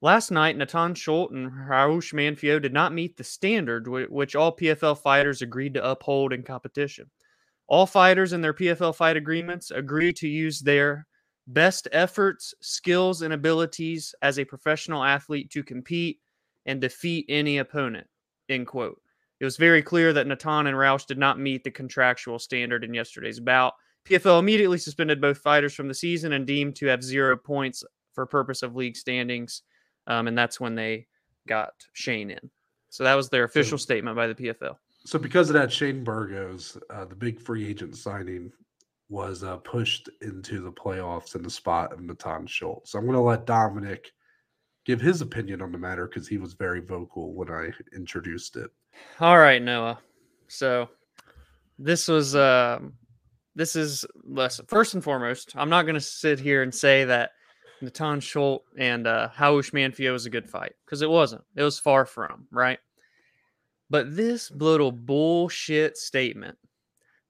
Last 0.00 0.30
night, 0.30 0.56
Natan 0.56 0.94
Schulte 0.94 1.32
and 1.32 1.50
Raush 1.50 2.12
Manfio 2.12 2.60
did 2.60 2.74
not 2.74 2.92
meet 2.92 3.16
the 3.16 3.24
standard 3.24 3.88
which 3.88 4.36
all 4.36 4.54
PFL 4.54 4.98
fighters 5.00 5.40
agreed 5.40 5.74
to 5.74 5.90
uphold 5.90 6.32
in 6.32 6.42
competition. 6.42 7.10
All 7.66 7.86
fighters 7.86 8.34
in 8.34 8.42
their 8.42 8.52
PFL 8.52 8.94
fight 8.94 9.16
agreements 9.16 9.70
agree 9.70 10.12
to 10.12 10.28
use 10.28 10.60
their 10.60 11.06
best 11.46 11.88
efforts, 11.92 12.54
skills, 12.60 13.22
and 13.22 13.34
abilities 13.34 14.14
as 14.22 14.38
a 14.38 14.44
professional 14.44 15.04
athlete 15.04 15.50
to 15.50 15.62
compete 15.62 16.20
and 16.66 16.80
defeat 16.80 17.26
any 17.28 17.58
opponent. 17.58 18.06
End 18.48 18.66
quote. 18.66 19.00
It 19.40 19.44
was 19.44 19.56
very 19.56 19.82
clear 19.82 20.12
that 20.12 20.26
Natan 20.26 20.66
and 20.66 20.76
Raush 20.76 21.04
did 21.06 21.18
not 21.18 21.38
meet 21.38 21.64
the 21.64 21.70
contractual 21.70 22.38
standard 22.38 22.84
in 22.84 22.94
yesterday's 22.94 23.40
bout. 23.40 23.74
PFL 24.06 24.38
immediately 24.38 24.78
suspended 24.78 25.20
both 25.20 25.38
fighters 25.38 25.74
from 25.74 25.88
the 25.88 25.94
season 25.94 26.32
and 26.34 26.46
deemed 26.46 26.76
to 26.76 26.86
have 26.86 27.02
zero 27.02 27.36
points 27.36 27.84
for 28.12 28.26
purpose 28.26 28.62
of 28.62 28.76
league 28.76 28.96
standings 28.96 29.62
um, 30.06 30.28
and 30.28 30.36
that's 30.36 30.60
when 30.60 30.74
they 30.74 31.06
got 31.48 31.72
Shane 31.92 32.30
in. 32.30 32.50
So 32.90 33.04
that 33.04 33.14
was 33.14 33.28
their 33.28 33.44
official 33.44 33.78
so, 33.78 33.82
statement 33.82 34.16
by 34.16 34.26
the 34.26 34.34
PFL. 34.34 34.76
So 35.04 35.18
because 35.18 35.50
of 35.50 35.54
that, 35.54 35.72
Shane 35.72 36.04
Burgos, 36.04 36.78
uh, 36.90 37.04
the 37.04 37.14
big 37.14 37.40
free 37.40 37.68
agent 37.68 37.96
signing, 37.96 38.52
was 39.14 39.44
uh, 39.44 39.56
pushed 39.58 40.10
into 40.22 40.60
the 40.60 40.72
playoffs 40.72 41.36
in 41.36 41.42
the 41.42 41.48
spot 41.48 41.92
of 41.92 42.00
Natan 42.00 42.48
Schulte. 42.48 42.88
So 42.88 42.98
I'm 42.98 43.04
going 43.04 43.14
to 43.14 43.20
let 43.20 43.46
Dominic 43.46 44.10
give 44.84 45.00
his 45.00 45.20
opinion 45.20 45.62
on 45.62 45.70
the 45.70 45.78
matter 45.78 46.08
because 46.08 46.26
he 46.26 46.36
was 46.36 46.54
very 46.54 46.80
vocal 46.80 47.32
when 47.32 47.48
I 47.48 47.70
introduced 47.94 48.56
it. 48.56 48.70
All 49.20 49.38
right, 49.38 49.62
Noah. 49.62 50.00
So 50.48 50.88
this 51.78 52.08
was 52.08 52.34
uh, 52.34 52.80
this 53.54 53.76
is 53.76 54.04
listen. 54.24 54.66
First 54.66 54.94
and 54.94 55.04
foremost, 55.04 55.52
I'm 55.54 55.70
not 55.70 55.82
going 55.82 55.94
to 55.94 56.00
sit 56.00 56.40
here 56.40 56.64
and 56.64 56.74
say 56.74 57.04
that 57.04 57.30
Natan 57.80 58.18
Schulte 58.18 58.64
and 58.76 59.06
uh, 59.06 59.28
Raush 59.38 59.70
Manfio 59.70 60.12
was 60.12 60.26
a 60.26 60.30
good 60.30 60.50
fight 60.50 60.72
because 60.84 61.02
it 61.02 61.10
wasn't. 61.10 61.44
It 61.54 61.62
was 61.62 61.78
far 61.78 62.04
from 62.04 62.48
right. 62.50 62.80
But 63.90 64.16
this 64.16 64.50
little 64.50 64.90
bullshit 64.90 65.96
statement 65.96 66.58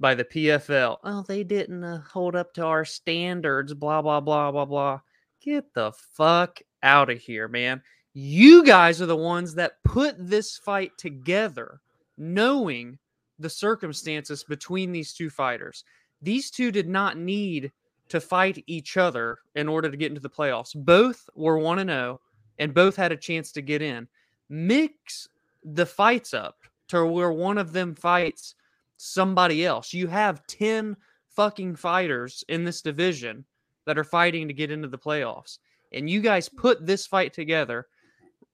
by 0.01 0.15
the 0.15 0.25
PFL, 0.25 0.99
oh, 1.05 1.25
they 1.27 1.45
didn't 1.45 1.85
uh, 1.85 2.03
hold 2.03 2.37
up 2.37 2.53
to 2.55 2.65
our 2.65 2.85
standards, 2.85 3.75
blah 3.75 4.03
blah 4.03 4.21
blah 4.21 4.51
blah 4.51 4.65
blah. 4.65 5.01
Get 5.41 5.73
the 5.75 5.93
fuck 5.93 6.61
out 6.83 7.11
of 7.11 7.19
here, 7.19 7.49
man. 7.49 7.83
You 8.13 8.65
guys 8.65 9.03
are 9.03 9.07
the 9.07 9.17
ones 9.17 9.55
that 9.55 9.83
put 9.85 10.15
this 10.19 10.57
fight 10.57 10.93
together, 10.99 11.81
knowing 12.17 12.99
the 13.39 13.51
circumstances 13.51 14.45
between 14.45 14.93
these 14.93 15.13
two 15.13 15.31
fighters. 15.31 15.85
These 16.23 16.51
two 16.51 16.71
did 16.71 16.89
not 16.89 17.19
need 17.19 17.73
to 18.09 18.21
fight 18.21 18.63
each 18.67 18.97
other 18.97 19.39
in 19.55 19.69
order 19.69 19.91
to 19.91 19.97
get 19.97 20.11
into 20.11 20.21
the 20.21 20.31
playoffs. 20.31 20.75
Both 20.75 21.29
were 21.35 21.59
1 21.59 21.81
and 21.81 21.91
0 21.91 22.21
and 22.59 22.75
both 22.75 22.97
had 22.97 23.13
a 23.13 23.17
chance 23.17 23.51
to 23.53 23.63
get 23.63 23.83
in. 23.83 24.07
Mix 24.49 25.29
the 25.65 25.87
fights 25.87 26.35
up 26.35 26.59
to 26.89 27.05
where 27.07 27.33
one 27.33 27.59
of 27.59 27.73
them 27.73 27.95
fights 27.95 28.55
somebody 28.97 29.65
else. 29.65 29.93
You 29.93 30.07
have 30.09 30.47
10 30.47 30.97
fucking 31.31 31.77
fighters 31.77 32.45
in 32.49 32.65
this 32.65 32.83
division 32.83 33.45
that 33.87 33.99
are 33.99 34.05
fighting 34.05 34.49
to 34.49 34.55
get 34.55 34.71
into 34.71 34.89
the 34.89 34.99
playoffs. 34.99 35.59
And 35.93 36.09
you 36.09 36.21
guys 36.21 36.49
put 36.49 36.87
this 36.87 37.07
fight 37.07 37.33
together. 37.33 37.87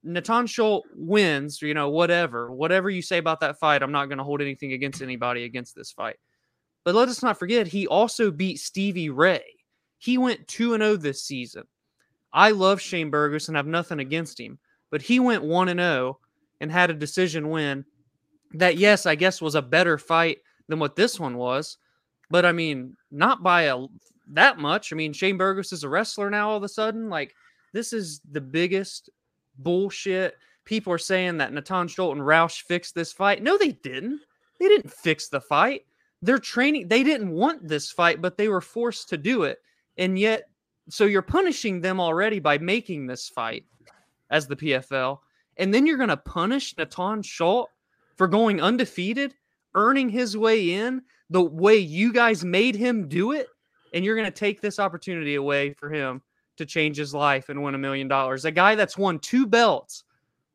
Natan 0.03 0.47
Schulte 0.47 0.86
wins, 0.95 1.61
you 1.61 1.74
know, 1.74 1.91
whatever. 1.91 2.53
Whatever 2.53 2.91
you 2.91 3.03
say 3.03 3.18
about 3.18 3.41
that 3.41 3.59
fight, 3.59 3.82
I'm 3.82 3.93
not 3.93 4.07
going 4.07 4.18
to 4.18 4.24
hold 4.24 4.41
anything 4.41 4.72
against 4.72 5.03
anybody 5.03 5.45
against 5.45 5.74
this 5.74 5.93
fight. 5.93 6.16
But 6.84 6.95
let 6.95 7.09
us 7.09 7.22
not 7.22 7.38
forget, 7.38 7.66
he 7.66 7.86
also 7.86 8.30
beat 8.30 8.59
Stevie 8.59 9.11
Ray. 9.11 9.45
He 9.99 10.16
went 10.16 10.49
2 10.49 10.78
0 10.78 10.97
this 10.97 11.22
season. 11.22 11.64
I 12.32 12.53
love 12.53 12.80
Shane 12.80 13.11
Burgos 13.11 13.49
and 13.49 13.57
have 13.57 13.66
nothing 13.66 14.01
against 14.01 14.41
him, 14.41 14.59
but 14.91 15.03
he 15.03 15.20
went 15.20 15.45
1 15.45 15.68
0 15.68 16.18
and 16.61 16.72
had 16.72 16.91
a 16.91 16.95
decision 16.95 17.51
win 17.51 17.84
that, 18.53 18.76
yes, 18.76 19.07
I 19.07 19.14
guess 19.14 19.40
was 19.40 19.55
a 19.55 19.62
better 19.62 19.98
fight 19.98 20.38
than 20.68 20.78
what 20.78 20.96
this 20.96 21.18
one 21.18 21.36
was. 21.36 21.78
But 22.30 22.44
I 22.44 22.53
mean, 22.53 22.96
not 23.11 23.42
by 23.42 23.62
a 23.62 23.86
that 24.32 24.59
much. 24.59 24.92
I 24.92 24.96
mean, 24.96 25.12
Shane 25.12 25.36
Burgos 25.36 25.72
is 25.72 25.82
a 25.82 25.88
wrestler 25.88 26.30
now 26.30 26.51
all 26.51 26.57
of 26.57 26.62
a 26.62 26.68
sudden. 26.68 27.09
Like, 27.09 27.34
this 27.72 27.92
is 27.92 28.20
the 28.30 28.40
biggest 28.40 29.11
bullshit. 29.59 30.36
People 30.64 30.92
are 30.92 30.98
saying 30.98 31.38
that 31.38 31.53
Natan 31.53 31.88
Schulte 31.88 32.16
and 32.16 32.26
Raush 32.26 32.62
fixed 32.62 32.94
this 32.94 33.12
fight. 33.12 33.42
No, 33.42 33.59
they 33.59 33.72
didn't. 33.72 34.20
They 34.61 34.68
didn't 34.68 34.92
fix 34.92 35.28
the 35.28 35.40
fight 35.40 35.84
they're 36.22 36.38
training 36.38 36.88
they 36.88 37.03
didn't 37.03 37.30
want 37.30 37.66
this 37.66 37.90
fight 37.90 38.20
but 38.20 38.36
they 38.36 38.48
were 38.48 38.61
forced 38.61 39.09
to 39.09 39.16
do 39.16 39.44
it 39.44 39.59
and 39.96 40.18
yet 40.18 40.48
so 40.88 41.05
you're 41.05 41.22
punishing 41.22 41.80
them 41.80 42.01
already 42.01 42.38
by 42.38 42.59
making 42.59 43.07
this 43.07 43.28
fight 43.28 43.64
as 44.30 44.46
the 44.46 44.57
PFL 44.57 45.18
and 45.57 45.72
then 45.72 45.86
you're 45.86 45.96
going 45.96 46.09
to 46.09 46.16
punish 46.16 46.76
Natan 46.76 47.22
Schulte 47.22 47.70
for 48.21 48.29
going 48.29 48.61
undefeated 48.61 49.33
earning 49.75 50.11
his 50.11 50.37
way 50.37 50.75
in 50.75 51.01
the 51.31 51.41
way 51.41 51.77
you 51.77 52.12
guys 52.12 52.45
made 52.45 52.75
him 52.75 53.09
do 53.09 53.33
it 53.33 53.47
and 53.95 54.05
you're 54.05 54.14
going 54.14 54.27
to 54.27 54.31
take 54.31 54.61
this 54.61 54.79
opportunity 54.79 55.37
away 55.37 55.73
for 55.73 55.89
him 55.89 56.21
to 56.59 56.66
change 56.66 56.99
his 56.99 57.14
life 57.14 57.49
and 57.49 57.62
win 57.62 57.75
a 57.75 57.79
million 57.79 58.09
dollars 58.09 58.45
a 58.45 58.51
guy 58.51 58.75
that's 58.75 58.99
won 58.99 59.18
two 59.21 59.47
belts 59.47 60.05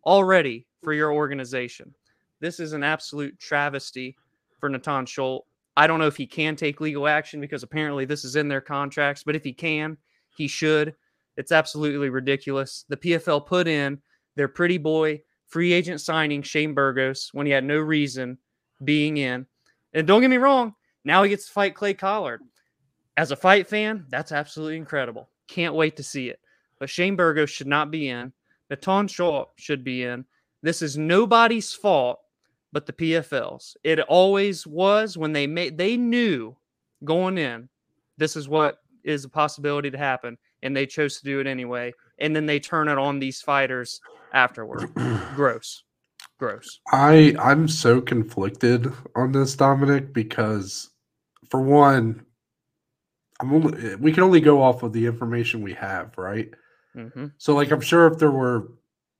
already 0.05 0.67
for 0.83 0.93
your 0.93 1.11
organization 1.11 1.91
this 2.39 2.59
is 2.59 2.73
an 2.73 2.83
absolute 2.83 3.35
travesty 3.39 4.15
for 4.59 4.69
Natan 4.69 5.07
Schulte 5.07 5.47
I 5.75 5.87
don't 5.87 5.97
know 5.97 6.05
if 6.05 6.17
he 6.17 6.27
can 6.27 6.55
take 6.55 6.81
legal 6.81 7.07
action 7.07 7.41
because 7.41 7.63
apparently 7.63 8.05
this 8.05 8.23
is 8.23 8.35
in 8.35 8.47
their 8.47 8.61
contracts, 8.61 9.23
but 9.23 9.35
if 9.35 9.43
he 9.43 9.53
can, 9.53 9.97
he 10.37 10.47
should. 10.47 10.93
It's 11.35 11.51
absolutely 11.51 12.09
ridiculous. 12.09 12.85
The 12.89 12.95
PFL 12.95 13.47
put 13.47 13.67
in 13.67 13.99
their 14.35 14.47
pretty 14.47 14.77
boy 14.77 15.21
free 15.47 15.73
agent 15.73 16.01
signing 16.01 16.41
Shane 16.41 16.73
Burgos 16.73 17.29
when 17.33 17.45
he 17.45 17.51
had 17.51 17.63
no 17.63 17.79
reason 17.79 18.37
being 18.83 19.17
in. 19.17 19.45
And 19.93 20.05
don't 20.05 20.21
get 20.21 20.29
me 20.29 20.37
wrong, 20.37 20.75
now 21.03 21.23
he 21.23 21.29
gets 21.29 21.47
to 21.47 21.53
fight 21.53 21.75
Clay 21.75 21.93
Collard. 21.93 22.41
As 23.17 23.31
a 23.31 23.35
fight 23.35 23.67
fan, 23.67 24.05
that's 24.09 24.31
absolutely 24.31 24.77
incredible. 24.77 25.29
Can't 25.47 25.75
wait 25.75 25.95
to 25.97 26.03
see 26.03 26.29
it. 26.29 26.39
But 26.79 26.89
Shane 26.89 27.15
Burgos 27.15 27.49
should 27.49 27.67
not 27.67 27.91
be 27.91 28.09
in. 28.09 28.33
Natan 28.69 29.07
Schulte 29.07 29.49
should 29.55 29.83
be 29.83 30.03
in. 30.03 30.25
This 30.61 30.81
is 30.81 30.97
nobody's 30.97 31.73
fault 31.73 32.19
but 32.73 32.85
the 32.85 32.93
PFLs. 32.93 33.77
It 33.85 34.01
always 34.01 34.67
was 34.67 35.17
when 35.17 35.31
they 35.31 35.47
made 35.47 35.77
they 35.77 35.95
knew 35.95 36.57
going 37.03 37.37
in 37.37 37.69
this 38.17 38.35
is 38.35 38.47
what 38.47 38.79
is 39.03 39.25
a 39.25 39.29
possibility 39.29 39.91
to 39.91 39.97
happen 39.97 40.37
and 40.63 40.75
they 40.75 40.85
chose 40.85 41.17
to 41.17 41.25
do 41.25 41.39
it 41.39 41.47
anyway 41.47 41.93
and 42.19 42.35
then 42.35 42.45
they 42.45 42.59
turn 42.59 42.87
it 42.87 42.97
on 42.97 43.19
these 43.19 43.41
fighters 43.41 43.99
afterward. 44.35 44.93
Gross. 45.35 45.83
Gross. 46.37 46.79
I 46.91 47.35
I'm 47.39 47.67
so 47.67 48.01
conflicted 48.01 48.91
on 49.15 49.31
this 49.31 49.55
Dominic 49.55 50.13
because 50.13 50.89
for 51.49 51.61
one 51.61 52.25
I'm 53.39 53.53
only 53.53 53.95
we 53.95 54.11
can 54.11 54.23
only 54.23 54.41
go 54.41 54.61
off 54.61 54.83
of 54.83 54.93
the 54.93 55.05
information 55.05 55.61
we 55.63 55.73
have, 55.73 56.17
right? 56.17 56.49
Mm-hmm. 56.95 57.27
So 57.37 57.55
like 57.55 57.71
I'm 57.71 57.81
sure 57.81 58.07
if 58.07 58.19
there 58.19 58.31
were 58.31 58.73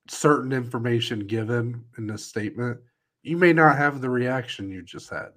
certain 0.10 0.52
information 0.52 1.26
given 1.26 1.84
in 1.98 2.06
this 2.06 2.26
statement 2.26 2.80
you 3.24 3.38
may 3.38 3.54
not 3.54 3.78
have 3.78 4.02
the 4.02 4.10
reaction 4.10 4.70
you 4.70 4.84
just 4.84 5.10
had. 5.10 5.32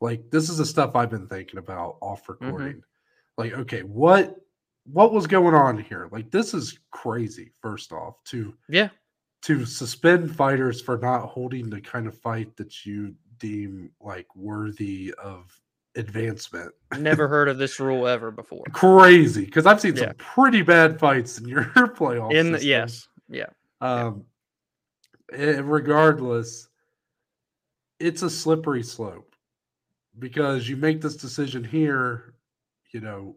Like 0.00 0.30
this 0.30 0.48
is 0.48 0.58
the 0.58 0.66
stuff 0.66 0.96
I've 0.96 1.10
been 1.10 1.28
thinking 1.28 1.58
about 1.58 1.98
off 2.00 2.24
mm-hmm. 2.24 2.44
recording. 2.44 2.76
Mm-hmm. 2.76 2.80
Like, 3.36 3.52
okay, 3.52 3.82
what 3.82 4.36
what 4.84 5.12
was 5.12 5.26
going 5.26 5.54
on 5.54 5.78
here? 5.78 6.08
Like 6.10 6.30
this 6.30 6.54
is 6.54 6.78
crazy, 6.90 7.52
first 7.62 7.92
off, 7.92 8.16
to 8.26 8.54
yeah, 8.68 8.88
to 9.42 9.64
suspend 9.64 10.34
fighters 10.34 10.80
for 10.80 10.98
not 10.98 11.26
holding 11.26 11.70
the 11.70 11.80
kind 11.80 12.06
of 12.06 12.18
fight 12.18 12.56
that 12.56 12.84
you 12.84 13.14
deem 13.38 13.90
like 14.00 14.26
worthy 14.36 15.14
of 15.22 15.58
advancement. 15.96 16.72
Never 16.98 17.26
heard 17.28 17.48
of 17.48 17.58
this 17.58 17.80
rule 17.80 18.06
ever 18.06 18.30
before. 18.30 18.64
Crazy, 18.72 19.44
because 19.44 19.66
I've 19.66 19.80
seen 19.80 19.96
yeah. 19.96 20.06
some 20.06 20.14
pretty 20.16 20.62
bad 20.62 20.98
fights 20.98 21.38
in 21.38 21.48
your 21.48 21.64
playoffs. 21.74 22.34
In 22.34 22.52
the, 22.52 22.64
yes, 22.64 23.08
yeah. 23.28 23.46
Um, 23.80 24.24
yeah. 25.32 25.60
regardless, 25.62 26.68
it's 27.98 28.22
a 28.22 28.30
slippery 28.30 28.82
slope 28.82 29.34
because 30.18 30.68
you 30.68 30.76
make 30.76 31.00
this 31.00 31.16
decision 31.16 31.64
here, 31.64 32.34
you 32.92 33.00
know, 33.00 33.36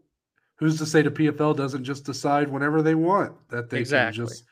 who's 0.55 0.77
to 0.77 0.85
say 0.85 1.01
the 1.01 1.11
PFL 1.11 1.55
doesn't 1.55 1.83
just 1.83 2.05
decide 2.05 2.49
whenever 2.49 2.81
they 2.81 2.95
want 2.95 3.33
that 3.49 3.69
they 3.69 3.79
exactly. 3.79 4.17
can 4.17 4.27
just 4.27 4.43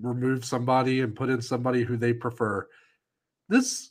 remove 0.00 0.44
somebody 0.44 1.00
and 1.00 1.14
put 1.14 1.30
in 1.30 1.40
somebody 1.40 1.82
who 1.82 1.96
they 1.96 2.12
prefer. 2.12 2.66
This 3.48 3.90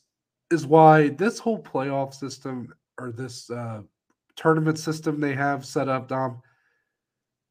is 0.52 0.66
why 0.66 1.10
this 1.10 1.40
whole 1.40 1.62
playoff 1.62 2.14
system 2.14 2.74
or 3.00 3.12
this 3.12 3.50
uh, 3.50 3.82
tournament 4.36 4.78
system 4.78 5.20
they 5.20 5.34
have 5.34 5.66
set 5.66 5.88
up, 5.88 6.08
Dom, 6.08 6.42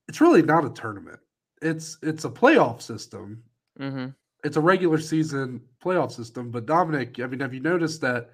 it's 0.09 0.20
really 0.20 0.42
not 0.42 0.64
a 0.64 0.70
tournament. 0.70 1.20
It's 1.61 1.98
it's 2.03 2.24
a 2.24 2.30
playoff 2.30 2.82
system. 2.82 3.42
Mm-hmm 3.80 4.11
it's 4.44 4.57
a 4.57 4.61
regular 4.61 4.98
season 4.98 5.61
playoff 5.82 6.12
system. 6.12 6.50
But 6.50 6.66
Dominic, 6.66 7.20
I 7.20 7.26
mean, 7.26 7.40
have 7.40 7.55
you 7.55 7.61
noticed 7.61 8.00
that 8.00 8.30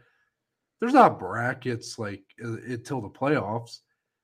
there's 0.81 0.95
not 0.95 1.19
brackets 1.19 1.99
like 1.99 2.23
until 2.39 3.01
the 3.01 3.09
playoffs? 3.09 3.81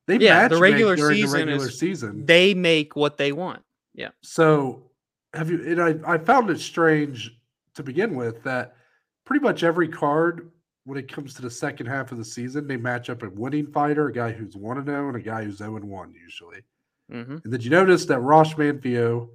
They 0.07 0.19
yeah, 0.19 0.49
the 0.49 0.59
regular 0.59 0.97
season 0.97 1.41
the 1.41 1.47
regular 1.47 1.69
is, 1.69 1.79
season. 1.79 2.27
They 2.27 2.55
make 2.55 2.95
what 2.95 3.17
they 3.17 3.33
want. 3.33 3.63
Yeah. 3.95 4.11
So 4.23 4.91
have 5.35 5.51
you? 5.51 5.63
And 5.67 5.83
I 5.83 6.15
I 6.15 6.19
found 6.19 6.51
it 6.51 6.61
strange 6.61 7.39
to 7.75 7.83
begin 7.83 8.15
with 8.15 8.43
that 8.45 8.77
pretty 9.25 9.43
much 9.43 9.63
every 9.63 9.89
card 9.89 10.51
when 10.85 10.99
it 10.99 11.11
comes 11.11 11.33
to 11.35 11.43
the 11.43 11.51
second 11.51 11.87
half 11.87 12.13
of 12.13 12.19
the 12.19 12.25
season, 12.25 12.67
they 12.67 12.77
match 12.77 13.09
up 13.09 13.23
a 13.23 13.31
winning 13.31 13.67
fighter, 13.67 14.09
a 14.09 14.13
guy 14.13 14.31
who's 14.31 14.55
one 14.55 14.77
and 14.77 14.87
zero, 14.87 15.09
and 15.09 15.17
a 15.17 15.21
guy 15.21 15.43
who's 15.43 15.57
zero 15.59 15.77
and 15.77 15.89
one 15.89 16.13
usually. 16.13 16.61
hmm 17.11 17.39
And 17.43 17.51
did 17.51 17.65
you 17.65 17.71
notice 17.71 18.05
that 18.07 18.21
Raush 18.21 18.55
Manfio 18.55 19.31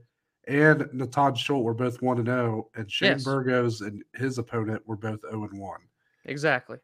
and 0.48 0.88
Natan 0.94 1.36
Schulte 1.36 1.64
were 1.64 1.74
both 1.74 2.02
one 2.02 2.18
and 2.20 2.28
zero, 2.28 2.70
and 2.76 2.90
Shane 2.92 3.14
Yes. 3.14 3.24
Burgos 3.24 3.82
and 3.82 4.04
his 4.16 4.38
opponent 4.38 4.82
were 4.88 4.96
both 4.96 5.22
zero 5.22 5.46
and 5.46 5.60
one. 5.60 5.82
Exactly. 6.26 6.78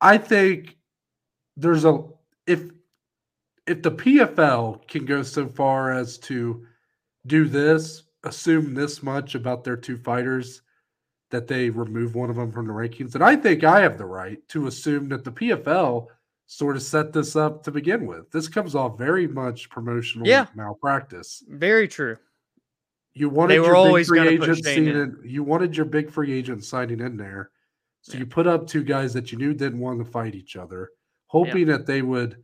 I 0.00 0.18
think 0.18 0.76
there's 1.56 1.84
a 1.86 2.04
if 2.46 2.70
if 3.66 3.80
the 3.80 3.92
PFL 3.92 4.86
can 4.88 5.06
go 5.06 5.22
so 5.22 5.46
far 5.46 5.92
as 5.92 6.18
to 6.18 6.66
do 7.26 7.46
this, 7.46 8.02
assume 8.24 8.74
this 8.74 9.02
much 9.02 9.34
about 9.34 9.64
their 9.64 9.76
two 9.76 9.96
fighters 9.98 10.62
that 11.30 11.46
they 11.48 11.70
remove 11.70 12.14
one 12.14 12.30
of 12.30 12.36
them 12.36 12.52
from 12.52 12.66
the 12.66 12.72
rankings, 12.72 13.14
And 13.14 13.24
I 13.24 13.36
think 13.36 13.64
I 13.64 13.80
have 13.80 13.96
the 13.98 14.04
right 14.04 14.38
to 14.48 14.66
assume 14.66 15.08
that 15.08 15.24
the 15.24 15.32
PFL 15.32 16.06
sort 16.46 16.76
of 16.76 16.82
set 16.82 17.12
this 17.12 17.34
up 17.36 17.62
to 17.64 17.70
begin 17.70 18.06
with. 18.06 18.30
This 18.30 18.48
comes 18.48 18.74
off 18.74 18.98
very 18.98 19.26
much 19.26 19.70
promotional 19.70 20.26
Yeah. 20.26 20.46
malpractice. 20.54 21.42
Very 21.48 21.88
true. 21.88 22.18
You 23.14 23.30
wanted 23.30 23.60
were 23.60 23.66
your 23.66 23.76
always 23.76 24.10
big 24.10 24.18
free 24.20 24.28
agent 24.34 24.58
in. 24.58 24.62
signing- 24.64 25.16
You 25.24 25.42
wanted 25.42 25.76
your 25.76 25.86
big 25.86 26.10
free 26.10 26.32
agent 26.32 26.64
signing 26.64 27.00
in 27.00 27.16
there. 27.16 27.50
So 28.02 28.14
Yeah. 28.14 28.20
you 28.20 28.26
put 28.26 28.46
up 28.46 28.66
two 28.66 28.82
guys 28.84 29.14
that 29.14 29.32
you 29.32 29.38
knew 29.38 29.54
didn't 29.54 29.78
want 29.80 29.98
to 30.04 30.04
fight 30.10 30.34
each 30.34 30.56
other, 30.56 30.90
hoping 31.28 31.66
that 31.68 31.86
they 31.86 32.02
would 32.02 32.42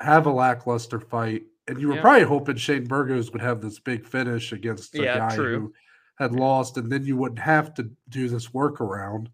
have 0.00 0.26
a 0.26 0.30
lackluster 0.32 1.00
fight. 1.00 1.44
And 1.68 1.80
you 1.80 1.88
were 1.88 1.96
Yeah. 1.96 2.00
probably 2.02 2.22
hoping 2.24 2.56
Shane 2.56 2.86
Burgos 2.86 3.32
would 3.32 3.42
have 3.42 3.60
this 3.60 3.78
big 3.80 4.06
finish 4.06 4.52
against 4.52 4.94
a 4.94 5.02
Yeah, 5.02 5.18
guy 5.18 5.34
true. 5.34 5.58
who 5.58 5.74
had 6.18 6.32
lost, 6.32 6.76
and 6.76 6.90
then 6.90 7.04
you 7.04 7.16
wouldn't 7.16 7.40
have 7.40 7.74
to 7.74 7.90
do 8.08 8.28
this 8.28 8.48
workaround. 8.48 9.28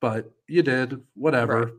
But 0.00 0.30
you 0.46 0.62
did, 0.62 1.02
whatever. 1.14 1.64
Right. 1.64 1.72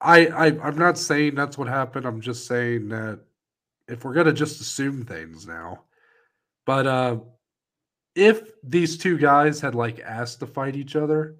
I, 0.00 0.26
I 0.26 0.46
I'm 0.62 0.78
not 0.78 0.98
saying 0.98 1.34
that's 1.34 1.56
what 1.56 1.68
happened. 1.68 2.06
I'm 2.06 2.20
just 2.20 2.46
saying 2.46 2.90
that 2.90 3.20
if 3.88 4.04
we're 4.04 4.14
gonna 4.14 4.32
just 4.32 4.60
assume 4.60 5.04
things 5.04 5.46
now, 5.46 5.84
but 6.66 6.86
uh, 6.86 7.18
if 8.14 8.42
these 8.62 8.98
two 8.98 9.16
guys 9.18 9.60
had 9.60 9.74
like 9.74 10.00
asked 10.00 10.40
to 10.40 10.46
fight 10.46 10.76
each 10.76 10.96
other, 10.96 11.36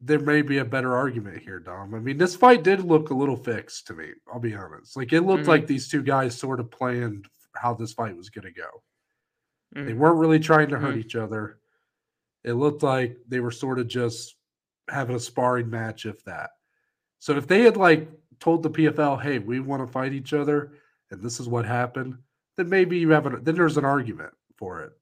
there 0.00 0.20
may 0.20 0.42
be 0.42 0.58
a 0.58 0.64
better 0.64 0.96
argument 0.96 1.38
here, 1.42 1.58
Dom. 1.58 1.94
I 1.94 1.98
mean, 1.98 2.18
this 2.18 2.36
fight 2.36 2.62
did 2.62 2.80
look 2.84 3.10
a 3.10 3.14
little 3.14 3.36
fixed 3.36 3.86
to 3.88 3.94
me. 3.94 4.12
I'll 4.32 4.38
be 4.40 4.54
honest. 4.54 4.96
Like 4.96 5.12
it 5.12 5.22
looked 5.22 5.44
Mhm. 5.44 5.48
like 5.48 5.66
these 5.66 5.88
two 5.88 6.02
guys 6.02 6.38
sort 6.38 6.60
of 6.60 6.70
planned 6.70 7.28
how 7.54 7.74
this 7.74 7.92
fight 7.92 8.16
was 8.16 8.30
gonna 8.30 8.52
go. 8.52 8.82
They 9.72 9.92
Mhm. 9.92 9.96
weren't 9.96 10.18
really 10.18 10.38
trying 10.38 10.68
to 10.68 10.78
hurt 10.78 10.94
Mhm. 10.94 11.00
each 11.00 11.16
other. 11.16 11.58
It 12.44 12.52
looked 12.54 12.82
like 12.82 13.18
they 13.26 13.40
were 13.40 13.50
sort 13.50 13.78
of 13.80 13.88
just 13.88 14.36
having 14.88 15.16
a 15.16 15.20
sparring 15.20 15.68
match, 15.68 16.06
if 16.06 16.22
that. 16.24 16.50
So 17.18 17.36
if 17.36 17.46
they 17.48 17.62
had 17.62 17.76
like 17.76 18.08
told 18.38 18.62
the 18.62 18.70
PFL, 18.70 19.16
"Hey, 19.16 19.40
we 19.40 19.58
want 19.60 19.82
to 19.82 19.92
fight 19.92 20.12
each 20.12 20.32
other, 20.32 20.72
and 21.10 21.20
this 21.20 21.40
is 21.40 21.48
what 21.48 21.64
happened," 21.66 22.16
then 22.56 22.68
maybe 22.68 22.96
you 22.98 23.10
have 23.10 23.26
an 23.26 23.42
then 23.42 23.56
there's 23.56 23.76
an 23.76 23.84
argument 23.84 24.32
for 24.56 24.82
it. 24.82 24.92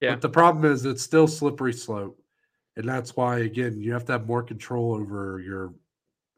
Yeah. 0.00 0.14
But 0.14 0.22
the 0.22 0.28
problem 0.30 0.64
is 0.64 0.84
it's 0.86 1.02
still 1.02 1.28
slippery 1.28 1.74
slope, 1.74 2.17
and 2.78 2.88
that's 2.88 3.16
why 3.16 3.40
again 3.40 3.78
you 3.80 3.92
have 3.92 4.06
to 4.06 4.12
have 4.12 4.26
more 4.26 4.42
control 4.42 4.94
over 4.94 5.40
your 5.44 5.74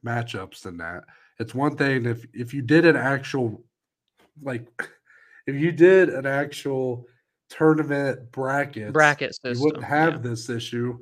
matchups 0.04 0.62
than 0.62 0.78
that. 0.78 1.04
It's 1.38 1.54
one 1.54 1.76
thing 1.76 2.06
if 2.06 2.26
if 2.32 2.52
you 2.52 2.62
did 2.62 2.86
an 2.86 2.96
actual 2.96 3.62
like 4.42 4.66
if 5.46 5.54
you 5.54 5.70
did 5.70 6.08
an 6.08 6.26
actual 6.26 7.06
tournament 7.50 8.32
bracket 8.32 8.92
Bracket 8.92 9.34
system. 9.34 9.54
you 9.54 9.64
wouldn't 9.64 9.84
have 9.84 10.14
yeah. 10.14 10.30
this 10.30 10.48
issue. 10.48 10.98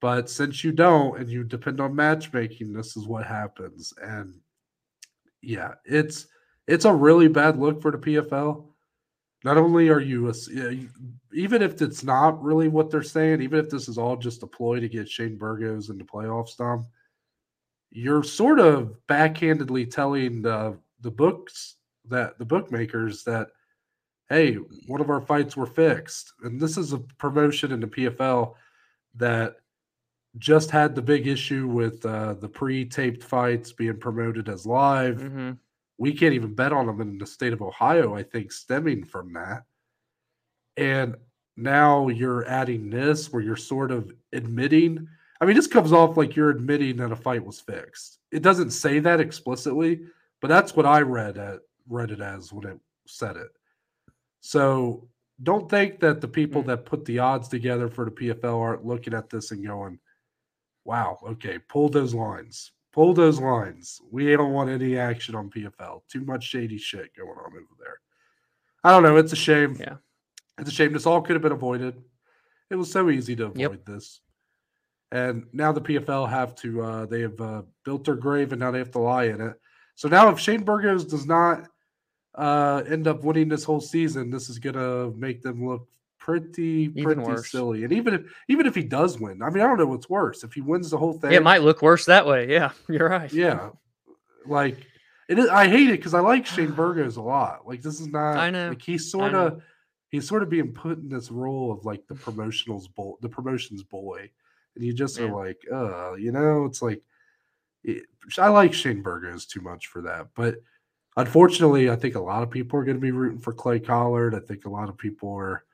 But 0.00 0.30
since 0.30 0.62
you 0.62 0.70
don't 0.70 1.18
and 1.18 1.28
you 1.28 1.42
depend 1.42 1.80
on 1.80 1.96
matchmaking, 1.96 2.72
this 2.72 2.96
is 2.96 3.04
what 3.04 3.26
happens. 3.26 3.92
And 4.00 4.34
yeah, 5.42 5.74
it's 5.84 6.28
it's 6.68 6.84
a 6.84 6.92
really 6.92 7.26
bad 7.26 7.58
look 7.58 7.82
for 7.82 7.90
the 7.90 7.98
PFL. 7.98 8.64
Not 9.44 9.56
only 9.56 9.88
are 9.88 10.00
you, 10.00 10.30
a, 10.30 10.34
even 11.32 11.62
if 11.62 11.80
it's 11.80 12.02
not 12.02 12.42
really 12.42 12.68
what 12.68 12.90
they're 12.90 13.02
saying, 13.02 13.40
even 13.40 13.60
if 13.60 13.70
this 13.70 13.88
is 13.88 13.96
all 13.96 14.16
just 14.16 14.42
a 14.42 14.46
ploy 14.46 14.80
to 14.80 14.88
get 14.88 15.08
Shane 15.08 15.36
Burgos 15.36 15.90
into 15.90 16.04
playoffs, 16.04 16.56
Dom, 16.56 16.86
you're 17.90 18.24
sort 18.24 18.58
of 18.58 18.94
backhandedly 19.08 19.90
telling 19.90 20.42
the 20.42 20.76
the 21.00 21.10
books 21.10 21.76
that 22.06 22.38
the 22.38 22.44
bookmakers 22.44 23.22
that 23.24 23.48
hey, 24.28 24.54
one 24.86 25.00
of 25.00 25.08
our 25.08 25.22
fights 25.22 25.56
were 25.56 25.66
fixed. 25.66 26.34
And 26.42 26.60
this 26.60 26.76
is 26.76 26.92
a 26.92 26.98
promotion 26.98 27.72
in 27.72 27.80
the 27.80 27.86
PFL 27.86 28.54
that 29.14 29.56
just 30.36 30.70
had 30.70 30.94
the 30.94 31.00
big 31.00 31.26
issue 31.26 31.66
with 31.66 32.04
uh, 32.04 32.34
the 32.34 32.48
pre-taped 32.48 33.24
fights 33.24 33.72
being 33.72 33.96
promoted 33.98 34.50
as 34.50 34.66
live. 34.66 35.16
Mhm. 35.16 35.56
We 35.98 36.12
can't 36.12 36.34
even 36.34 36.54
bet 36.54 36.72
on 36.72 36.86
them 36.86 37.00
in 37.00 37.18
the 37.18 37.26
state 37.26 37.52
of 37.52 37.60
Ohio, 37.60 38.14
I 38.14 38.22
think, 38.22 38.52
stemming 38.52 39.04
from 39.04 39.32
that. 39.34 39.64
And 40.76 41.16
now 41.56 42.06
you're 42.08 42.46
adding 42.46 42.88
this 42.88 43.32
where 43.32 43.42
you're 43.42 43.56
sort 43.56 43.90
of 43.90 44.12
admitting. 44.32 45.08
I 45.40 45.44
mean, 45.44 45.56
this 45.56 45.66
comes 45.66 45.92
off 45.92 46.16
like 46.16 46.36
you're 46.36 46.50
admitting 46.50 46.96
that 46.98 47.10
a 47.10 47.16
fight 47.16 47.44
was 47.44 47.60
fixed. 47.60 48.20
It 48.30 48.42
doesn't 48.42 48.70
say 48.70 49.00
that 49.00 49.20
explicitly, 49.20 50.00
but 50.40 50.48
that's 50.48 50.76
what 50.76 50.86
I 50.86 51.00
read 51.00 51.36
at 51.36 51.60
read 51.88 52.10
it 52.10 52.20
as 52.20 52.52
when 52.52 52.66
it 52.70 52.78
said 53.06 53.36
it. 53.36 53.48
So 54.40 55.08
don't 55.42 55.70
think 55.70 56.00
that 56.00 56.20
the 56.20 56.28
people 56.28 56.62
Mm. 56.62 56.66
that 56.66 56.84
put 56.84 57.04
the 57.04 57.18
odds 57.18 57.48
together 57.48 57.88
for 57.88 58.04
the 58.04 58.10
PFL 58.10 58.60
aren't 58.60 58.84
looking 58.84 59.14
at 59.14 59.30
this 59.30 59.50
and 59.50 59.66
going, 59.66 59.98
wow, 60.84 61.18
okay, 61.22 61.58
pull 61.58 61.88
those 61.88 62.14
lines. 62.14 62.72
Pull 62.92 63.14
those 63.14 63.40
lines. 63.40 64.00
We 64.10 64.34
don't 64.34 64.52
want 64.52 64.70
any 64.70 64.96
action 64.98 65.34
on 65.34 65.50
PFL. 65.50 66.02
Too 66.10 66.22
much 66.24 66.44
shady 66.44 66.78
shit 66.78 67.14
going 67.16 67.28
on 67.30 67.52
over 67.52 67.66
there. 67.78 68.00
I 68.82 68.90
don't 68.92 69.02
know. 69.02 69.16
It's 69.16 69.32
a 69.32 69.36
shame. 69.36 69.76
Yeah. 69.78 69.96
It's 70.58 70.70
a 70.70 70.72
shame. 70.72 70.92
This 70.92 71.06
all 71.06 71.20
could 71.20 71.34
have 71.36 71.42
been 71.42 71.52
avoided. 71.52 72.02
It 72.70 72.76
was 72.76 72.90
so 72.90 73.10
easy 73.10 73.36
to 73.36 73.46
avoid 73.46 73.60
Yep. 73.60 73.84
this. 73.84 74.20
And 75.10 75.46
now 75.52 75.72
the 75.72 75.80
PFL 75.80 76.28
have 76.28 76.54
to, 76.56 76.82
uh, 76.82 77.06
they 77.06 77.20
have 77.22 77.40
uh, 77.40 77.62
built 77.84 78.04
their 78.04 78.14
grave 78.16 78.52
and 78.52 78.60
now 78.60 78.70
they 78.70 78.78
have 78.78 78.90
to 78.92 78.98
lie 78.98 79.24
in 79.24 79.40
it. 79.40 79.54
So 79.94 80.08
now 80.08 80.28
if 80.28 80.38
Shane 80.38 80.64
Burgos 80.64 81.04
does 81.04 81.26
not 81.26 81.68
uh, 82.34 82.82
end 82.86 83.06
up 83.08 83.24
winning 83.24 83.48
this 83.48 83.64
whole 83.64 83.80
season, 83.80 84.30
this 84.30 84.48
is 84.48 84.58
going 84.58 84.74
to 84.76 85.14
make 85.16 85.42
them 85.42 85.66
look 85.66 85.88
pretty, 86.18 86.88
pretty 86.88 87.36
silly. 87.42 87.84
And 87.84 87.92
even 87.92 88.14
if, 88.14 88.22
even 88.48 88.66
if 88.66 88.74
he 88.74 88.82
does 88.82 89.18
win, 89.18 89.42
I 89.42 89.50
mean, 89.50 89.62
I 89.62 89.66
don't 89.66 89.78
know 89.78 89.86
what's 89.86 90.08
worse. 90.08 90.44
If 90.44 90.52
he 90.52 90.60
wins 90.60 90.90
the 90.90 90.98
whole 90.98 91.14
thing, 91.14 91.32
It 91.32 91.42
might 91.42 91.62
look 91.62 91.82
worse 91.82 92.04
that 92.06 92.26
way. 92.26 92.50
Yeah, 92.50 92.72
you're 92.88 93.08
right. 93.08 93.32
yeah. 93.32 93.70
Like 94.46 94.86
it 95.28 95.38
is, 95.38 95.48
I 95.48 95.68
hate 95.68 95.90
it 95.90 95.98
because 95.98 96.14
I 96.14 96.20
like 96.20 96.46
Shane 96.46 96.70
Burgos 96.76 97.16
a 97.16 97.22
lot. 97.22 97.66
Like 97.66 97.82
this 97.82 98.00
is 98.00 98.08
not 98.08 98.36
I 98.36 98.50
know, 98.50 98.70
like 98.70 98.82
he's 98.82 99.10
sort 99.10 99.34
of 99.34 99.62
he's 100.10 100.26
sort 100.26 100.42
of 100.42 100.48
being 100.48 100.72
put 100.72 100.98
in 100.98 101.08
this 101.08 101.30
role 101.30 101.70
of 101.70 101.84
like 101.84 102.06
the 102.06 102.14
promotionals 102.14 102.92
bull 102.94 103.18
the 103.20 103.28
promotions 103.28 103.82
boy. 103.82 104.30
And 104.74 104.84
you 104.84 104.92
just 104.92 105.18
are 105.18 105.34
like, 105.34 105.58
uh, 105.72 106.14
you 106.14 106.30
know, 106.30 106.64
it's 106.64 106.80
like 106.80 107.02
it, 107.82 108.04
I 108.38 108.48
like 108.48 108.72
Shane 108.72 109.02
Burgos 109.02 109.44
too 109.44 109.60
much 109.60 109.88
for 109.88 110.02
that. 110.02 110.28
But 110.36 110.56
unfortunately, 111.16 111.90
I 111.90 111.96
think 111.96 112.14
a 112.14 112.20
lot 112.20 112.42
of 112.42 112.50
people 112.50 112.78
are 112.78 112.84
going 112.84 112.96
to 112.96 113.00
be 113.00 113.10
rooting 113.10 113.40
for 113.40 113.52
Clay 113.52 113.80
Collard. 113.80 114.34
I 114.34 114.40
think 114.40 114.66
a 114.66 114.70
lot 114.70 114.88
of 114.88 114.96
people 114.96 115.32
are 115.32 115.64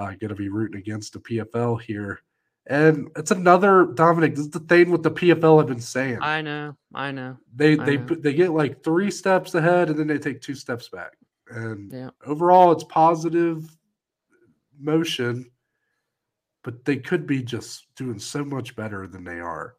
uh, 0.00 0.06
going 0.18 0.30
to 0.30 0.34
be 0.34 0.48
rooting 0.48 0.78
against 0.78 1.12
the 1.12 1.18
PFL 1.20 1.80
here. 1.82 2.20
And 2.66 3.08
it's 3.16 3.30
another 3.30 3.86
Dominic. 3.94 4.34
This 4.34 4.46
is 4.46 4.50
the 4.50 4.60
thing 4.60 4.90
with 4.90 5.02
the 5.02 5.10
PFL 5.10 5.60
I've 5.60 5.66
been 5.68 5.80
saying. 5.80 6.18
I 6.22 6.40
know. 6.40 6.76
I 6.94 7.10
know. 7.10 7.36
They 7.54 7.78
I 7.78 7.84
they 7.84 7.96
know. 7.98 8.14
they 8.16 8.32
get 8.32 8.50
like 8.52 8.82
three 8.84 9.10
steps 9.10 9.54
ahead 9.54 9.88
and 9.90 9.98
then 9.98 10.06
they 10.06 10.18
take 10.18 10.40
two 10.40 10.54
steps 10.54 10.88
back. 10.88 11.12
And 11.48 11.92
Yeah. 11.92 12.10
overall, 12.26 12.70
it's 12.72 12.84
positive 12.84 13.64
motion, 14.78 15.50
but 16.62 16.84
they 16.84 16.96
could 16.96 17.26
be 17.26 17.42
just 17.42 17.86
doing 17.96 18.18
so 18.18 18.44
much 18.44 18.76
better 18.76 19.06
than 19.06 19.24
they 19.24 19.40
are. 19.40 19.74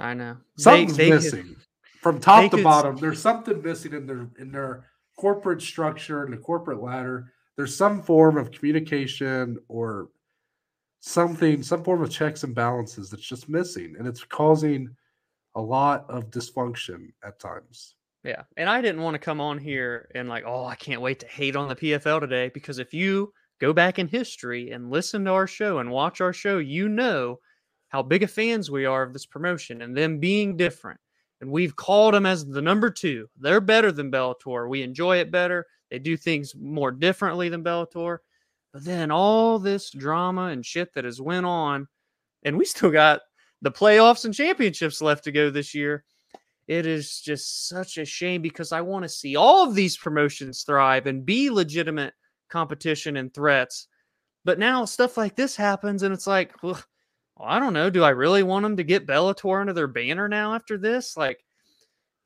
I 0.00 0.14
know. 0.14 0.36
Something's 0.58 0.96
they 0.96 1.10
could- 1.10 1.14
missing 1.16 1.56
from 2.02 2.18
top 2.18 2.50
to 2.50 2.56
could 2.56 2.64
bottom. 2.64 2.96
There's 2.96 3.20
something 3.20 3.62
missing 3.62 3.92
in 3.92 4.06
their 4.06 4.28
in 4.38 4.50
their 4.52 4.86
corporate 5.16 5.62
structure 5.62 6.24
and 6.24 6.32
the 6.32 6.38
corporate 6.38 6.82
ladder. 6.82 7.32
There's 7.56 7.76
some 7.76 8.02
form 8.02 8.36
of 8.36 8.50
communication 8.50 9.58
or 9.68 10.08
something, 11.00 11.62
some 11.62 11.84
form 11.84 12.02
of 12.02 12.10
checks 12.10 12.44
and 12.44 12.54
balances 12.54 13.10
that's 13.10 13.26
just 13.26 13.48
missing, 13.48 13.94
and 13.98 14.06
it's 14.06 14.24
causing 14.24 14.88
a 15.54 15.60
lot 15.60 16.04
of 16.10 16.30
dysfunction 16.30 17.08
at 17.24 17.38
times. 17.40 17.94
Yeah. 18.24 18.42
And 18.56 18.68
I 18.68 18.80
didn't 18.82 19.02
want 19.02 19.14
to 19.14 19.20
come 19.20 19.40
on 19.40 19.58
here 19.58 20.08
and 20.14 20.28
like, 20.28 20.44
oh, 20.44 20.66
I 20.66 20.74
can't 20.74 21.00
wait 21.00 21.20
to 21.20 21.28
hate 21.28 21.54
on 21.54 21.68
the 21.68 21.76
PFL 21.76 22.20
today 22.20 22.50
because 22.52 22.78
if 22.78 22.92
you 22.92 23.32
go 23.60 23.72
back 23.72 23.98
in 23.98 24.08
history 24.08 24.72
and 24.72 24.90
listen 24.90 25.24
to 25.24 25.30
our 25.30 25.46
show 25.46 25.78
and 25.78 25.90
watch 25.90 26.20
our 26.20 26.32
show, 26.32 26.58
you 26.58 26.88
know 26.88 27.38
how 27.88 28.02
big 28.02 28.24
of 28.24 28.30
fans 28.30 28.70
we 28.70 28.84
are 28.84 29.04
of 29.04 29.12
this 29.12 29.26
promotion 29.26 29.80
and 29.80 29.96
them 29.96 30.18
being 30.18 30.56
different. 30.56 30.98
And 31.40 31.50
we've 31.50 31.76
called 31.76 32.14
them 32.14 32.26
as 32.26 32.44
the 32.44 32.62
number 32.62 32.90
two. 32.90 33.28
They're 33.38 33.60
better 33.60 33.92
than 33.92 34.10
Bellator. 34.10 34.68
We 34.68 34.82
enjoy 34.82 35.18
it 35.18 35.30
better. 35.30 35.64
They 35.90 35.98
do 35.98 36.16
things 36.16 36.54
more 36.54 36.90
differently 36.90 37.48
than 37.48 37.64
Bellator. 37.64 38.18
But 38.72 38.84
then 38.84 39.10
all 39.10 39.58
this 39.58 39.90
drama 39.90 40.46
and 40.46 40.64
shit 40.64 40.92
that 40.94 41.04
has 41.04 41.20
went 41.20 41.46
on, 41.46 41.88
and 42.44 42.58
we 42.58 42.64
still 42.64 42.90
got 42.90 43.22
the 43.62 43.72
playoffs 43.72 44.24
and 44.24 44.34
championships 44.34 45.00
left 45.00 45.24
to 45.24 45.32
go 45.32 45.48
this 45.50 45.74
year. 45.74 46.04
It 46.68 46.84
is 46.84 47.20
just 47.20 47.68
such 47.68 47.96
a 47.96 48.04
shame 48.04 48.42
because 48.42 48.72
I 48.72 48.80
want 48.80 49.04
to 49.04 49.08
see 49.08 49.36
all 49.36 49.66
of 49.66 49.74
these 49.74 49.96
promotions 49.96 50.62
thrive 50.62 51.06
and 51.06 51.24
be 51.24 51.48
legitimate 51.48 52.12
competition 52.50 53.16
and 53.16 53.32
threats. 53.32 53.88
But 54.44 54.58
now 54.58 54.84
stuff 54.84 55.16
like 55.16 55.36
this 55.36 55.56
happens, 55.56 56.02
and 56.02 56.12
it's 56.12 56.26
like, 56.26 56.60
well, 56.62 56.82
I 57.40 57.58
don't 57.58 57.72
know. 57.72 57.88
Do 57.88 58.02
I 58.02 58.10
really 58.10 58.42
want 58.42 58.64
them 58.64 58.76
to 58.76 58.84
get 58.84 59.06
Bellator 59.06 59.60
under 59.60 59.72
their 59.72 59.86
banner 59.86 60.28
now 60.28 60.54
after 60.54 60.76
this? 60.76 61.16
Like, 61.16 61.44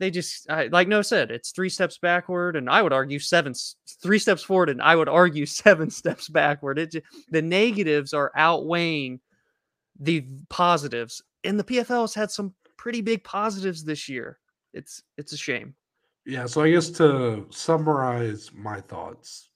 they 0.01 0.11
just 0.11 0.51
I, 0.51 0.65
like 0.67 0.89
no 0.89 1.03
said 1.03 1.31
it's 1.31 1.53
three 1.53 1.69
steps 1.69 1.99
backward 1.99 2.57
and 2.57 2.69
i 2.69 2.83
would 2.83 2.93
argue 2.93 3.19
seven 3.19 3.53
three 4.03 4.19
steps 4.19 4.43
forward 4.43 4.71
and 4.71 4.83
i 4.83 4.97
would 4.97 5.09
argue 5.09 5.47
seven 5.65 5.91
steps 5.91 6.29
backward. 6.29 6.79
It 6.79 6.93
just, 6.93 7.07
the 7.31 7.43
negatives 7.43 8.13
are 8.13 8.33
outweighing 8.35 9.21
the 10.01 10.27
positives 10.49 11.23
and 11.45 11.61
the 11.61 11.65
pfl 11.65 12.01
has 12.01 12.15
had 12.15 12.31
some 12.31 12.55
pretty 12.77 13.03
big 13.03 13.23
positives 13.23 13.85
this 13.85 14.09
year. 14.09 14.39
It's 14.73 15.03
it's 15.19 15.33
a 15.33 15.37
shame. 15.37 15.75
Yeah 16.25 16.47
so 16.47 16.63
i 16.63 16.71
guess 16.71 16.89
to 16.91 17.47
summarize 17.51 18.51
my 18.55 18.81
thoughts. 18.81 19.51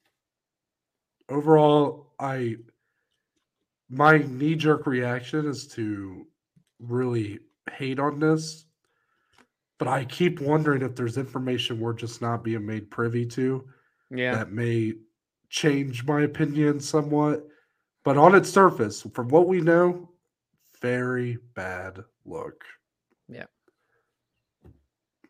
Overall 1.31 2.13
i 2.21 2.57
my 3.89 4.19
knee-jerk 4.19 4.87
reaction 4.87 5.47
is 5.47 5.67
to 5.69 6.27
really 6.81 7.39
hate 7.73 7.99
on 7.99 8.19
this 8.19 8.67
but 9.79 9.89
I 9.89 10.05
keep 10.05 10.41
wondering 10.41 10.83
if 10.83 10.95
there's 10.95 11.19
information 11.19 11.81
we're 11.81 11.93
just 11.95 12.23
not 12.23 12.45
being 12.45 12.65
made 12.65 12.91
privy 12.91 13.27
to 13.27 13.65
yeah 14.11 14.35
that 14.35 14.53
may 14.53 14.95
change 15.55 16.05
my 16.05 16.23
opinion 16.23 16.81
somewhat. 16.81 17.47
But 18.05 18.19
on 18.19 18.35
its 18.35 18.51
surface, 18.51 19.07
from 19.15 19.29
what 19.29 19.47
we 19.47 19.61
know, 19.61 20.11
very 20.83 21.39
bad 21.55 22.01
look. 22.27 22.65
Yeah. 23.29 23.45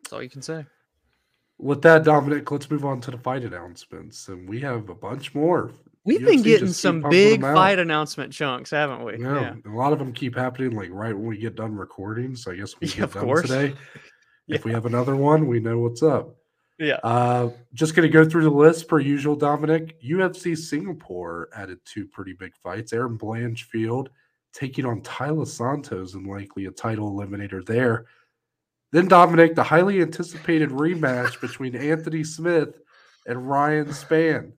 That's 0.03 0.11
all 0.11 0.21
you 0.21 0.29
can 0.29 0.41
say. 0.41 0.65
With 1.57 1.81
that, 1.83 2.03
Dominic, 2.03 2.51
let's 2.51 2.69
move 2.69 2.83
on 2.83 2.99
to 3.01 3.11
the 3.11 3.17
fight 3.17 3.43
announcements. 3.43 4.27
And 4.27 4.49
we 4.49 4.59
have 4.59 4.89
a 4.89 4.95
bunch 4.95 5.33
more. 5.33 5.71
We've 6.03 6.19
UFC 6.19 6.25
been 6.25 6.41
getting 6.41 6.73
some 6.73 7.01
big 7.09 7.41
fight 7.41 7.79
announcement 7.79 8.33
chunks, 8.33 8.71
haven't 8.71 9.05
we? 9.05 9.19
Yeah, 9.19 9.55
yeah. 9.65 9.71
A 9.71 9.75
lot 9.75 9.93
of 9.93 9.99
them 9.99 10.11
keep 10.11 10.35
happening 10.35 10.75
like 10.75 10.89
right 10.91 11.15
when 11.15 11.27
we 11.27 11.37
get 11.37 11.55
done 11.55 11.75
recording. 11.75 12.35
So 12.35 12.51
I 12.51 12.57
guess 12.57 12.73
we 12.79 12.87
yeah, 12.89 12.95
get 12.95 13.13
done 13.13 13.23
course. 13.23 13.47
today. 13.47 13.73
Yeah. 14.47 14.55
If 14.55 14.65
we 14.65 14.71
have 14.71 14.85
another 14.85 15.15
one, 15.15 15.47
we 15.47 15.59
know 15.59 15.79
what's 15.79 16.03
up. 16.03 16.35
Yeah. 16.77 16.99
Uh, 17.03 17.49
just 17.73 17.95
going 17.95 18.07
to 18.07 18.13
go 18.13 18.27
through 18.27 18.43
the 18.43 18.49
list 18.49 18.87
per 18.87 18.99
usual, 18.99 19.35
Dominic. 19.35 20.01
UFC 20.01 20.57
Singapore 20.57 21.49
added 21.55 21.79
two 21.85 22.05
pretty 22.05 22.33
big 22.33 22.55
fights. 22.57 22.93
Erin 22.93 23.17
Blanchfield 23.17 24.07
taking 24.53 24.85
on 24.85 25.01
Taila 25.01 25.47
Santos 25.47 26.13
and 26.13 26.27
likely 26.27 26.65
a 26.65 26.71
title 26.71 27.13
eliminator 27.13 27.65
there. 27.65 28.05
Then, 28.91 29.07
Dominic, 29.07 29.55
the 29.55 29.63
highly 29.63 30.01
anticipated 30.01 30.69
rematch 30.69 31.41
between 31.41 31.75
Anthony 31.75 32.23
Smith 32.23 32.79
and 33.27 33.49
Ryan 33.49 33.87
Spann. 33.87 34.51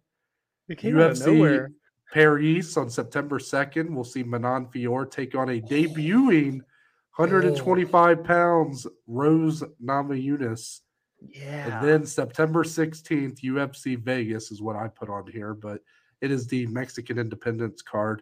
UFC 0.69 1.67
Paris 2.13 2.77
on 2.77 2.89
September 2.89 3.39
2nd. 3.39 3.89
We'll 3.89 4.03
see 4.03 4.23
Manon 4.23 4.67
Fiorot 4.67 5.11
take 5.11 5.35
on 5.35 5.49
a 5.49 5.61
debuting 5.61 6.61
125 7.17 8.19
oh. 8.19 8.23
pounds, 8.23 8.87
Rose 9.07 9.63
Namajunas. 9.83 10.81
Yeah. 11.19 11.79
And 11.79 11.87
then 11.87 12.05
September 12.05 12.63
16th, 12.63 13.41
UFC 13.41 13.97
Vegas 13.97 14.51
is 14.51 14.61
what 14.61 14.75
I 14.75 14.87
put 14.87 15.09
on 15.09 15.25
here, 15.27 15.53
but 15.53 15.81
it 16.21 16.31
is 16.31 16.47
the 16.47 16.67
Mexican 16.67 17.17
Independence 17.17 17.81
card 17.81 18.21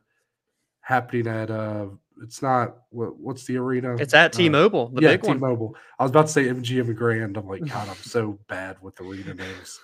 happening 0.82 1.28
at 1.28 1.50
uh 1.50 1.88
it's 2.22 2.42
not 2.44 2.78
what 2.92 3.18
what's 3.18 3.44
the 3.46 3.58
arena? 3.58 3.96
It's 3.96 4.14
at 4.14 4.32
T-Mobile, 4.32 4.94
uh, 4.96 5.02
yeah, 5.02 5.18
T-Mobile. 5.18 5.68
One. 5.70 5.82
I 6.00 6.04
was 6.04 6.12
about 6.12 6.28
to 6.28 6.32
say 6.32 6.46
MGM 6.46 6.96
Grand. 6.96 7.36
I'm 7.36 7.48
like, 7.48 7.66
God, 7.66 7.90
I'm 7.90 7.96
so 7.96 8.40
bad 8.48 8.78
with 8.82 8.96
the 8.96 9.04
arena 9.04 9.34
names. 9.34 9.80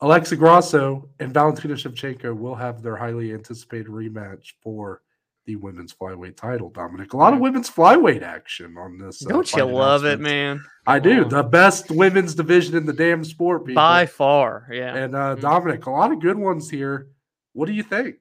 Alexa 0.00 0.36
Grasso 0.36 1.08
and 1.18 1.34
Valentina 1.34 1.74
Shevchenko 1.74 2.36
will 2.36 2.54
have 2.54 2.82
their 2.82 2.94
highly 2.94 3.32
anticipated 3.32 3.88
rematch 3.88 4.52
for 4.62 5.02
the 5.48 5.56
women's 5.56 5.94
flyweight 5.94 6.36
title, 6.36 6.68
Dominic. 6.68 7.14
A 7.14 7.16
lot 7.16 7.32
of 7.32 7.40
women's 7.40 7.70
flyweight 7.70 8.20
action 8.20 8.76
on 8.76 8.98
this. 8.98 9.24
Uh, 9.24 9.30
Don't 9.30 9.50
you 9.54 9.64
love 9.64 10.04
it, 10.04 10.20
man? 10.20 10.62
I 10.86 10.98
do. 10.98 11.24
The 11.24 11.42
best 11.42 11.90
women's 11.90 12.34
division 12.34 12.76
in 12.76 12.84
the 12.84 12.92
damn 12.92 13.24
sport, 13.24 13.64
people. 13.64 13.76
by 13.76 14.04
far. 14.04 14.68
Yeah. 14.70 14.94
And 14.94 15.16
uh, 15.16 15.18
mm-hmm. 15.32 15.40
Dominic, 15.40 15.86
a 15.86 15.90
lot 15.90 16.12
of 16.12 16.20
good 16.20 16.36
ones 16.36 16.68
here. 16.68 17.08
What 17.54 17.64
do 17.64 17.72
you 17.72 17.82
think? 17.82 18.16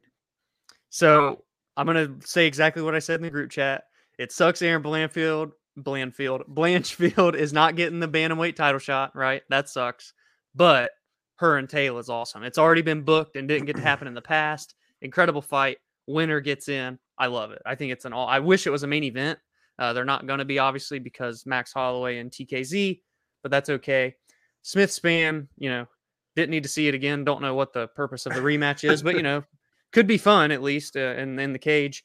So 0.89 1.43
I'm 1.75 1.85
gonna 1.85 2.15
say 2.23 2.47
exactly 2.47 2.81
what 2.81 2.95
I 2.95 2.99
said 2.99 3.19
in 3.19 3.23
the 3.23 3.29
group 3.29 3.51
chat. 3.51 3.83
It 4.17 4.31
sucks. 4.31 4.61
Erin 4.61 4.81
Blanfield, 4.81 5.51
Blanfield, 5.77 6.47
Blanchfield 6.47 7.35
is 7.35 7.51
not 7.51 7.75
getting 7.75 7.99
the 7.99 8.07
bantamweight 8.07 8.55
title 8.55 8.79
shot. 8.79 9.13
Right, 9.17 9.43
that 9.49 9.67
sucks. 9.67 10.13
But 10.55 10.91
her 11.35 11.57
and 11.57 11.67
Taila 11.67 11.99
is 11.99 12.09
awesome. 12.09 12.43
It's 12.43 12.57
already 12.57 12.83
been 12.83 13.01
booked 13.01 13.35
and 13.35 13.49
didn't 13.49 13.65
get 13.65 13.75
to 13.75 13.81
happen 13.81 14.07
in 14.07 14.13
the 14.13 14.21
past. 14.21 14.75
Incredible 15.01 15.41
fight. 15.41 15.77
Winner 16.07 16.39
gets 16.39 16.69
in. 16.69 16.97
I 17.17 17.27
love 17.27 17.51
it. 17.51 17.61
I 17.65 17.75
think 17.75 17.91
it's 17.91 18.05
an 18.05 18.13
all. 18.13 18.27
I 18.27 18.39
wish 18.39 18.67
it 18.67 18.71
was 18.71 18.83
a 18.83 18.87
main 18.87 19.03
event. 19.03 19.39
Uh, 19.79 19.93
they're 19.93 20.05
not 20.05 20.27
going 20.27 20.39
to 20.39 20.45
be 20.45 20.59
obviously 20.59 20.99
because 20.99 21.45
Max 21.45 21.71
Holloway 21.71 22.17
and 22.19 22.31
TKZ, 22.31 23.01
but 23.43 23.51
that's 23.51 23.69
okay. 23.69 24.15
Smith 24.63 24.89
Spann, 24.89 25.47
you 25.57 25.69
know, 25.69 25.85
didn't 26.35 26.51
need 26.51 26.63
to 26.63 26.69
see 26.69 26.87
it 26.87 26.95
again. 26.95 27.23
Don't 27.23 27.41
know 27.41 27.55
what 27.55 27.73
the 27.73 27.87
purpose 27.87 28.25
of 28.25 28.33
the 28.33 28.41
rematch 28.41 28.89
is, 28.89 29.01
but 29.01 29.15
you 29.15 29.23
know, 29.23 29.43
could 29.91 30.07
be 30.07 30.17
fun 30.17 30.51
at 30.51 30.63
least 30.63 30.95
uh, 30.95 31.15
in 31.15 31.39
in 31.39 31.53
the 31.53 31.59
cage. 31.59 32.03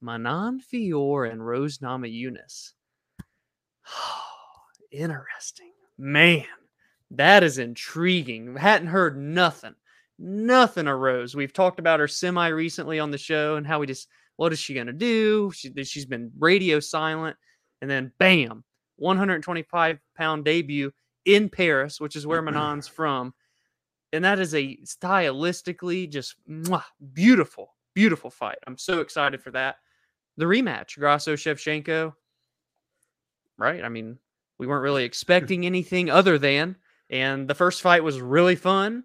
Manon 0.00 0.60
Fiorot 0.60 1.32
and 1.32 1.44
Rose 1.44 1.78
Namajunas. 1.78 2.72
Interesting, 4.92 5.72
man. 5.98 6.44
That 7.10 7.42
is 7.42 7.58
intriguing. 7.58 8.56
Hadn't 8.56 8.88
heard 8.88 9.16
nothing, 9.16 9.74
nothing 10.18 10.86
arose. 10.86 11.34
We've 11.34 11.52
talked 11.52 11.78
about 11.78 12.00
her 12.00 12.08
semi 12.08 12.48
recently 12.48 12.98
on 12.98 13.10
the 13.10 13.18
show 13.18 13.56
and 13.56 13.66
how 13.66 13.78
we 13.78 13.86
just 13.86 14.08
what 14.36 14.52
is 14.52 14.58
she 14.58 14.74
going 14.74 14.86
to 14.86 14.92
do? 14.92 15.52
She, 15.54 15.72
she's 15.84 16.06
been 16.06 16.30
radio 16.38 16.80
silent. 16.80 17.36
And 17.80 17.90
then, 17.90 18.12
bam, 18.18 18.64
125 18.96 19.98
pound 20.16 20.44
debut 20.44 20.92
in 21.24 21.48
Paris, 21.48 22.00
which 22.00 22.16
is 22.16 22.26
where 22.26 22.42
Manon's 22.42 22.88
from. 22.88 23.34
And 24.12 24.24
that 24.24 24.38
is 24.38 24.54
a 24.54 24.78
stylistically 24.84 26.10
just 26.10 26.36
mwah, 26.48 26.84
beautiful, 27.12 27.74
beautiful 27.94 28.30
fight. 28.30 28.58
I'm 28.66 28.78
so 28.78 29.00
excited 29.00 29.42
for 29.42 29.50
that. 29.52 29.76
The 30.36 30.44
rematch, 30.44 30.98
Grasso 30.98 31.34
Shevchenko, 31.34 32.12
right? 33.58 33.84
I 33.84 33.88
mean, 33.88 34.18
we 34.58 34.66
weren't 34.66 34.82
really 34.82 35.04
expecting 35.04 35.66
anything 35.66 36.10
other 36.10 36.38
than, 36.38 36.76
and 37.10 37.48
the 37.48 37.54
first 37.54 37.82
fight 37.82 38.04
was 38.04 38.20
really 38.20 38.56
fun. 38.56 39.04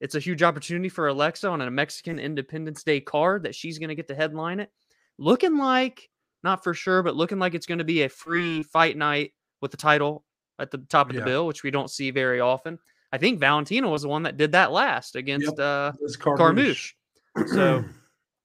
It's 0.00 0.14
a 0.14 0.20
huge 0.20 0.42
opportunity 0.42 0.88
for 0.88 1.08
Alexa 1.08 1.48
on 1.48 1.60
a 1.60 1.70
Mexican 1.70 2.18
Independence 2.18 2.84
Day 2.84 3.00
card 3.00 3.42
that 3.42 3.54
she's 3.54 3.78
going 3.78 3.88
to 3.88 3.94
get 3.94 4.08
to 4.08 4.14
headline 4.14 4.60
it. 4.60 4.70
Looking 5.18 5.58
like, 5.58 6.08
not 6.44 6.62
for 6.62 6.72
sure, 6.72 7.02
but 7.02 7.16
looking 7.16 7.38
like 7.38 7.54
it's 7.54 7.66
going 7.66 7.78
to 7.78 7.84
be 7.84 8.02
a 8.02 8.08
free 8.08 8.62
fight 8.62 8.96
night 8.96 9.32
with 9.60 9.72
the 9.72 9.76
title 9.76 10.24
at 10.58 10.70
the 10.70 10.78
top 10.78 11.08
of 11.08 11.14
yeah. 11.14 11.20
the 11.20 11.26
bill, 11.26 11.46
which 11.46 11.62
we 11.62 11.70
don't 11.70 11.90
see 11.90 12.10
very 12.10 12.40
often. 12.40 12.78
I 13.12 13.18
think 13.18 13.40
Valentina 13.40 13.88
was 13.88 14.02
the 14.02 14.08
one 14.08 14.24
that 14.24 14.36
did 14.36 14.52
that 14.52 14.70
last 14.70 15.16
against 15.16 15.46
yep. 15.46 15.58
uh, 15.58 15.92
Carmouche. 16.18 16.92
so, 17.46 17.84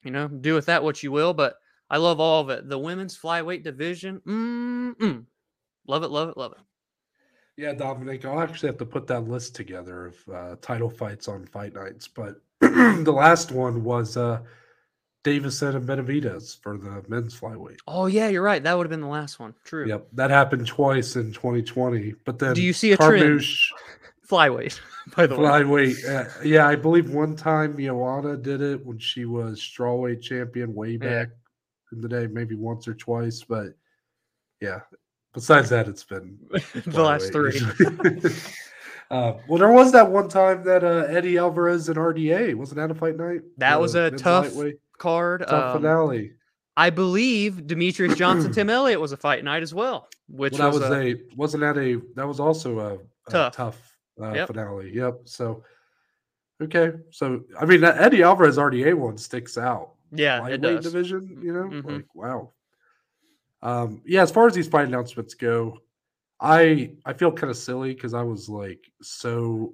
you 0.03 0.11
know, 0.11 0.27
do 0.27 0.55
with 0.55 0.67
that 0.67 0.83
what 0.83 1.03
you 1.03 1.11
will, 1.11 1.33
but 1.33 1.55
I 1.89 1.97
love 1.97 2.19
all 2.19 2.41
of 2.41 2.49
it. 2.49 2.67
The 2.67 2.79
women's 2.79 3.17
flyweight 3.17 3.63
division, 3.63 4.21
mm-mm. 4.25 5.25
love 5.87 6.03
it, 6.03 6.09
love 6.09 6.29
it, 6.29 6.37
love 6.37 6.53
it. 6.53 6.59
Yeah, 7.55 7.73
Dominic, 7.73 8.25
I'll 8.25 8.39
actually 8.39 8.67
have 8.67 8.77
to 8.79 8.85
put 8.85 9.05
that 9.07 9.27
list 9.27 9.55
together 9.55 10.07
of 10.07 10.33
uh, 10.33 10.55
title 10.61 10.89
fights 10.89 11.27
on 11.27 11.45
fight 11.45 11.75
nights. 11.75 12.07
But 12.07 12.41
the 12.59 13.13
last 13.15 13.51
one 13.51 13.83
was 13.83 14.17
uh, 14.17 14.39
Deiveson 15.23 15.75
and 15.75 15.87
Benavidez 15.87 16.59
for 16.61 16.77
the 16.77 17.03
men's 17.07 17.39
flyweight. 17.39 17.79
Oh 17.87 18.07
yeah, 18.07 18.27
you're 18.27 18.41
right. 18.41 18.63
That 18.63 18.75
would 18.75 18.85
have 18.85 18.91
been 18.91 19.01
the 19.01 19.07
last 19.07 19.39
one. 19.39 19.53
True. 19.63 19.87
Yep, 19.87 20.07
that 20.13 20.31
happened 20.31 20.65
twice 20.65 21.15
in 21.15 21.31
2020. 21.31 22.15
But 22.25 22.39
then, 22.39 22.53
do 22.55 22.61
you 22.61 22.73
see 22.73 22.91
a 22.91 22.97
trend? 22.97 23.41
Flyweight, 24.27 24.79
by 25.17 25.27
the 25.27 25.35
flyweight. 25.35 25.69
way. 25.69 26.15
Uh, 26.15 26.23
yeah, 26.45 26.65
I 26.65 26.77
believe 26.77 27.09
one 27.13 27.35
time 27.35 27.77
Joanna 27.77 28.37
did 28.37 28.61
it 28.61 28.83
when 28.85 28.97
she 28.97 29.25
was 29.25 29.59
strawweight 29.59 30.21
champion 30.21 30.73
way 30.73 30.95
back 30.95 31.27
yeah. 31.27 31.91
in 31.91 32.01
the 32.01 32.07
day, 32.07 32.27
maybe 32.27 32.55
once 32.55 32.87
or 32.87 32.93
twice. 32.93 33.43
But 33.43 33.73
yeah, 34.61 34.79
Besides 35.33 35.69
that, 35.69 35.87
it's 35.87 36.03
been 36.03 36.37
the 36.85 37.03
last 37.03 37.31
three. 37.31 37.59
uh, 39.11 39.33
well, 39.47 39.57
there 39.57 39.71
was 39.71 39.91
that 39.91 40.09
one 40.09 40.29
time 40.29 40.63
that 40.63 40.83
uh, 40.83 41.05
Eddie 41.09 41.37
Alvarez 41.37 41.89
and 41.89 41.97
RDA 41.97 42.55
wasn't 42.55 42.77
that 42.77 42.91
a 42.91 42.95
fight 42.95 43.17
night? 43.17 43.41
That 43.57 43.81
was 43.81 43.95
a 43.95 44.11
tough 44.11 44.53
card. 44.97 45.43
Tough 45.47 45.75
um, 45.75 45.81
finale. 45.81 46.33
I 46.77 46.89
believe 46.89 47.63
Demetrious 47.65 48.15
Johnson, 48.15 48.51
Tim 48.53 48.69
Elliott 48.69 48.99
was 48.99 49.11
a 49.11 49.17
fight 49.17 49.43
night 49.43 49.63
as 49.63 49.73
well. 49.73 50.07
Which 50.27 50.53
well, 50.53 50.71
that 50.71 50.79
was, 50.79 50.89
was 50.89 50.97
a, 50.97 51.15
wasn't 51.35 51.61
that 51.61 51.77
a 51.77 52.01
that 52.15 52.27
was 52.27 52.39
also 52.39 52.79
a, 52.79 52.93
a 52.95 53.31
tough, 53.31 53.53
tough 53.53 53.97
uh, 54.21 54.33
yep. 54.33 54.47
finale. 54.47 54.91
Yep. 54.93 55.21
So 55.25 55.63
Okay, 56.61 56.93
so 57.09 57.43
I 57.59 57.65
mean 57.65 57.81
that 57.81 57.99
Eddie 57.99 58.23
Alvarez 58.23 58.57
RDA 58.57 58.93
one 58.93 59.17
sticks 59.17 59.57
out. 59.57 59.93
Yeah, 60.11 60.37
it 60.37 60.41
Lightweight 60.61 60.61
does. 60.61 60.85
division, 60.85 61.39
you 61.41 61.53
know, 61.53 61.63
Mhm. 61.63 61.85
like 61.85 62.15
wow. 62.15 62.51
Um, 63.63 64.01
yeah, 64.05 64.21
as 64.21 64.29
far 64.29 64.45
as 64.45 64.53
these 64.53 64.67
fight 64.67 64.87
announcements 64.87 65.33
go, 65.33 65.79
I 66.39 66.91
I 67.05 67.13
feel 67.13 67.31
kind 67.31 67.49
of 67.49 67.57
silly 67.57 67.95
because 67.95 68.13
I 68.13 68.21
was 68.21 68.49
like 68.49 68.85
so 69.01 69.73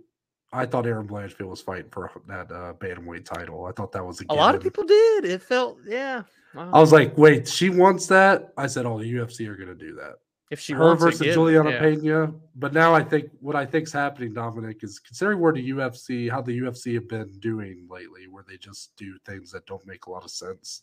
I 0.52 0.66
thought 0.66 0.86
Erin 0.86 1.08
Blanchfield 1.08 1.50
was 1.50 1.62
fighting 1.62 1.90
for 1.92 2.12
that 2.28 2.52
uh, 2.52 2.74
bantamweight 2.74 3.26
title. 3.26 3.66
I 3.66 3.72
thought 3.72 3.92
that 3.92 4.06
was 4.06 4.22
a, 4.22 4.26
A 4.30 4.34
lot 4.34 4.56
of 4.56 4.62
people 4.62 4.84
did. 4.84 5.26
It 5.26 5.42
felt, 5.42 5.78
yeah. 5.86 6.24
Wow. 6.56 6.72
I 6.74 6.80
was 6.80 6.92
like, 6.92 7.16
wait, 7.18 7.48
she 7.48 7.70
wants 7.70 8.08
that. 8.08 8.52
I 8.58 8.66
said, 8.66 8.86
oh, 8.86 8.98
the 8.98 9.14
UFC 9.14 9.48
are 9.48 9.56
going 9.56 9.70
to 9.70 9.76
do 9.76 9.94
that. 9.96 10.16
if 10.50 10.60
she 10.60 10.74
Her 10.74 10.96
versus 10.96 11.22
it. 11.22 11.34
Julianna 11.34 11.70
yeah. 11.70 11.80
Pena. 11.80 12.34
But 12.56 12.74
now 12.74 12.96
I 12.96 13.04
think 13.04 13.30
what 13.40 13.56
I 13.56 13.66
think's 13.66 13.92
happening, 13.92 14.34
Dominic, 14.34 14.84
is 14.84 14.98
considering 14.98 15.40
where 15.40 15.54
the 15.54 15.70
UFC, 15.70 16.32
how 16.32 16.42
the 16.42 16.58
UFC 16.58 16.96
have 16.96 17.08
been 17.08 17.32
doing 17.40 17.88
lately, 17.88 18.28
where 18.28 18.44
they 18.48 18.58
just 18.58 18.96
do 18.98 19.20
things 19.28 19.52
that 19.52 19.68
don't 19.68 19.86
make 19.86 20.08
a 20.08 20.12
lot 20.12 20.24
of 20.24 20.32
sense. 20.32 20.82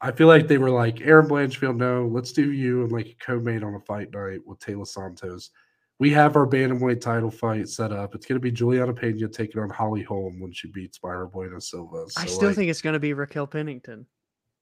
I 0.00 0.12
feel 0.12 0.26
like 0.26 0.46
they 0.46 0.58
were 0.58 0.70
like 0.70 1.00
Erin 1.00 1.26
Blanchfield, 1.26 1.76
no, 1.76 2.06
let's 2.06 2.32
do 2.32 2.52
you 2.52 2.82
and 2.82 2.92
like 2.92 3.06
a 3.06 3.16
co-main 3.24 3.64
on 3.64 3.74
a 3.74 3.80
fight 3.80 4.12
night 4.12 4.40
with 4.44 4.58
Taila 4.58 4.86
Santos. 4.86 5.50
We 5.98 6.10
have 6.10 6.36
our 6.36 6.46
bantamweight 6.46 7.00
title 7.00 7.30
fight 7.30 7.68
set 7.70 7.90
up. 7.92 8.14
It's 8.14 8.26
going 8.26 8.36
to 8.36 8.42
be 8.42 8.50
Julianna 8.50 8.92
Pena 8.92 9.26
taking 9.28 9.62
on 9.62 9.70
Holly 9.70 10.02
Holm 10.02 10.38
when 10.40 10.52
she 10.52 10.68
beats 10.68 10.98
Mayra 10.98 11.32
Bueno 11.32 11.58
Silva. 11.58 12.04
I 12.18 12.26
still 12.26 12.48
like, 12.48 12.56
think 12.56 12.70
it's 12.70 12.82
going 12.82 12.92
to 12.92 13.00
be 13.00 13.14
Raquel 13.14 13.46
Pennington, 13.46 14.06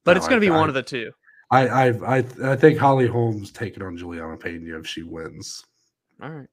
but 0.05 0.13
No, 0.13 0.19
it's 0.19 0.29
going 0.29 0.41
to 0.41 0.47
be 0.47 0.53
I- 0.53 0.57
one 0.57 0.69
of 0.69 0.75
the 0.75 0.83
two. 0.83 1.11
I, 1.51 1.69
I 1.69 2.17
I 2.19 2.25
I 2.43 2.57
think 2.57 2.79
Holly 2.79 3.07
Holm's 3.07 3.53
taking 3.53 3.83
on 3.83 3.97
Julianna 3.99 4.37
Pena 4.39 4.79
if 4.79 4.87
she 4.87 5.03
wins 5.03 5.63
All 6.23 6.31
right. 6.31 6.49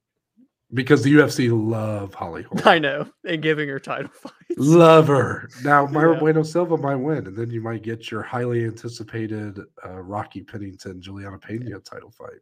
Because 0.74 1.04
the 1.04 1.14
UFC 1.14 1.50
love 1.52 2.14
Holly 2.14 2.44
Holm. 2.44 2.62
I 2.66 2.80
know. 2.80 3.06
And 3.26 3.42
giving 3.42 3.68
her 3.68 3.80
title 3.80 4.10
fights. 4.14 4.36
Love 4.58 5.08
her. 5.08 5.50
Now, 5.64 5.86
Mayra 5.86 6.14
Yeah. 6.14 6.20
Bueno 6.20 6.44
Silva 6.44 6.78
might 6.78 6.96
win, 6.96 7.28
and 7.28 7.36
then 7.36 7.50
you 7.50 7.60
might 7.62 7.82
get 7.84 8.10
your 8.10 8.22
highly 8.22 8.64
anticipated 8.64 9.60
uh, 9.86 10.00
Rocky 10.02 10.42
Pennington 10.44 11.02
Julianna 11.02 11.40
Pena 11.40 11.80
title 11.80 12.12
fight. 12.12 12.40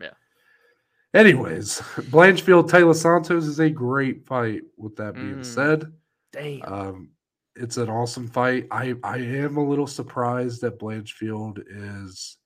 Yeah. 0.00 0.10
Anyways, 1.14 1.80
Blanchfield 2.10 2.68
Taila 2.70 2.94
Santos 2.94 3.46
is 3.46 3.58
a 3.60 3.68
great 3.68 4.24
fight. 4.26 4.62
With 4.76 4.96
that 4.96 5.14
being 5.14 5.40
Mm. 5.40 5.44
said, 5.44 5.92
Damn. 6.32 6.62
um, 6.62 7.08
it's 7.54 7.76
an 7.76 7.90
awesome 7.90 8.28
fight. 8.28 8.66
I 8.70 8.94
I 9.04 9.18
am 9.18 9.56
a 9.58 9.64
little 9.68 9.86
surprised 9.86 10.62
that 10.62 10.78
Blanchfield 10.78 11.62
is 11.66 12.38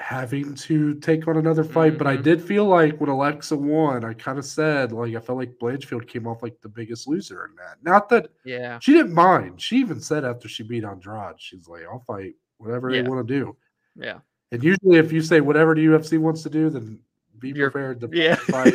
having 0.00 0.54
to 0.54 0.94
take 0.96 1.28
on 1.28 1.36
another 1.36 1.62
fight, 1.64 1.96
but 1.96 2.06
I 2.06 2.16
Mhm. 2.16 2.22
did 2.24 2.42
feel 2.42 2.64
like 2.66 3.00
when 3.00 3.08
Alexa 3.08 3.56
won, 3.56 4.04
I 4.04 4.12
kind 4.14 4.38
of 4.38 4.44
said 4.44 4.90
like 4.92 5.14
I 5.14 5.20
felt 5.20 5.38
like 5.38 5.56
Blanchfield 5.58 6.06
came 6.08 6.26
off 6.26 6.42
like 6.42 6.60
the 6.60 6.68
biggest 6.68 7.06
loser 7.06 7.44
in 7.46 7.54
that. 7.56 7.76
Not 7.82 8.08
that 8.08 8.28
yeah. 8.44 8.78
she 8.80 8.92
didn't 8.92 9.14
mind. 9.14 9.60
She 9.60 9.76
even 9.78 10.00
said 10.00 10.24
after 10.24 10.48
she 10.48 10.62
beat 10.64 10.84
Andrade, 10.84 11.36
she's 11.40 11.68
like, 11.68 11.84
"I'll 11.84 12.00
fight 12.00 12.34
whatever 12.58 12.90
Yeah. 12.90 13.02
they 13.02 13.08
want 13.08 13.26
to 13.26 13.34
do." 13.34 13.56
Yeah. 13.94 14.18
And 14.52 14.62
usually, 14.64 14.98
if 14.98 15.12
you 15.12 15.22
say 15.22 15.40
whatever 15.40 15.74
the 15.74 15.84
UFC 15.84 16.18
wants 16.18 16.42
to 16.42 16.50
do, 16.50 16.70
then 16.70 16.98
be 17.38 17.48
You're- 17.50 17.70
prepared 17.70 18.00
to 18.00 18.08
Yeah. 18.12 18.34
fight. 18.36 18.74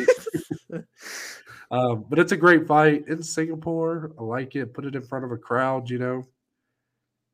Um, 1.72 2.04
but 2.08 2.18
it's 2.18 2.32
a 2.32 2.36
great 2.36 2.66
fight 2.66 3.06
in 3.06 3.22
Singapore. 3.22 4.10
I 4.18 4.22
like 4.24 4.56
it. 4.56 4.74
Put 4.74 4.86
it 4.86 4.96
in 4.96 5.02
front 5.02 5.24
of 5.24 5.30
a 5.30 5.36
crowd, 5.36 5.88
you 5.88 5.98
know. 6.00 6.24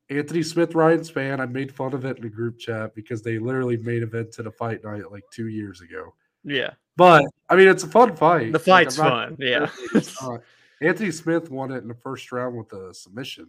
Anthony 0.08 0.42
Smith 0.42 0.74
Ryan 0.74 1.00
Spann. 1.00 1.40
I 1.40 1.46
made 1.46 1.72
fun 1.74 1.92
of 1.92 2.04
it 2.04 2.16
in 2.16 2.22
the 2.22 2.28
group 2.28 2.58
chat 2.58 2.94
because 2.94 3.22
they 3.22 3.38
literally 3.38 3.76
made 3.78 4.02
event 4.02 4.32
to 4.32 4.42
the 4.42 4.50
fight 4.52 4.84
night 4.84 5.10
like 5.10 5.24
two 5.32 5.48
years 5.48 5.80
ago. 5.80 6.14
yeah. 6.44 6.70
But 6.96 7.24
I 7.50 7.56
mean, 7.56 7.68
it's 7.68 7.82
a 7.82 7.88
fun 7.88 8.16
fight. 8.16 8.52
The 8.52 8.58
Like, 8.58 8.64
fight's 8.64 8.98
I'm 8.98 9.04
not 9.08 9.28
fun. 9.28 9.36
Yeah. 9.38 9.66
saying. 10.00 10.04
Uh, 10.22 10.38
Anthony 10.80 11.10
Smith 11.10 11.50
won 11.50 11.70
it 11.72 11.78
in 11.82 11.88
the 11.88 11.94
first 11.94 12.30
round 12.32 12.56
with 12.56 12.72
a 12.72 12.94
submission. 12.94 13.48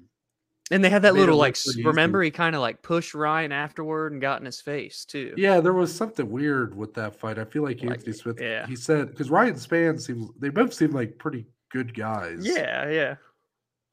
And 0.69 0.83
they 0.83 0.89
had 0.89 1.03
that 1.03 1.13
little 1.13 1.37
like 1.37 1.53
pretty 1.53 1.69
s- 1.69 1.77
easy. 1.77 1.85
remember 1.85 2.21
he 2.21 2.29
kind 2.31 2.55
of 2.55 2.61
like 2.61 2.81
pushed 2.81 3.13
Ryan 3.13 3.53
afterward 3.53 4.11
and 4.11 4.19
got 4.19 4.41
in 4.41 4.45
his 4.45 4.59
face 4.59 5.05
too. 5.05 5.33
Yeah, 5.37 5.61
there 5.61 5.71
was 5.73 5.95
something 5.95 6.29
weird 6.29 6.75
with 6.75 6.93
that 6.95 7.15
fight. 7.15 7.39
I 7.39 7.45
feel 7.45 7.63
like 7.63 7.81
Like, 7.81 7.99
Anthony 7.99 8.11
Smith. 8.13 8.37
yeah. 8.41 8.67
He 8.67 8.75
said 8.75 9.11
because 9.11 9.29
Ryan 9.29 9.53
Spann 9.55 10.01
seems 10.01 10.29
they 10.39 10.49
both 10.49 10.73
seem 10.73 10.91
like 10.91 11.17
pretty 11.17 11.45
good 11.71 11.93
guys. 11.93 12.39
Yeah, 12.41 12.89
yeah. 12.89 13.15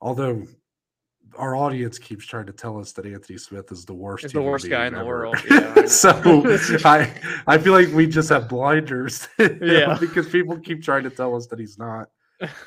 Although 0.01 0.43
our 1.37 1.57
audience 1.57 1.99
keeps 1.99 2.25
trying 2.27 2.47
to 2.47 2.53
tell 2.53 2.79
us 2.79 2.93
that 2.93 3.07
Anthony 3.07 3.39
Smith 3.39 3.71
is 3.73 3.85
the 3.85 3.95
worst. 3.95 4.25
Is 4.25 4.33
the 4.33 4.43
worst 4.43 4.69
guy 4.69 4.87
in 4.87 4.95
the 4.95 5.05
world. 5.05 5.37
Yeah, 5.51 5.73
I 5.77 5.85
so 5.87 6.11
I 6.85 7.13
I 7.47 7.59
feel 7.59 7.73
like 7.73 7.89
we 7.93 8.07
just 8.07 8.29
have 8.31 8.49
blinders. 8.49 9.29
Yeah. 9.39 9.97
because 10.01 10.29
people 10.29 10.59
keep 10.59 10.83
trying 10.83 11.05
to 11.05 11.11
tell 11.11 11.35
us 11.37 11.47
that 11.49 11.59
he's 11.59 11.79
not. 11.79 12.09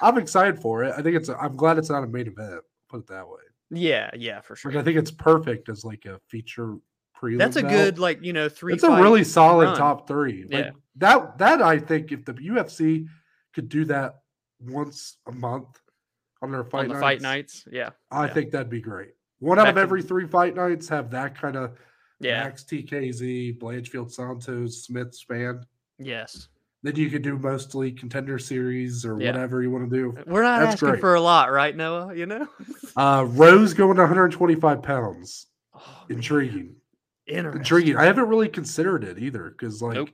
I'm 0.01 0.17
excited 0.17 0.59
for 0.59 0.83
it. 0.83 0.93
I 0.97 1.01
think 1.01 1.15
it's. 1.15 1.29
I'm 1.29 1.55
glad 1.55 1.77
it's 1.77 1.89
not 1.89 2.03
a 2.03 2.07
main 2.07 2.27
event. 2.27 2.61
Put 2.89 3.01
it 3.01 3.07
that 3.07 3.27
way. 3.27 3.41
Yeah, 3.69 4.09
yeah, 4.15 4.39
for 4.41 4.55
sure. 4.55 4.71
Like 4.71 4.81
I 4.81 4.83
think 4.83 4.97
it's 4.97 5.11
perfect 5.11 5.67
as 5.69 5.83
like 5.83 6.05
a 6.05 6.19
feature 6.29 6.75
prelim. 7.19 7.37
That's 7.37 7.57
a 7.57 7.63
good 7.63 7.99
like, 7.99 8.23
you 8.23 8.31
know, 8.31 8.47
three 8.47 8.73
It's 8.73 8.83
a 8.83 9.01
really 9.01 9.23
solid 9.23 9.65
run. 9.65 9.77
top 9.77 10.07
three. 10.07 10.43
Like 10.43 10.51
Yeah. 10.65 10.71
that 10.97 11.37
that 11.39 11.61
I 11.61 11.79
think 11.79 12.11
if 12.11 12.23
the 12.25 12.33
UFC 12.33 13.07
could 13.53 13.67
do 13.69 13.85
that 13.85 14.19
once 14.59 15.17
a 15.27 15.31
month 15.31 15.67
on 16.41 16.51
their 16.51 16.63
fight 16.63 16.81
on 16.81 16.87
the 16.89 16.93
nights, 16.95 17.01
fight 17.01 17.21
nights. 17.21 17.67
Yeah. 17.71 17.89
I 18.11 18.25
yeah. 18.27 18.33
think 18.33 18.51
that'd 18.51 18.69
be 18.69 18.81
great. 18.81 19.09
One 19.39 19.59
out 19.59 19.69
of 19.69 19.77
every 19.77 20.01
three 20.01 20.27
fight 20.27 20.55
nights 20.55 20.87
have 20.89 21.11
that 21.11 21.39
kind 21.39 21.55
of 21.55 21.77
Yeah. 22.19 22.43
Max 22.43 22.63
TKZ, 22.63 23.59
Blanchfield 23.59 24.11
Santos, 24.11 24.83
Smith 24.83 25.15
Spann. 25.17 25.63
Yes. 25.99 26.47
Then 26.83 26.95
you 26.95 27.09
could 27.09 27.21
do 27.23 27.37
mostly 27.37 27.91
contender 27.91 28.37
series 28.39 29.05
or 29.05 29.19
Yeah. 29.19 29.31
whatever 29.31 29.61
you 29.61 29.71
want 29.71 29.89
to 29.89 29.95
do. 29.95 30.17
We're 30.27 30.43
not 30.43 30.59
That's 30.59 30.73
asking 30.73 30.89
great. 30.89 30.99
for 31.01 31.15
a 31.15 31.21
lot, 31.21 31.51
right, 31.51 31.75
Noah? 31.75 32.13
You 32.15 32.25
know? 32.27 32.47
Uh 32.95 33.25
Rose 33.29 33.73
going 33.73 33.95
to 33.97 34.01
125 34.03 34.81
pounds. 34.81 35.47
Oh, 35.75 36.05
Intriguing. 36.09 36.75
Intriguing. 37.27 37.97
I 37.97 38.05
haven't 38.05 38.27
really 38.29 38.47
considered 38.49 39.03
it 39.03 39.19
either 39.19 39.49
because 39.49 39.81
like 39.81 39.95
Nope. 39.95 40.09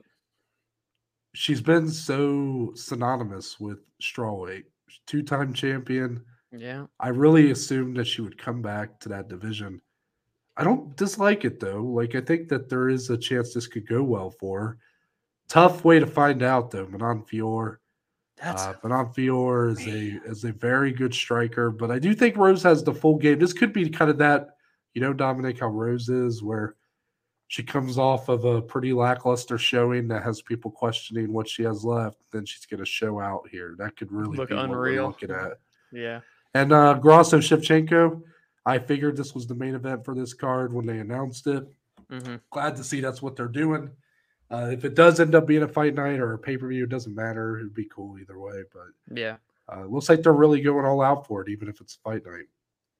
she's 1.34 1.60
been 1.60 1.88
so 1.90 2.72
synonymous 2.74 3.58
with 3.60 3.78
strawweight, 4.02 4.64
two-time 5.06 5.52
champion. 5.52 6.22
Yeah. 6.52 6.86
I 7.00 7.08
really 7.08 7.50
assumed 7.50 7.96
that 7.96 8.06
she 8.06 8.22
would 8.22 8.38
come 8.38 8.62
back 8.62 9.00
to 9.00 9.08
that 9.08 9.28
division. 9.28 9.80
I 10.56 10.62
don't 10.62 10.96
dislike 10.96 11.44
it 11.44 11.58
though. 11.58 11.82
Like 11.82 12.14
I 12.14 12.20
think 12.20 12.48
that 12.48 12.68
there 12.68 12.88
is 12.88 13.10
a 13.10 13.18
chance 13.18 13.52
this 13.52 13.66
could 13.66 13.88
go 13.88 14.02
well 14.02 14.30
for 14.30 14.60
her. 14.60 14.78
Tough 15.48 15.84
way 15.84 15.98
to 15.98 16.06
find 16.06 16.42
out 16.42 16.70
though. 16.70 16.86
Manon 16.86 17.22
Fiorot. 17.24 17.76
That's 18.36 18.62
Uh, 18.62 18.74
Manon 18.84 19.06
Fiorot 19.06 19.72
is 19.72 19.86
a 19.86 20.30
is 20.30 20.44
a 20.44 20.52
very 20.52 20.92
good 20.92 21.12
striker, 21.12 21.70
but 21.70 21.90
I 21.90 21.98
do 21.98 22.14
think 22.14 22.36
Rose 22.36 22.62
has 22.62 22.84
the 22.84 22.94
full 22.94 23.18
game. 23.18 23.38
This 23.38 23.52
could 23.52 23.72
be 23.72 23.90
kind 23.90 24.10
of 24.10 24.18
that, 24.18 24.56
you 24.94 25.00
know, 25.00 25.12
Dominic, 25.12 25.58
how 25.58 25.68
Rose 25.68 26.08
is, 26.08 26.42
where 26.42 26.76
she 27.48 27.62
comes 27.62 27.98
off 27.98 28.28
of 28.28 28.44
a 28.44 28.60
pretty 28.62 28.92
lackluster 28.92 29.58
showing 29.58 30.08
that 30.08 30.22
has 30.22 30.42
people 30.42 30.70
questioning 30.70 31.32
what 31.32 31.48
she 31.48 31.62
has 31.62 31.84
left. 31.84 32.18
Then 32.32 32.44
she's 32.46 32.66
going 32.66 32.80
to 32.80 32.86
show 32.86 33.20
out 33.20 33.48
here. 33.50 33.74
That 33.78 33.96
could 33.96 34.10
really 34.10 34.36
Look 34.36 34.48
be 34.48 34.54
what 34.54 34.68
we're 34.68 34.86
unreal. 34.88 35.06
looking 35.08 35.30
at. 35.30 35.58
yeah. 35.92 36.20
And 36.54 36.72
uh 36.72 36.94
Grasso 36.94 37.38
Shevchenko, 37.38 38.22
I 38.64 38.78
figured 38.78 39.16
this 39.16 39.34
was 39.34 39.46
the 39.46 39.54
main 39.54 39.74
event 39.74 40.04
for 40.04 40.14
this 40.14 40.32
card 40.34 40.72
when 40.72 40.86
they 40.86 40.98
announced 40.98 41.46
it. 41.46 41.64
hmm 42.10 42.36
Glad 42.50 42.76
to 42.76 42.84
see 42.84 43.00
that's 43.00 43.20
what 43.22 43.36
they're 43.36 43.48
doing. 43.48 43.90
Uh, 44.50 44.68
if 44.72 44.84
it 44.84 44.94
does 44.94 45.18
end 45.20 45.34
up 45.34 45.46
being 45.46 45.62
a 45.64 45.68
fight 45.68 45.94
night 45.94 46.20
or 46.20 46.34
a 46.34 46.38
pay 46.38 46.56
per 46.56 46.68
view, 46.68 46.84
it 46.84 46.90
doesn't 46.90 47.14
matter. 47.14 47.58
It'd 47.58 47.74
be 47.74 47.86
cool 47.86 48.18
either 48.18 48.38
way. 48.38 48.62
But 48.72 49.16
Yeah. 49.16 49.36
uh, 49.74 49.84
looks 49.86 50.08
like 50.08 50.22
they're 50.22 50.32
really 50.32 50.60
going 50.60 50.84
all 50.84 51.02
out 51.02 51.26
for 51.26 51.42
it, 51.42 51.48
even 51.48 51.68
if 51.68 51.80
it's 51.80 51.96
fight 51.96 52.24
night. 52.24 52.46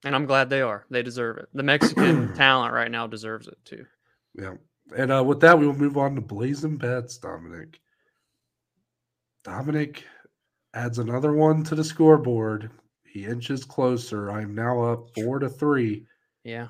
And 0.05 0.15
I'm 0.17 0.27
glad 0.27 0.51
they 0.51 0.61
are. 0.63 0.85
They 0.91 1.03
deserve 1.03 1.37
it. 1.39 1.49
The 1.55 1.63
Mexican 1.63 2.35
talent 2.37 2.73
right 2.75 2.91
now 2.91 3.07
deserves 3.07 3.47
it 3.47 3.59
too. 3.65 3.87
Yeah. 4.39 4.55
And 4.97 5.13
uh, 5.13 5.25
with 5.25 5.41
that, 5.41 5.59
we 5.59 5.67
will 5.67 5.77
move 5.77 5.97
on 5.97 6.15
to 6.15 6.21
Blazin 6.21 6.77
Bets, 6.77 7.19
Dominic. 7.19 7.81
Dominic 9.45 10.05
adds 10.75 10.99
another 10.99 11.33
one 11.33 11.63
to 11.65 11.75
the 11.75 11.85
scoreboard. 11.85 12.71
He 13.05 13.25
inches 13.25 13.65
closer. 13.65 14.31
I'm 14.31 14.55
now 14.55 14.83
up 14.83 15.11
four 15.15 15.39
to 15.39 15.49
three. 15.49 16.07
Yeah. 16.43 16.69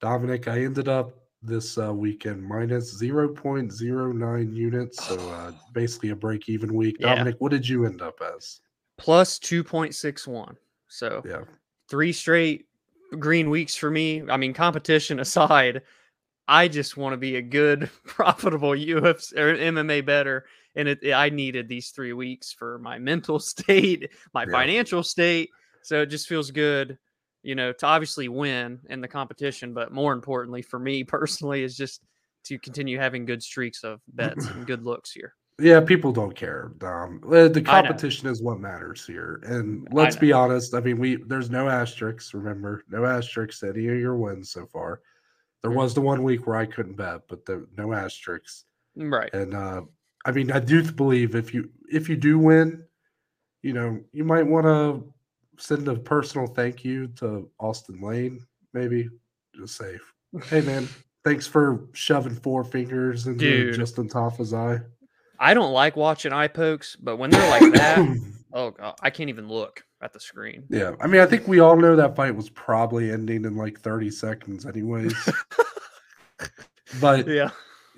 Dominic, 0.00 0.48
I 0.48 0.60
ended 0.64 0.88
up 0.88 1.12
this 1.42 1.78
uh, 1.78 1.92
weekend 1.94 2.42
minus 2.42 3.00
0.09 3.00 4.54
units. 4.54 5.04
So 5.04 5.16
uh, 5.30 5.52
basically 5.72 6.10
a 6.10 6.16
break 6.16 6.48
even 6.48 6.74
week. 6.74 6.96
Yeah. 6.98 7.14
Dominic, 7.14 7.36
what 7.38 7.52
did 7.52 7.68
you 7.68 7.86
end 7.86 8.02
up 8.02 8.20
as? 8.36 8.60
Plus 8.98 9.38
2.61. 9.38 10.56
So 10.88 11.22
Yeah. 11.26 11.42
three 11.88 12.12
straight 12.12 12.66
green 13.18 13.50
weeks 13.50 13.76
for 13.76 13.90
me. 13.90 14.22
I 14.28 14.36
mean, 14.36 14.52
competition 14.54 15.20
aside, 15.20 15.82
I 16.48 16.68
just 16.68 16.96
want 16.96 17.12
to 17.12 17.16
be 17.16 17.36
a 17.36 17.42
good, 17.42 17.90
profitable 18.04 18.70
UFC 18.70 19.36
or 19.36 19.54
MMA 19.56 20.04
better. 20.04 20.46
And 20.74 20.88
it, 20.88 21.12
I 21.12 21.30
needed 21.30 21.68
these 21.68 21.90
three 21.90 22.12
weeks 22.12 22.52
for 22.52 22.78
my 22.78 22.98
mental 23.12 23.38
state, 23.38 24.10
my 24.34 24.44
Yeah. 24.44 24.52
financial 24.52 25.02
state. 25.02 25.50
So 25.82 26.02
it 26.02 26.06
just 26.06 26.28
feels 26.28 26.50
good, 26.50 26.98
you 27.42 27.54
know, 27.54 27.72
to 27.72 27.86
obviously 27.86 28.28
win 28.28 28.80
in 28.90 29.00
the 29.00 29.08
competition. 29.08 29.72
But 29.74 29.92
more 29.92 30.12
importantly 30.12 30.62
for 30.62 30.78
me 30.78 31.04
personally 31.16 31.62
is 31.62 31.76
just 31.76 32.02
to 32.44 32.58
continue 32.58 32.98
having 32.98 33.24
good 33.24 33.42
streaks 33.42 33.82
of 33.82 34.00
bets 34.08 34.48
and 34.48 34.66
good 34.66 34.82
looks 34.84 35.12
here. 35.12 35.34
Yeah, 35.58 35.80
people 35.80 36.12
don't 36.12 36.36
care. 36.36 36.72
Um, 36.82 37.18
the 37.24 37.62
competition 37.64 38.28
is 38.28 38.42
what 38.42 38.60
matters 38.60 39.06
here. 39.06 39.40
And 39.44 39.88
let's 39.90 40.14
be 40.14 40.30
honest. 40.30 40.74
I 40.74 40.80
mean, 40.80 40.98
we 40.98 41.16
there's 41.26 41.48
no 41.48 41.66
asterisks. 41.66 42.34
Remember, 42.34 42.84
no 42.90 43.06
asterisks 43.06 43.60
to 43.60 43.70
any 43.70 43.88
of 43.88 43.98
your 43.98 44.16
wins 44.16 44.50
so 44.50 44.66
far. 44.66 45.00
There 45.62 45.70
Mhm. 45.70 45.76
was 45.76 45.94
the 45.94 46.00
one 46.00 46.22
week 46.22 46.46
where 46.46 46.56
I 46.56 46.66
couldn't 46.66 46.96
bet, 46.96 47.22
but 47.28 47.44
the 47.44 47.66
no 47.76 47.92
asterisks. 47.92 48.64
Right. 48.94 49.32
And 49.34 49.54
uh, 49.54 49.82
I 50.24 50.32
mean, 50.32 50.50
I 50.50 50.60
do 50.60 50.82
believe 50.92 51.34
if 51.34 51.52
you 51.54 51.70
if 51.90 52.08
you 52.08 52.16
do 52.16 52.38
win, 52.38 52.84
you 53.62 53.72
know, 53.72 54.00
you 54.12 54.24
might 54.24 54.46
want 54.46 54.66
to 54.66 55.12
send 55.58 55.88
a 55.88 55.96
personal 55.96 56.46
thank 56.46 56.84
you 56.84 57.08
to 57.16 57.50
Austen 57.58 58.00
Lane. 58.00 58.44
Maybe 58.74 59.08
just 59.54 59.76
say, 59.76 59.98
"Hey, 60.44 60.60
man, 60.60 60.88
thanks 61.24 61.46
for 61.46 61.88
shoving 61.92 62.34
four 62.34 62.62
fingers 62.64 63.26
into 63.26 63.38
Dude. 63.38 63.74
Justin 63.74 64.08
Tafa's 64.08 64.52
eye." 64.52 64.80
I 65.38 65.54
don't 65.54 65.72
like 65.72 65.96
watching 65.96 66.32
eye 66.32 66.48
pokes, 66.48 66.96
but 66.96 67.16
when 67.16 67.30
they're 67.30 67.50
like 67.50 67.72
that, 67.74 68.18
oh 68.52 68.70
god, 68.72 68.94
I 69.02 69.10
can't 69.10 69.30
even 69.30 69.48
look 69.48 69.84
at 70.02 70.12
the 70.12 70.20
screen. 70.20 70.64
Yeah, 70.68 70.94
I 71.00 71.06
mean, 71.06 71.20
I 71.20 71.26
think 71.26 71.48
we 71.48 71.60
all 71.60 71.76
know 71.76 71.96
that 71.96 72.16
fight 72.16 72.34
was 72.34 72.50
probably 72.50 73.10
ending 73.10 73.44
in 73.44 73.56
like 73.56 73.80
30 73.80 74.10
seconds, 74.10 74.66
anyways. 74.66 75.14
but 77.00 77.26
Yeah. 77.26 77.50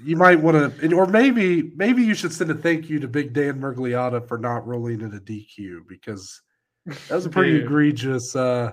you 0.02 0.16
might 0.16 0.40
want 0.40 0.80
to, 0.80 0.94
or 0.94 1.06
maybe, 1.06 1.72
maybe 1.74 2.02
you 2.04 2.14
should 2.14 2.32
send 2.32 2.50
a 2.50 2.54
thank 2.54 2.88
you 2.88 3.00
to 3.00 3.08
Big 3.08 3.32
Dan 3.32 3.60
Miragliotta 3.60 4.26
for 4.28 4.38
not 4.38 4.66
rolling 4.66 5.00
in 5.00 5.14
a 5.14 5.20
DQ 5.20 5.88
because 5.88 6.40
that 6.86 7.10
was 7.10 7.26
a 7.26 7.30
pretty 7.30 7.56
egregious 7.56 8.36
uh, 8.36 8.70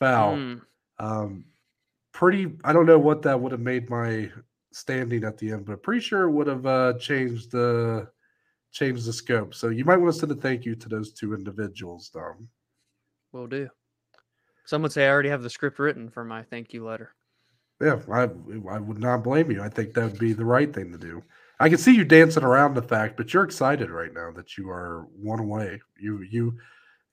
foul. 0.00 0.34
Mm. 0.36 0.60
Um, 0.98 1.44
pretty, 2.12 2.56
I 2.64 2.72
don't 2.72 2.86
know 2.86 2.98
what 2.98 3.22
that 3.22 3.40
would 3.40 3.52
have 3.52 3.60
made 3.60 3.88
my 3.88 4.30
standing 4.72 5.22
at 5.24 5.38
the 5.38 5.52
end, 5.52 5.64
but 5.64 5.82
pretty 5.82 6.00
sure 6.00 6.24
it 6.24 6.32
would 6.32 6.48
have 6.48 6.66
uh, 6.66 6.94
changed 6.98 7.52
the 7.52 8.08
changed 8.72 9.06
the 9.06 9.12
scope. 9.12 9.54
So 9.54 9.68
you 9.68 9.84
might 9.84 9.96
want 9.96 10.12
to 10.14 10.20
send 10.20 10.32
a 10.32 10.34
thank 10.34 10.64
you 10.64 10.74
to 10.76 10.88
those 10.88 11.12
two 11.12 11.34
individuals, 11.34 12.10
Dom. 12.10 12.48
Will 13.32 13.46
do. 13.46 13.68
Some 14.64 14.82
would 14.82 14.92
say 14.92 15.06
I 15.06 15.10
already 15.10 15.30
have 15.30 15.42
the 15.42 15.50
script 15.50 15.78
written 15.78 16.10
for 16.10 16.24
my 16.24 16.42
thank 16.42 16.72
you 16.72 16.84
letter. 16.84 17.14
Yeah, 17.80 18.00
I 18.10 18.22
I 18.70 18.78
would 18.78 18.98
not 18.98 19.22
blame 19.22 19.50
you. 19.50 19.62
I 19.62 19.68
think 19.68 19.94
that 19.94 20.04
would 20.04 20.18
be 20.18 20.32
the 20.32 20.44
right 20.44 20.72
thing 20.72 20.90
to 20.92 20.98
do. 20.98 21.22
I 21.60 21.68
can 21.68 21.78
see 21.78 21.94
you 21.94 22.04
dancing 22.04 22.42
around 22.42 22.74
the 22.74 22.82
fact, 22.82 23.16
but 23.16 23.32
you're 23.32 23.44
excited 23.44 23.90
right 23.90 24.12
now 24.12 24.30
that 24.32 24.56
you 24.56 24.68
are 24.68 25.06
one 25.16 25.38
away. 25.38 25.80
You 25.98 26.22
you 26.22 26.58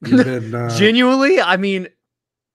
you've 0.01 0.25
been 0.25 0.53
uh, 0.53 0.75
Genuinely, 0.75 1.39
I 1.39 1.57
mean, 1.57 1.87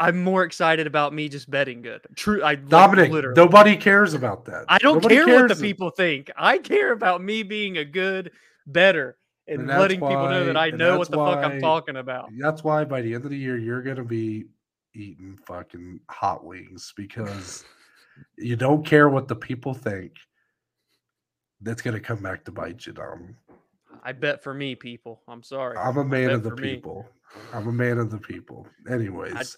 I'm 0.01 0.23
more 0.23 0.45
excited 0.45 0.87
about 0.87 1.13
me 1.13 1.29
just 1.29 1.51
betting 1.51 1.83
good. 1.83 2.01
True, 2.17 2.43
I 2.43 2.57
Dominic. 2.57 3.13
literally. 3.13 3.37
Nobody 3.37 3.77
cares 3.77 4.15
about 4.15 4.45
that. 4.47 4.65
I 4.69 4.79
don't 4.79 4.97
Nobody 4.97 5.17
care 5.17 5.27
what 5.27 5.49
the 5.49 5.57
people 5.57 5.91
think. 5.91 6.31
I 6.37 6.59
care 6.59 6.93
about 6.93 7.23
me 7.23 7.43
being 7.43 7.79
a 7.79 7.85
good 7.85 8.33
better 8.67 9.17
and, 9.51 9.63
And 9.63 9.69
letting 9.69 10.01
people 10.01 10.29
know 10.29 10.45
that 10.45 10.57
I 10.57 10.71
know 10.71 10.99
what 10.99 11.11
the 11.11 11.17
fuck 11.17 11.45
I'm 11.45 11.61
talking 11.61 11.97
about. 11.97 12.31
That's 12.39 12.63
why 12.63 12.85
by 12.85 13.01
the 13.01 13.15
end 13.15 13.25
of 13.25 13.31
the 13.31 13.37
year 13.37 13.59
you're 13.59 13.83
gonna 13.83 14.05
be 14.05 14.45
eating 14.95 15.39
fucking 15.45 16.01
hot 16.09 16.45
wings 16.45 16.93
because 16.97 17.65
you 18.39 18.57
don't 18.57 18.87
care 18.87 19.09
what 19.09 19.27
the 19.27 19.35
people 19.35 19.75
think. 19.75 20.13
That's 21.61 21.83
gonna 21.83 22.01
come 22.01 22.23
back 22.23 22.45
to 22.45 22.53
bite 22.53 22.87
you, 22.87 22.93
Dom. 22.93 23.37
I 24.05 24.13
bet 24.13 24.43
for 24.43 24.55
me, 24.55 24.77
people. 24.77 25.21
I'm 25.29 25.43
sorry. 25.43 25.77
I'm 25.77 25.97
a 25.97 26.05
man 26.05 26.31
of 26.31 26.43
the 26.43 26.51
for 26.51 26.57
me. 26.57 26.77
people. 26.77 27.09
I'm 27.53 27.67
a 27.67 27.73
man 27.73 27.99
of 27.99 28.11
the 28.11 28.19
people. 28.19 28.67
Anyways, 28.89 29.57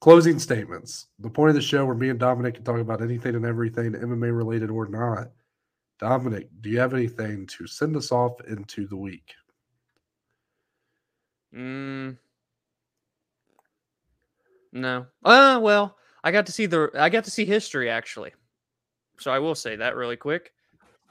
closing 0.00 0.38
statements. 0.38 1.08
The 1.18 1.30
point 1.30 1.50
of 1.50 1.54
the 1.54 1.62
show 1.62 1.84
where 1.84 1.94
me 1.94 2.08
and 2.08 2.18
Dominic 2.18 2.54
can 2.54 2.64
talk 2.64 2.80
about 2.80 3.02
anything 3.02 3.34
and 3.34 3.44
everything, 3.44 3.92
MMA 3.92 4.34
related 4.34 4.70
or 4.70 4.88
not. 4.88 5.28
Dominic, 5.98 6.48
do 6.60 6.70
you 6.70 6.78
have 6.78 6.94
anything 6.94 7.46
to 7.46 7.66
send 7.66 7.96
us 7.96 8.12
off 8.12 8.40
into 8.46 8.86
the 8.86 8.96
week? 8.96 9.34
Mm. 11.54 12.16
No. 14.72 15.06
Uh 15.24 15.58
well, 15.62 15.96
I 16.22 16.30
got 16.30 16.46
to 16.46 16.52
see 16.52 16.66
the 16.66 16.90
I 16.94 17.08
got 17.08 17.24
to 17.24 17.30
see 17.30 17.44
history 17.44 17.90
actually. 17.90 18.32
So 19.18 19.32
I 19.32 19.38
will 19.38 19.54
say 19.54 19.76
that 19.76 19.96
really 19.96 20.16
quick. 20.16 20.52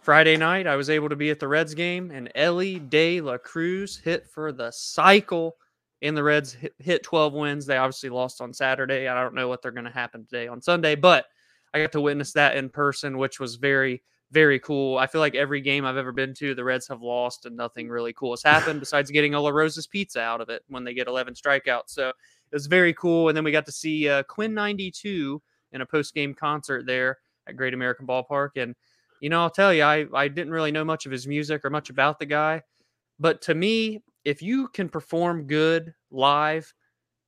Friday 0.02 0.38
night, 0.38 0.68
I 0.68 0.78
was 0.78 0.90
able 0.90 1.10
to 1.10 1.18
be 1.18 1.32
at 1.32 1.40
the 1.40 1.48
Reds 1.48 1.74
game, 1.74 2.12
and 2.12 2.32
Elly 2.36 2.80
De 2.80 3.20
La 3.20 3.38
Cruz 3.38 3.98
hit 3.98 4.26
for 4.26 4.54
the 4.54 4.72
cycle 4.72 5.58
in 6.02 6.16
the 6.16 6.24
Reds 6.24 6.54
hit, 6.54 6.74
hit 6.80 7.04
12 7.04 7.34
wins. 7.34 7.66
They 7.66 7.78
obviously 7.78 8.10
lost 8.10 8.40
on 8.40 8.54
Saturday. 8.54 9.08
I 9.08 9.22
don't 9.22 9.36
know 9.36 9.50
what 9.50 9.62
they're 9.62 9.72
going 9.72 9.86
to 9.86 9.92
happen 9.92 10.24
today 10.24 10.48
on 10.48 10.62
Sunday, 10.62 10.96
but 10.96 11.26
I 11.74 11.82
got 11.82 11.92
to 11.94 12.02
witness 12.02 12.32
that 12.34 12.56
in 12.56 12.70
person, 12.70 13.18
which 13.18 13.40
was 13.40 13.56
very, 13.56 14.02
very 14.32 14.60
cool. 14.60 14.98
I 14.98 15.08
feel 15.08 15.22
like 15.22 15.36
every 15.36 15.62
game 15.62 15.86
I've 15.86 15.98
ever 15.98 16.12
been 16.12 16.34
to, 16.36 16.54
the 16.54 16.64
Reds 16.64 16.88
have 16.90 17.02
lost 17.02 17.46
and 17.46 17.56
nothing 17.56 17.88
really 17.88 18.14
cool 18.14 18.32
has 18.32 18.44
happened 18.44 18.80
besides 18.80 19.10
getting 19.10 19.36
Ola 19.36 19.54
Rose's 19.54 19.88
pizza 19.88 20.20
out 20.20 20.42
of 20.42 20.50
it 20.50 20.64
when 20.68 20.84
they 20.84 20.94
get 20.94 21.08
11 21.08 21.34
strikeouts. 21.34 21.90
So 21.90 22.10
it 22.10 22.16
was 22.52 22.68
very 22.68 22.94
cool. 22.94 23.30
And 23.30 23.38
then 23.38 23.44
we 23.44 23.52
got 23.52 23.66
to 23.68 23.72
see 23.72 24.10
uh, 24.10 24.24
Quinn 24.24 24.54
92 24.54 25.42
in 25.72 25.82
a 25.82 25.86
post 25.86 26.14
game 26.14 26.34
concert 26.34 26.86
there 26.86 27.20
at 27.48 27.56
Great 27.56 27.74
American 27.74 28.06
Ballpark. 28.06 28.52
And, 28.58 28.76
you 29.22 29.30
know, 29.30 29.42
I'll 29.42 29.50
tell 29.50 29.74
you, 29.74 29.84
I, 29.84 30.06
I 30.14 30.28
didn't 30.28 30.52
really 30.52 30.72
know 30.72 30.86
much 30.86 31.06
of 31.06 31.12
his 31.12 31.26
music 31.26 31.64
or 31.64 31.70
much 31.70 31.90
about 31.90 32.20
the 32.20 32.26
guy. 32.26 32.64
But 33.20 33.42
to 33.44 33.56
me, 33.56 34.04
if 34.26 34.42
you 34.42 34.68
can 34.68 34.90
perform 34.90 35.48
good 35.48 35.94
live, 36.12 36.74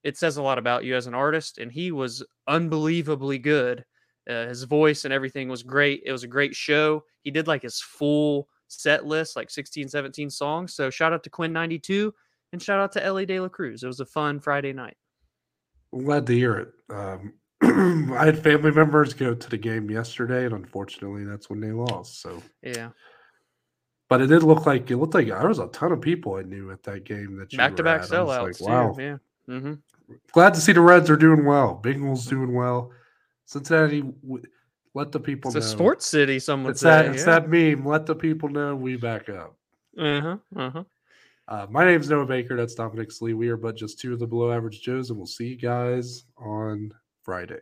it 0.04 0.18
says 0.18 0.38
a 0.38 0.44
lot 0.44 0.58
about 0.58 0.84
you 0.84 0.96
as 0.96 1.08
an 1.08 1.14
artist. 1.14 1.60
And 1.60 1.72
he 1.72 1.92
was 1.92 2.24
unbelievably 2.48 3.40
good. 3.40 3.86
Uh, 4.30 4.48
his 4.48 4.64
voice 4.64 5.06
and 5.06 5.14
everything 5.14 5.48
was 5.50 5.64
great. 5.64 6.02
It 6.06 6.12
was 6.12 6.24
a 6.24 6.28
great 6.28 6.56
show. 6.56 7.04
He 7.22 7.32
did 7.32 7.48
like 7.48 7.62
his 7.62 7.80
full 7.82 8.48
set 8.68 9.06
list, 9.06 9.36
like 9.36 9.50
16, 9.50 9.88
17 9.90 10.30
songs. 10.30 10.74
So 10.74 10.90
shout 10.90 11.14
out 11.14 11.24
to 11.24 11.30
Quinn92 11.30 12.12
and 12.54 12.62
shout 12.62 12.80
out 12.80 12.92
to 12.94 13.04
Elly 13.04 13.26
De 13.26 13.40
La 13.40 13.48
Cruz. 13.50 13.84
It 13.84 13.88
was 13.88 14.00
a 14.00 14.06
fun 14.06 14.40
Friday 14.40 14.74
night. 14.74 14.96
I'm 15.94 16.04
glad 16.04 16.28
to 16.28 16.34
hear 16.34 16.58
it. 16.58 16.72
Um, 16.92 17.34
I 18.16 18.26
had 18.26 18.42
family 18.44 18.72
members 18.72 19.14
go 19.14 19.34
to 19.34 19.50
the 19.50 19.58
game 19.58 19.90
yesterday, 19.90 20.46
and 20.46 20.54
unfortunately, 20.54 21.26
that's 21.26 21.50
when 21.50 21.60
they 21.60 21.72
lost. 21.72 22.22
So, 22.22 22.42
Yeah. 22.62 22.90
but 24.08 24.22
it 24.22 24.28
did 24.28 24.44
look 24.44 24.66
like 24.66 24.90
it 24.92 24.98
looked 24.98 25.14
like 25.16 25.28
there 25.28 25.48
was 25.48 25.60
a 25.60 25.68
ton 25.68 25.92
of 25.92 26.00
people 26.02 26.36
I 26.36 26.44
knew 26.44 26.72
at 26.72 26.84
that 26.84 27.04
game 27.04 27.38
that 27.38 27.52
you 27.52 27.58
Back 27.58 27.76
to 27.78 27.84
back 27.84 28.02
were 28.02 28.06
at. 28.06 28.14
I 28.14 28.22
was 28.22 28.36
sellouts. 28.38 28.62
like, 28.62 28.70
wow, 28.70 28.94
Too. 28.96 29.02
Yeah. 29.02 29.18
hmm 29.48 29.74
glad 30.32 30.54
to 30.56 30.62
see 30.62 30.72
the 30.72 30.82
Reds 30.82 31.10
are 31.10 31.16
doing 31.18 31.46
well. 31.46 31.80
Bengals 31.84 32.28
doing 32.28 32.54
well. 32.54 32.92
Cincinnati, 33.50 34.02
w- 34.02 34.44
let 34.94 35.12
the 35.12 35.20
people 35.20 35.50
It's 35.50 35.66
a 35.66 35.68
sports 35.68 36.06
city, 36.06 36.38
some 36.38 36.64
would 36.64 36.72
It's 36.72 36.82
say. 36.82 36.90
that 36.90 37.06
it's 37.08 37.26
yeah. 37.26 37.40
that 37.40 37.50
meme. 37.50 37.84
Let 37.84 38.06
the 38.06 38.14
people 38.14 38.48
know 38.48 38.76
we 38.76 38.96
back 38.96 39.28
up. 39.28 39.56
Uh-huh. 39.98 40.38
Uh-huh. 40.56 40.84
Uh, 41.48 41.66
my 41.72 41.84
name's 41.84 42.08
Noah 42.12 42.28
Baker. 42.28 42.56
That's 42.56 42.76
Dominic 42.76 43.12
Slee. 43.12 43.34
We 43.34 43.50
are 43.50 43.58
but 43.58 43.76
just 43.76 44.00
two 44.00 44.14
of 44.14 44.20
the 44.20 44.28
below 44.28 44.52
average 44.52 44.82
Joes, 44.82 45.10
and 45.10 45.18
we'll 45.18 45.26
see 45.26 45.48
you 45.48 45.56
guys 45.58 46.26
on 46.38 46.92
Friday. 47.24 47.62